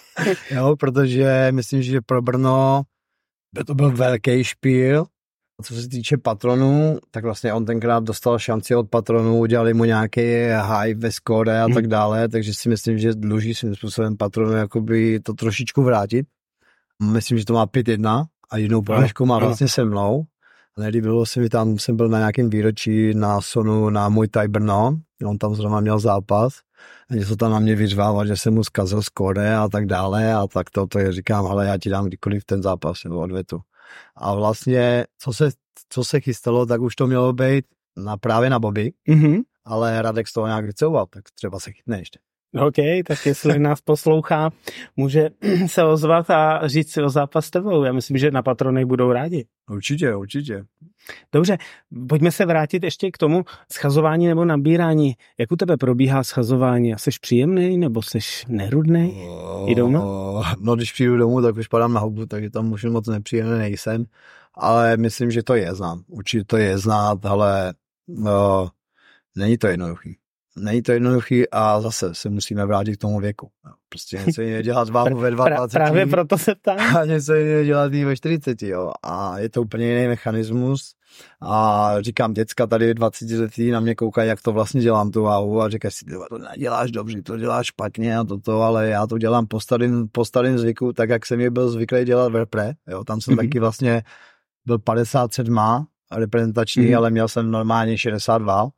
jo, 0.50 0.76
protože 0.76 1.48
myslím, 1.50 1.82
že 1.82 2.00
pro 2.00 2.22
Brno 2.22 2.82
by 3.54 3.64
to 3.64 3.74
byl 3.74 3.90
velký 3.90 4.44
špíl. 4.44 5.04
Co 5.62 5.74
se 5.74 5.88
týče 5.88 6.16
patronů, 6.16 6.98
tak 7.10 7.24
vlastně 7.24 7.52
on 7.52 7.64
tenkrát 7.64 8.04
dostal 8.04 8.38
šanci 8.38 8.74
od 8.74 8.90
patronů, 8.90 9.38
udělali 9.38 9.74
mu 9.74 9.84
nějaký 9.84 10.20
high 10.60 10.94
ve 10.94 11.12
skóre 11.12 11.62
a 11.62 11.68
tak 11.74 11.86
dále, 11.86 12.28
takže 12.28 12.54
si 12.54 12.68
myslím, 12.68 12.98
že 12.98 13.14
dluží 13.14 13.54
svým 13.54 13.74
způsobem 13.74 14.16
patronu 14.16 14.52
jakoby 14.52 15.20
to 15.20 15.34
trošičku 15.34 15.82
vrátit. 15.82 16.26
Myslím, 17.12 17.38
že 17.38 17.44
to 17.44 17.52
má 17.52 17.66
5-1 17.66 18.24
a 18.54 18.58
jednou 18.58 18.82
porážku 18.82 19.26
má 19.26 19.38
vlastně 19.38 19.68
se 19.68 19.84
mnou. 19.84 20.24
A 20.76 20.80
nelíbilo 20.80 21.26
se 21.26 21.40
mi 21.40 21.48
tam, 21.48 21.78
jsem 21.78 21.96
byl 21.96 22.08
na 22.08 22.18
nějakém 22.18 22.50
výročí 22.50 23.14
na 23.14 23.40
Sonu 23.40 23.90
na 23.90 24.08
můj 24.08 24.28
Thai 24.28 24.48
Brno, 24.48 24.98
on 25.26 25.38
tam 25.38 25.54
zrovna 25.54 25.80
měl 25.80 25.98
zápas 25.98 26.54
a 27.10 27.14
něco 27.14 27.36
tam 27.36 27.50
na 27.50 27.58
mě 27.58 27.74
vyřvával, 27.76 28.26
že 28.26 28.36
jsem 28.36 28.54
mu 28.54 28.64
zkazil 28.64 29.02
skóre 29.02 29.56
a 29.56 29.68
tak 29.68 29.86
dále 29.86 30.34
a 30.34 30.46
tak 30.46 30.70
to, 30.70 30.86
to 30.86 30.98
je 30.98 31.12
říkám, 31.12 31.46
ale 31.46 31.66
já 31.66 31.78
ti 31.78 31.90
dám 31.90 32.06
kdykoliv 32.06 32.44
ten 32.44 32.62
zápas 32.62 33.04
nebo 33.04 33.20
odvetu. 33.20 33.60
A 34.16 34.34
vlastně, 34.34 35.04
co 35.18 35.32
se, 35.32 35.50
co 35.88 36.04
se 36.04 36.20
chystalo, 36.20 36.66
tak 36.66 36.80
už 36.80 36.96
to 36.96 37.06
mělo 37.06 37.32
být 37.32 37.64
na, 37.96 38.16
právě 38.16 38.50
na 38.50 38.58
Bobby, 38.58 38.92
mm-hmm. 39.08 39.42
ale 39.64 40.02
Radek 40.02 40.28
z 40.28 40.32
toho 40.32 40.46
nějak 40.46 40.64
vycouval, 40.64 41.06
tak 41.06 41.24
třeba 41.34 41.60
se 41.60 41.72
chytne 41.72 41.98
ještě. 41.98 42.18
OK, 42.54 42.74
tak 43.06 43.26
jestli 43.26 43.58
nás 43.58 43.80
poslouchá, 43.80 44.50
může 44.96 45.30
se 45.66 45.84
ozvat 45.84 46.30
a 46.30 46.68
říct 46.68 46.92
si 46.92 47.02
o 47.02 47.08
zápas 47.08 47.46
s 47.46 47.50
tebou. 47.50 47.84
Já 47.84 47.92
myslím, 47.92 48.18
že 48.18 48.30
na 48.30 48.42
patronech 48.42 48.86
budou 48.86 49.12
rádi. 49.12 49.46
Určitě, 49.70 50.14
určitě. 50.14 50.64
Dobře, 51.32 51.58
pojďme 52.08 52.30
se 52.30 52.46
vrátit 52.46 52.82
ještě 52.82 53.10
k 53.10 53.18
tomu 53.18 53.44
schazování 53.72 54.26
nebo 54.26 54.44
nabírání. 54.44 55.14
Jak 55.38 55.52
u 55.52 55.56
tebe 55.56 55.76
probíhá 55.76 56.24
schazování? 56.24 56.94
A 56.94 56.98
jsi 56.98 57.10
příjemný 57.20 57.78
nebo 57.78 58.02
jsi 58.02 58.18
nerudný? 58.48 59.26
Oh, 59.28 59.70
I 59.70 59.74
doma? 59.74 60.00
No, 60.60 60.76
když 60.76 60.92
přijdu 60.92 61.16
domů, 61.16 61.42
tak 61.42 61.56
už 61.56 61.68
padám 61.68 61.92
na 61.92 62.00
hubu, 62.00 62.26
takže 62.26 62.50
tam 62.50 62.72
už 62.72 62.84
moc 62.84 63.06
nepříjemný 63.06 63.58
nejsem. 63.58 64.04
Ale 64.54 64.96
myslím, 64.96 65.30
že 65.30 65.42
to 65.42 65.54
je 65.54 65.74
znám. 65.74 66.02
Určitě 66.08 66.44
to 66.44 66.56
je 66.56 66.78
znát, 66.78 67.26
ale 67.26 67.74
no, 68.08 68.68
není 69.36 69.58
to 69.58 69.66
jednoduchý 69.66 70.16
není 70.58 70.82
to 70.82 70.92
jednoduchý 70.92 71.50
a 71.50 71.80
zase 71.80 72.14
se 72.14 72.30
musíme 72.30 72.66
vrátit 72.66 72.96
k 72.96 73.00
tomu 73.00 73.20
věku. 73.20 73.50
Prostě 73.88 74.22
něco 74.26 74.42
jiného 74.42 74.62
dělat 74.62 74.88
váhu 74.88 75.18
ve 75.18 75.30
22. 75.30 75.68
Právě 75.68 76.06
proto 76.06 76.38
se 76.38 76.54
ptám. 76.54 76.96
A 76.96 77.04
něco 77.04 77.34
jiného 77.34 77.64
dělat 77.64 77.94
ve 77.94 78.16
40, 78.16 78.62
jo. 78.62 78.92
A 79.02 79.38
je 79.38 79.48
to 79.48 79.62
úplně 79.62 79.86
jiný 79.86 80.08
mechanismus. 80.08 80.94
A 81.40 81.90
říkám, 82.00 82.34
děcka 82.34 82.66
tady 82.66 82.94
20 82.94 83.30
letý 83.30 83.70
na 83.70 83.80
mě 83.80 83.94
koukají, 83.94 84.28
jak 84.28 84.42
to 84.42 84.52
vlastně 84.52 84.80
dělám 84.80 85.10
tu 85.10 85.22
váhu 85.22 85.62
a 85.62 85.68
říkají 85.68 85.92
si, 85.92 86.04
to 86.28 86.38
neděláš 86.38 86.90
dobře, 86.90 87.22
to 87.22 87.36
děláš 87.36 87.66
špatně 87.66 88.18
a 88.18 88.24
toto, 88.24 88.62
ale 88.62 88.88
já 88.88 89.06
to 89.06 89.18
dělám 89.18 89.46
po 89.46 89.60
starým, 89.60 90.08
po 90.12 90.24
starým 90.24 90.58
zvyku, 90.58 90.92
tak 90.92 91.08
jak 91.08 91.26
jsem 91.26 91.40
je 91.40 91.50
byl 91.50 91.70
zvyklý 91.70 92.04
dělat 92.04 92.32
v 92.32 92.36
repre, 92.36 92.72
jo. 92.88 93.04
Tam 93.04 93.20
jsem 93.20 93.34
mm-hmm. 93.34 93.36
taky 93.36 93.60
vlastně 93.60 94.02
byl 94.66 94.78
57 94.78 95.58
reprezentační, 96.12 96.86
mm. 96.86 96.96
ale 96.96 97.10
měl 97.10 97.28
jsem 97.28 97.50
normálně 97.50 97.98
62 97.98 98.68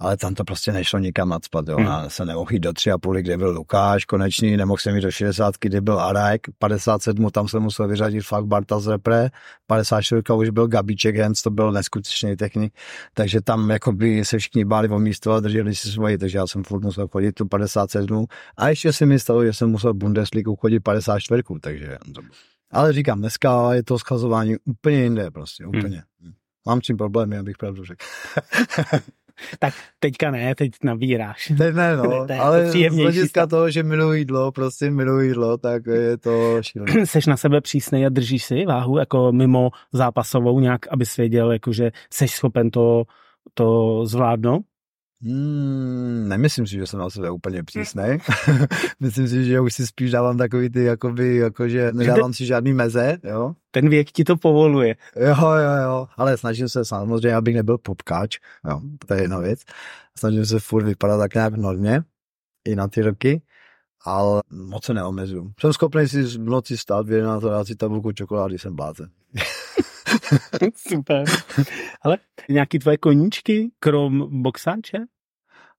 ale 0.00 0.16
tam 0.16 0.34
to 0.34 0.44
prostě 0.44 0.72
nešlo 0.72 0.98
nikam 0.98 1.28
nadspat, 1.28 1.68
jo. 1.68 1.76
Hmm. 1.76 1.86
Já 1.86 2.08
se 2.08 2.24
nemohl 2.24 2.52
jít 2.52 2.60
do 2.60 2.72
tři 2.72 2.90
a 2.90 2.98
půli, 2.98 3.22
kde 3.22 3.36
byl 3.36 3.50
Lukáš 3.50 4.04
konečný, 4.04 4.56
nemohl 4.56 4.78
jsem 4.78 4.94
jít 4.96 5.02
do 5.02 5.10
60, 5.10 5.54
kde 5.60 5.80
byl 5.80 6.00
Arek, 6.00 6.46
57 6.58 7.30
tam 7.30 7.48
jsem 7.48 7.62
musel 7.62 7.88
vyřadit 7.88 8.20
fakt 8.20 8.46
Barta 8.46 8.80
z 8.80 8.86
repre, 8.86 9.30
54 9.66 10.22
už 10.36 10.50
byl 10.50 10.68
Gabíček 10.68 11.16
Hens, 11.16 11.42
to 11.42 11.50
byl 11.50 11.72
neskutečný 11.72 12.36
technik, 12.36 12.74
takže 13.14 13.40
tam 13.40 13.70
jako 13.70 13.92
by 13.92 14.24
se 14.24 14.38
všichni 14.38 14.64
báli 14.64 14.88
o 14.88 14.98
místo 14.98 15.32
a 15.32 15.40
drželi 15.40 15.74
si 15.74 15.92
svoji, 15.92 16.18
takže 16.18 16.38
já 16.38 16.46
jsem 16.46 16.64
furt 16.64 16.84
musel 16.84 17.08
chodit 17.08 17.32
tu 17.32 17.46
57 17.46 18.26
a 18.56 18.68
ještě 18.68 18.92
si 18.92 19.06
mi 19.06 19.18
stalo, 19.18 19.44
že 19.44 19.52
jsem 19.52 19.70
musel 19.70 19.94
Bundesligu 19.94 20.56
chodit 20.56 20.80
54, 20.80 21.42
takže 21.60 21.98
ale 22.72 22.92
říkám, 22.92 23.18
dneska 23.18 23.74
je 23.74 23.82
to 23.82 23.98
schazování 23.98 24.56
úplně 24.64 25.02
jinde 25.02 25.30
prostě, 25.30 25.66
úplně. 25.66 26.02
Hmm. 26.20 26.32
Mám 26.66 26.80
čím 26.80 26.96
problémy, 26.96 27.38
abych 27.38 27.56
pravdu 27.58 27.84
řekl. 27.84 28.04
tak 29.58 29.74
teďka 29.98 30.30
ne, 30.30 30.54
teď 30.54 30.72
nabíráš. 30.84 31.52
Teď 31.58 31.74
ne, 31.74 31.96
no, 31.96 32.24
ne, 32.28 32.38
ale 32.38 32.70
z 32.70 32.90
hlediska 32.90 33.46
toho, 33.46 33.70
že 33.70 33.82
miluji 33.82 34.18
jídlo, 34.18 34.52
prostě 34.52 34.90
miluji 34.90 35.28
jídlo, 35.28 35.58
tak 35.58 35.86
je 35.86 36.16
to 36.18 36.62
šílené. 36.62 37.06
Seš 37.06 37.26
na 37.26 37.36
sebe 37.36 37.60
přísnej 37.60 38.06
a 38.06 38.08
držíš 38.08 38.44
si 38.44 38.66
váhu 38.66 38.98
jako 38.98 39.32
mimo 39.32 39.70
zápasovou 39.92 40.60
nějak, 40.60 40.80
aby 40.90 41.04
věděl, 41.18 41.52
jako, 41.52 41.72
že 41.72 41.90
seš 42.12 42.30
schopen 42.30 42.70
to, 42.70 43.04
to 43.54 44.00
zvládnout? 44.06 44.69
Hmm, 45.22 46.28
nemyslím 46.28 46.66
si, 46.66 46.74
že 46.74 46.86
jsem 46.86 46.98
na 46.98 47.10
sebe 47.10 47.30
úplně 47.30 47.62
přísný. 47.62 48.02
Myslím 49.00 49.28
si, 49.28 49.44
že 49.44 49.60
už 49.60 49.74
si 49.74 49.86
spíš 49.86 50.10
dávám 50.10 50.38
takový 50.38 50.70
ty, 50.70 50.84
jakoby, 50.84 51.36
jakože 51.36 51.92
nedávám 51.92 52.32
si 52.32 52.46
žádný 52.46 52.72
meze, 52.72 53.18
jo. 53.24 53.54
Ten 53.70 53.88
věk 53.88 54.10
ti 54.10 54.24
to 54.24 54.36
povoluje. 54.36 54.96
Jo, 55.16 55.36
jo, 55.40 55.82
jo, 55.82 56.08
ale 56.16 56.36
snažím 56.36 56.68
se 56.68 56.84
samozřejmě, 56.84 57.34
abych 57.34 57.54
nebyl 57.54 57.78
popkáč, 57.78 58.38
jo, 58.68 58.80
to 59.06 59.14
je 59.14 59.22
jedna 59.22 59.38
věc. 59.38 59.60
Snažím 60.18 60.46
se 60.46 60.60
furt 60.60 60.84
vypadat 60.84 61.18
tak 61.18 61.34
nějak 61.34 61.54
normně, 61.54 62.02
i 62.64 62.76
na 62.76 62.88
ty 62.88 63.02
roky, 63.02 63.42
ale 64.04 64.42
moc 64.50 64.84
se 64.84 64.94
neomezuju. 64.94 65.52
Jsem 65.60 65.72
schopný 65.72 66.08
si 66.08 66.22
v 66.22 66.38
noci 66.38 66.78
stát, 66.78 67.06
v 67.06 67.12
11 67.12 67.42
dát 67.42 67.66
si 67.66 67.76
tabulku 67.76 68.12
čokolády, 68.12 68.58
jsem 68.58 68.76
blázen. 68.76 69.10
Super. 70.88 71.24
Ale 72.02 72.18
nějaký 72.48 72.78
tvoje 72.78 72.96
koníčky, 72.96 73.70
krom 73.78 74.42
boxáče? 74.42 74.98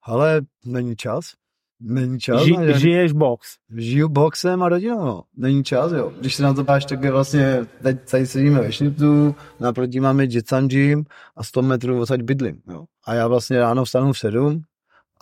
Ale 0.03 0.41
není 0.65 0.95
čas. 0.95 1.25
Není 1.83 2.19
čas. 2.19 2.43
Ži, 2.43 2.57
ne, 2.57 2.79
žiješ 2.79 3.11
box. 3.11 3.47
Žiju 3.77 4.09
boxem 4.09 4.63
a 4.63 4.69
rodinou, 4.69 5.05
no. 5.05 5.23
Není 5.37 5.63
čas, 5.63 5.91
jo. 5.91 6.13
Když 6.19 6.35
se 6.35 6.43
na 6.43 6.53
to 6.53 6.63
páš, 6.63 6.85
tak 6.85 7.03
je 7.03 7.11
vlastně, 7.11 7.65
teď 7.83 8.09
tady 8.11 8.27
sedíme 8.27 8.59
ve 8.61 8.71
Šniptu, 8.71 9.35
naproti 9.59 9.99
máme 9.99 10.23
Jetsan 10.23 10.67
Gym 10.67 11.03
a 11.35 11.43
100 11.43 11.61
metrů 11.61 12.01
odsaď 12.01 12.21
bydlím, 12.21 12.61
jo. 12.69 12.85
A 13.07 13.13
já 13.13 13.27
vlastně 13.27 13.59
ráno 13.59 13.85
vstanu 13.85 14.13
v 14.13 14.19
7, 14.19 14.61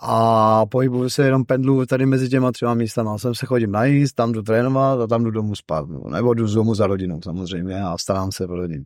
a 0.02 0.66
pohybuju 0.66 1.10
se 1.10 1.26
jenom 1.26 1.45
pendlu 1.45 1.86
tady 1.86 2.06
mezi 2.06 2.30
těma 2.30 2.52
třema 2.52 2.74
místama. 2.74 3.18
Jsem 3.18 3.36
se 3.36 3.45
chodím 3.45 3.72
najíst, 3.72 4.16
tam 4.16 4.32
jdu 4.32 4.41
trénovat 4.41 5.02
a 5.02 5.08
tam 5.08 5.24
jdu 5.24 5.32
domů 5.32 5.56
spát. 5.56 5.89
Nebo 6.12 6.34
jdu 6.34 6.47
z 6.47 6.54
domu 6.54 6.76
za 6.76 6.88
rodinou 6.88 7.22
samozřejmě 7.24 7.84
a 7.84 7.97
starám 7.97 8.32
se 8.32 8.47
o 8.47 8.56
rodinu. 8.56 8.84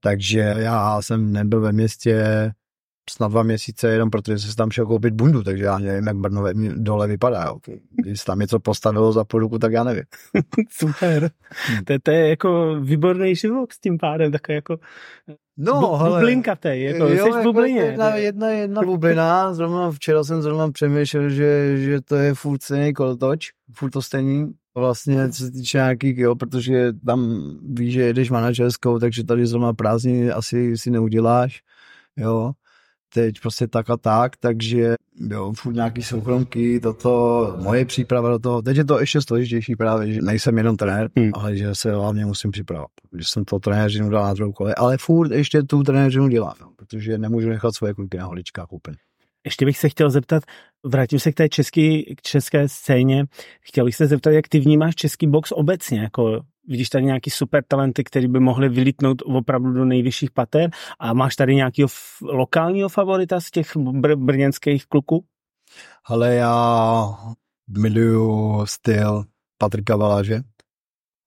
Takže 0.00 0.54
já 0.58 1.02
jsem 1.02 1.32
nebyl 1.32 1.60
ve 1.60 1.72
městě 1.72 2.24
snad 3.10 3.28
dva 3.28 3.42
měsíce 3.42 3.88
jenom 3.88 4.10
protože 4.10 4.38
jsem 4.38 4.54
tam 4.54 4.70
šel 4.70 4.86
koupit 4.86 5.14
bundu, 5.14 5.42
takže 5.42 5.64
já 5.64 5.78
nevím, 5.78 6.06
jak 6.06 6.16
Brno 6.16 6.44
dole 6.76 7.08
vypadá. 7.08 7.44
Jo. 7.44 7.58
Když 7.90 8.24
tam 8.24 8.38
něco 8.38 8.60
postavilo 8.60 9.12
za 9.12 9.24
půl 9.24 9.58
tak 9.58 9.72
já 9.72 9.84
nevím. 9.84 10.04
Super. 10.70 11.30
Hmm. 11.50 11.84
To, 11.84 11.94
to, 12.02 12.10
je 12.10 12.28
jako 12.28 12.80
výborný 12.80 13.36
život 13.36 13.72
s 13.72 13.80
tím 13.80 13.98
pádem, 13.98 14.32
takový 14.32 14.54
jako 14.54 14.78
No, 15.56 15.80
Bu- 15.80 15.96
hele. 15.96 16.20
Bublinkatej, 16.20 16.82
jako, 16.82 17.08
jo, 17.08 17.24
jsi 17.24 17.30
v 17.32 17.36
jako 17.36 17.42
bublině. 17.42 17.80
Jedna, 17.80 18.14
jedna, 18.14 18.48
jedna 18.48 18.82
bublina, 18.82 19.54
zrovna 19.54 19.90
včera 19.90 20.24
jsem 20.24 20.42
zrovna 20.42 20.70
přemýšlel, 20.70 21.30
že, 21.30 21.76
že 21.78 22.00
to 22.00 22.16
je 22.16 22.34
furt 22.34 22.62
stejný 22.62 22.92
kolotoč, 22.92 23.50
furt 23.72 23.90
to 23.90 24.02
stejný, 24.02 24.52
vlastně, 24.74 25.28
co 25.28 25.44
se 25.44 25.50
týče 25.50 25.78
nějakých, 25.78 26.18
jo, 26.18 26.34
protože 26.34 26.92
tam 27.06 27.50
víš, 27.74 27.92
že 27.92 28.02
jedeš 28.02 28.30
manažerskou, 28.30 28.98
takže 28.98 29.24
tady 29.24 29.46
zrovna 29.46 29.72
prázdniny 29.72 30.30
asi 30.32 30.76
si 30.78 30.90
neuděláš, 30.90 31.60
jo 32.16 32.52
teď 33.14 33.40
prostě 33.40 33.66
tak 33.66 33.90
a 33.90 33.96
tak, 33.96 34.36
takže 34.36 34.94
jo, 35.30 35.52
furt 35.56 35.74
nějaký 35.74 36.02
soukromky, 36.02 36.80
toto, 36.80 37.56
moje 37.62 37.84
příprava 37.84 38.28
do 38.28 38.38
toho, 38.38 38.62
teď 38.62 38.76
je 38.76 38.84
to 38.84 39.00
ještě 39.00 39.20
složitější 39.20 39.76
právě, 39.76 40.12
že 40.12 40.22
nejsem 40.22 40.58
jenom 40.58 40.76
trenér, 40.76 41.10
hmm. 41.16 41.30
ale 41.34 41.56
že 41.56 41.74
se 41.74 41.94
hlavně 41.94 42.26
musím 42.26 42.50
připravovat, 42.50 42.90
že 43.18 43.24
jsem 43.24 43.44
to 43.44 43.58
trenéřinu 43.58 44.10
dal 44.10 44.24
na 44.24 44.34
druhou 44.34 44.52
kole, 44.52 44.74
ale 44.74 44.98
furt 44.98 45.32
ještě 45.32 45.62
tu 45.62 45.82
trenéřinu 45.82 46.28
dělám, 46.28 46.54
no, 46.60 46.70
protože 46.76 47.18
nemůžu 47.18 47.48
nechat 47.48 47.74
svoje 47.74 47.94
kluky 47.94 48.18
na 48.18 48.26
holičkách 48.26 48.72
úplně. 48.72 48.96
Ještě 49.44 49.64
bych 49.64 49.78
se 49.78 49.88
chtěl 49.88 50.10
zeptat, 50.10 50.42
vrátím 50.84 51.18
se 51.18 51.32
k 51.32 51.34
té 51.34 51.48
český, 51.48 52.14
k 52.16 52.22
české 52.22 52.68
scéně, 52.68 53.24
chtěl 53.60 53.84
bych 53.84 53.96
se 53.96 54.06
zeptat, 54.06 54.30
jak 54.30 54.48
ty 54.48 54.60
vnímáš 54.60 54.94
český 54.94 55.26
box 55.26 55.52
obecně, 55.52 56.00
jako 56.00 56.40
vidíš 56.68 56.88
tady 56.88 57.04
nějaký 57.04 57.30
super 57.30 57.64
talenty, 57.68 58.04
který 58.04 58.28
by 58.28 58.40
mohli 58.40 58.68
vylítnout 58.68 59.22
opravdu 59.24 59.72
do 59.72 59.84
nejvyšších 59.84 60.30
pater 60.30 60.70
a 60.98 61.12
máš 61.12 61.36
tady 61.36 61.54
nějakého 61.54 61.88
lokálního 62.22 62.88
favorita 62.88 63.40
z 63.40 63.50
těch 63.50 63.76
br- 63.76 64.24
brněnských 64.24 64.86
kluků? 64.86 65.24
Ale 66.04 66.34
já 66.34 67.06
miluju 67.78 68.66
styl 68.66 69.24
Patrika 69.58 69.96
Valáže 69.96 70.40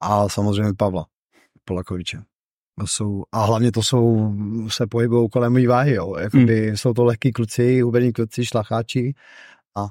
a 0.01 0.29
samozřejmě 0.29 0.73
Pavla 0.77 1.05
Polakoviče. 1.65 2.21
To 2.79 2.87
jsou, 2.87 3.23
a 3.31 3.45
hlavně 3.45 3.71
to 3.71 3.83
jsou, 3.83 4.33
se 4.67 4.87
pohybují 4.87 5.29
kolem 5.29 5.53
mý 5.53 5.67
váhy, 5.67 5.93
jo. 5.93 6.15
Jakoby 6.17 6.67
hmm. 6.67 6.77
jsou 6.77 6.93
to 6.93 7.03
lehký 7.03 7.31
kluci, 7.31 7.81
hubený 7.81 8.13
kluci, 8.13 8.45
šlacháči 8.45 9.13
a 9.77 9.87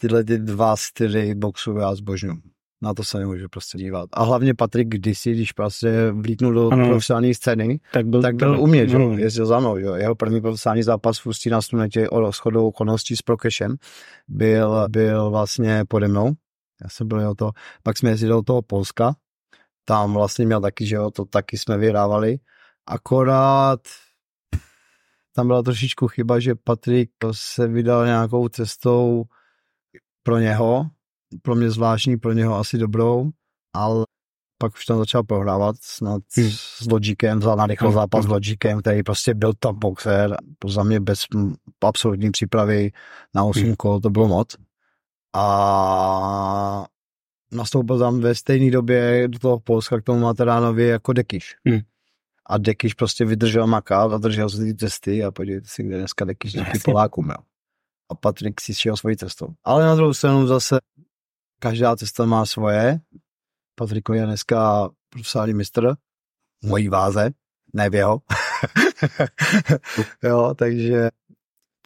tyhle 0.00 0.24
ty 0.24 0.38
dva 0.38 0.76
styly 0.76 1.34
boxu 1.34 1.76
já 1.76 1.94
zbožňuji 1.94 2.51
na 2.82 2.94
to 2.94 3.04
se 3.04 3.18
nemůžu 3.18 3.48
prostě 3.48 3.78
dívat. 3.78 4.08
A 4.12 4.22
hlavně 4.24 4.54
Patrik 4.54 4.88
kdysi, 4.88 5.32
když 5.32 5.52
prostě 5.52 6.10
vlítnul 6.10 6.54
do 6.54 6.70
ano. 6.72 6.88
profesionální 6.88 7.34
scény, 7.34 7.80
tak 7.92 8.06
byl, 8.06 8.22
tak 8.22 8.34
byl, 8.34 8.60
u 8.60 8.66
mě, 8.66 8.88
že? 8.88 8.98
jezdil 8.98 9.46
za 9.46 9.60
mnou. 9.60 9.76
Jo. 9.76 9.94
Jeho 9.94 10.14
první 10.14 10.40
profesionální 10.40 10.82
zápas 10.82 11.18
v 11.18 11.26
Ústí 11.26 11.50
na 11.50 11.62
Slunetě 11.62 12.08
o 12.08 12.32
shodou 12.32 12.68
okolností 12.68 13.16
s 13.16 13.22
Prokešem 13.22 13.76
byl, 14.28 14.86
byl 14.88 15.30
vlastně 15.30 15.84
pode 15.88 16.08
mnou. 16.08 16.32
Já 16.82 16.88
jsem 16.88 17.08
byl 17.08 17.28
o 17.28 17.34
to. 17.34 17.50
Pak 17.82 17.98
jsme 17.98 18.10
jezdili 18.10 18.30
do 18.30 18.42
toho 18.42 18.62
Polska. 18.62 19.14
Tam 19.84 20.14
vlastně 20.14 20.46
měl 20.46 20.60
taky, 20.60 20.86
že 20.86 20.96
jo, 20.96 21.10
to 21.10 21.24
taky 21.24 21.58
jsme 21.58 21.78
vyhrávali. 21.78 22.38
Akorát 22.86 23.80
tam 25.34 25.46
byla 25.46 25.62
trošičku 25.62 26.08
chyba, 26.08 26.38
že 26.38 26.54
Patrik 26.54 27.10
se 27.32 27.68
vydal 27.68 28.06
nějakou 28.06 28.48
cestou 28.48 29.24
pro 30.22 30.38
něho, 30.38 30.86
pro 31.42 31.54
mě 31.54 31.70
zvláštní, 31.70 32.16
pro 32.16 32.32
něho 32.32 32.58
asi 32.58 32.78
dobrou, 32.78 33.30
ale 33.74 34.04
pak 34.58 34.74
už 34.74 34.84
tam 34.84 34.98
začal 34.98 35.22
prohrávat 35.22 35.76
snad 35.80 36.22
hmm. 36.36 36.50
s 36.50 36.86
Logikem, 36.90 37.38
vzal 37.38 37.56
na 37.56 37.66
rychlo 37.66 37.88
hmm. 37.88 37.94
zápas 37.94 38.24
s 38.24 38.28
Logikem, 38.28 38.80
který 38.80 39.02
prostě 39.02 39.34
byl 39.34 39.52
top 39.58 39.76
boxer, 39.76 40.36
za 40.66 40.82
mě 40.82 41.00
bez 41.00 41.24
absolutní 41.80 42.30
přípravy 42.30 42.90
na 43.34 43.44
8 43.44 43.62
hmm. 43.62 43.74
kol, 43.76 44.00
to 44.00 44.10
bylo 44.10 44.28
moc. 44.28 44.56
A 45.36 46.84
nastoupil 47.52 47.98
tam 47.98 48.20
ve 48.20 48.34
stejné 48.34 48.70
době 48.70 49.28
do 49.28 49.38
toho 49.38 49.60
Polska 49.60 50.00
k 50.00 50.04
tomu 50.04 50.20
Materánovi 50.20 50.86
jako 50.86 51.12
Dekiš. 51.12 51.56
Hmm. 51.66 51.80
A 52.46 52.58
Dekiš 52.58 52.94
prostě 52.94 53.24
vydržel 53.24 53.66
makat 53.66 54.12
a 54.12 54.18
držel 54.18 54.50
se 54.50 54.64
ty 54.64 54.74
cesty 54.74 55.24
a 55.24 55.30
podívejte 55.30 55.66
si, 55.70 55.82
kde 55.82 55.98
dneska 55.98 56.24
Dekiš 56.24 56.52
díky 56.52 56.78
Polákům, 56.84 57.28
jo. 57.28 57.44
A 58.10 58.14
Patrik 58.14 58.60
si 58.60 58.74
šel 58.74 58.96
svojí 58.96 59.16
cestou. 59.16 59.46
Ale 59.64 59.86
na 59.86 59.94
druhou 59.94 60.14
stranu 60.14 60.46
zase 60.46 60.78
každá 61.62 61.96
cesta 61.96 62.26
má 62.26 62.46
svoje. 62.46 63.00
Patriko 63.74 64.14
je 64.14 64.26
dneska 64.26 64.90
profesionální 65.08 65.54
mistr 65.54 65.94
mojí 66.64 66.88
váze, 66.88 67.30
ne 67.74 67.90
v 67.90 67.94
jeho. 67.94 68.22
jo, 70.22 70.54
takže, 70.54 71.10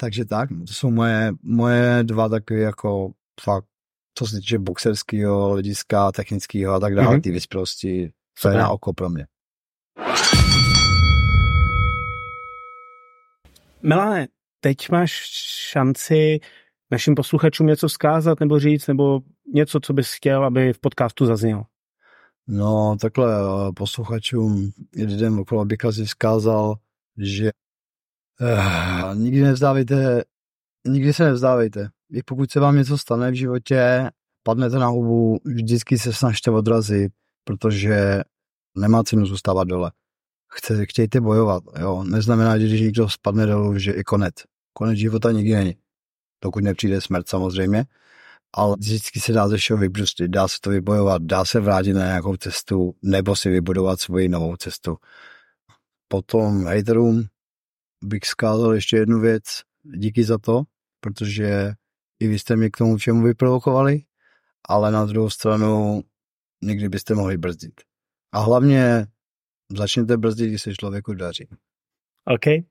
takže 0.01 0.24
tak, 0.24 0.49
to 0.66 0.72
jsou 0.72 0.91
moje, 0.91 1.33
moje 1.43 1.99
dva 2.03 2.29
takové 2.29 2.61
jako 2.61 3.12
fakt, 3.41 3.64
co 4.14 4.27
se 4.27 4.37
týče 4.37 4.59
boxerského, 4.59 5.51
hlediska, 5.51 6.12
technického 6.12 6.74
a 6.74 6.81
tak 6.81 6.95
dále, 6.95 7.16
mm-hmm. 7.16 7.20
ty 7.20 7.31
vysprosti, 7.31 8.12
to 8.43 8.49
je 8.49 8.57
na 8.57 8.70
oko 8.70 8.93
pro 8.93 9.11
mě. 9.11 9.27
Milane, 13.83 14.29
teď 14.61 14.91
máš 14.91 15.12
šanci 15.70 16.41
našim 16.91 17.14
posluchačům 17.14 17.66
něco 17.66 17.89
vzkázat 17.89 18.41
nebo 18.41 18.59
říct, 18.59 18.87
nebo 18.87 19.20
něco, 19.55 19.80
co 19.80 19.93
bys 19.93 20.12
chtěl, 20.12 20.45
aby 20.45 20.72
v 20.72 20.78
podcastu 20.78 21.26
zaznělo? 21.26 21.62
No, 22.49 22.97
takhle 23.01 23.34
eh, 23.34 23.72
posluchačům 23.72 24.70
jeden 24.97 25.41
okolo 25.41 25.64
bych 25.64 25.84
asi 25.84 26.05
vzkázal, 26.05 26.74
že 27.18 27.51
uh, 28.41 29.14
nikdy 29.14 29.43
nevzdávejte, 29.43 30.24
nikdy 30.89 31.12
se 31.12 31.24
nevzdávejte. 31.24 31.89
I 32.12 32.22
pokud 32.22 32.51
se 32.51 32.61
vám 32.61 32.76
něco 32.76 32.99
stane 32.99 33.30
v 33.30 33.34
životě, 33.34 34.11
padnete 34.43 34.78
na 34.78 34.87
hubu, 34.87 35.39
vždycky 35.45 35.99
se 35.99 36.12
snažte 36.12 36.51
odrazit, 36.51 37.12
protože 37.45 38.22
nemá 38.76 39.05
cenu 39.05 39.26
zůstávat 39.26 39.68
dole. 39.68 39.93
chce, 40.53 40.87
chtějte 40.87 41.20
bojovat. 41.20 41.62
Jo. 41.80 42.05
Neznamená, 42.05 42.59
že 42.59 42.66
když 42.66 42.80
někdo 42.80 43.09
spadne 43.09 43.47
dolů, 43.47 43.78
že 43.78 43.93
je 43.97 44.05
konec. 44.05 44.34
Konec 44.72 44.99
života 44.99 45.32
nikdy 45.32 45.55
není. 45.55 45.74
Dokud 46.45 46.64
nepřijde 46.64 47.01
smrt 47.01 47.28
samozřejmě. 47.28 47.84
Ale 48.55 48.76
vždycky 48.78 49.20
se 49.20 49.32
dá 49.32 49.49
ze 49.49 49.57
všeho 49.57 49.78
vybrustit, 49.78 50.30
dá 50.30 50.49
se 50.49 50.57
to 50.61 50.70
vybojovat, 50.70 51.22
dá 51.22 51.45
se 51.45 51.61
vrátit 51.61 51.93
na 51.93 52.05
nějakou 52.05 52.37
cestu, 52.37 52.95
nebo 53.03 53.37
si 53.37 53.51
vybudovat 53.51 54.01
svoji 54.01 54.28
novou 54.28 54.57
cestu. 54.57 54.97
Potom 56.09 56.64
haterům 56.64 57.26
bych 58.05 58.24
zkázal 58.24 58.74
ještě 58.74 58.97
jednu 58.97 59.20
věc. 59.20 59.43
Díky 59.82 60.24
za 60.24 60.39
to, 60.39 60.62
protože 61.01 61.72
i 62.20 62.28
vy 62.28 62.39
jste 62.39 62.57
mě 62.57 62.70
k 62.70 62.76
tomu 62.76 62.97
všemu 62.97 63.22
vyprovokovali, 63.22 64.03
ale 64.68 64.91
na 64.91 65.05
druhou 65.05 65.30
stranu 65.30 66.03
někdy 66.62 66.89
byste 66.89 67.14
mohli 67.14 67.39
brzdit. 67.39 67.80
A 68.32 68.41
hlavně 68.41 69.07
začněte 69.76 70.16
brzdit, 70.16 70.49
když 70.49 70.62
se 70.62 70.74
člověku 70.74 71.14
daří. 71.14 71.49
OK. 72.24 72.64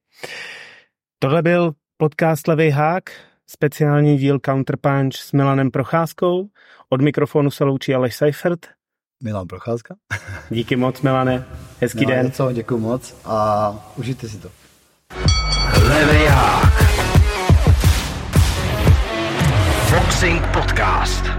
Tohle 1.19 1.41
byl 1.41 1.71
podcast 1.97 2.47
Levý 2.47 2.69
hák, 2.69 3.03
speciální 3.47 4.17
díl 4.17 4.39
Counterpunch 4.45 5.15
s 5.15 5.31
Milanem 5.31 5.71
Procházkou. 5.71 6.49
Od 6.89 7.01
mikrofonu 7.01 7.51
se 7.51 7.63
loučí 7.63 7.95
Aleš 7.95 8.15
Seifert. 8.15 8.59
Milan 9.23 9.47
Procházka. 9.47 9.95
Díky 10.49 10.75
moc, 10.75 11.01
Milane. 11.01 11.45
Hezký 11.81 12.05
no, 12.05 12.11
den. 12.11 12.31
Co, 12.31 12.51
děkuji 12.51 12.77
moc 12.77 13.15
a 13.25 13.71
užijte 13.97 14.29
si 14.29 14.37
to. 14.37 14.49
Levý 15.89 16.25
hák. 16.25 16.73
Boxing 19.91 20.47
Podcast. 20.53 21.34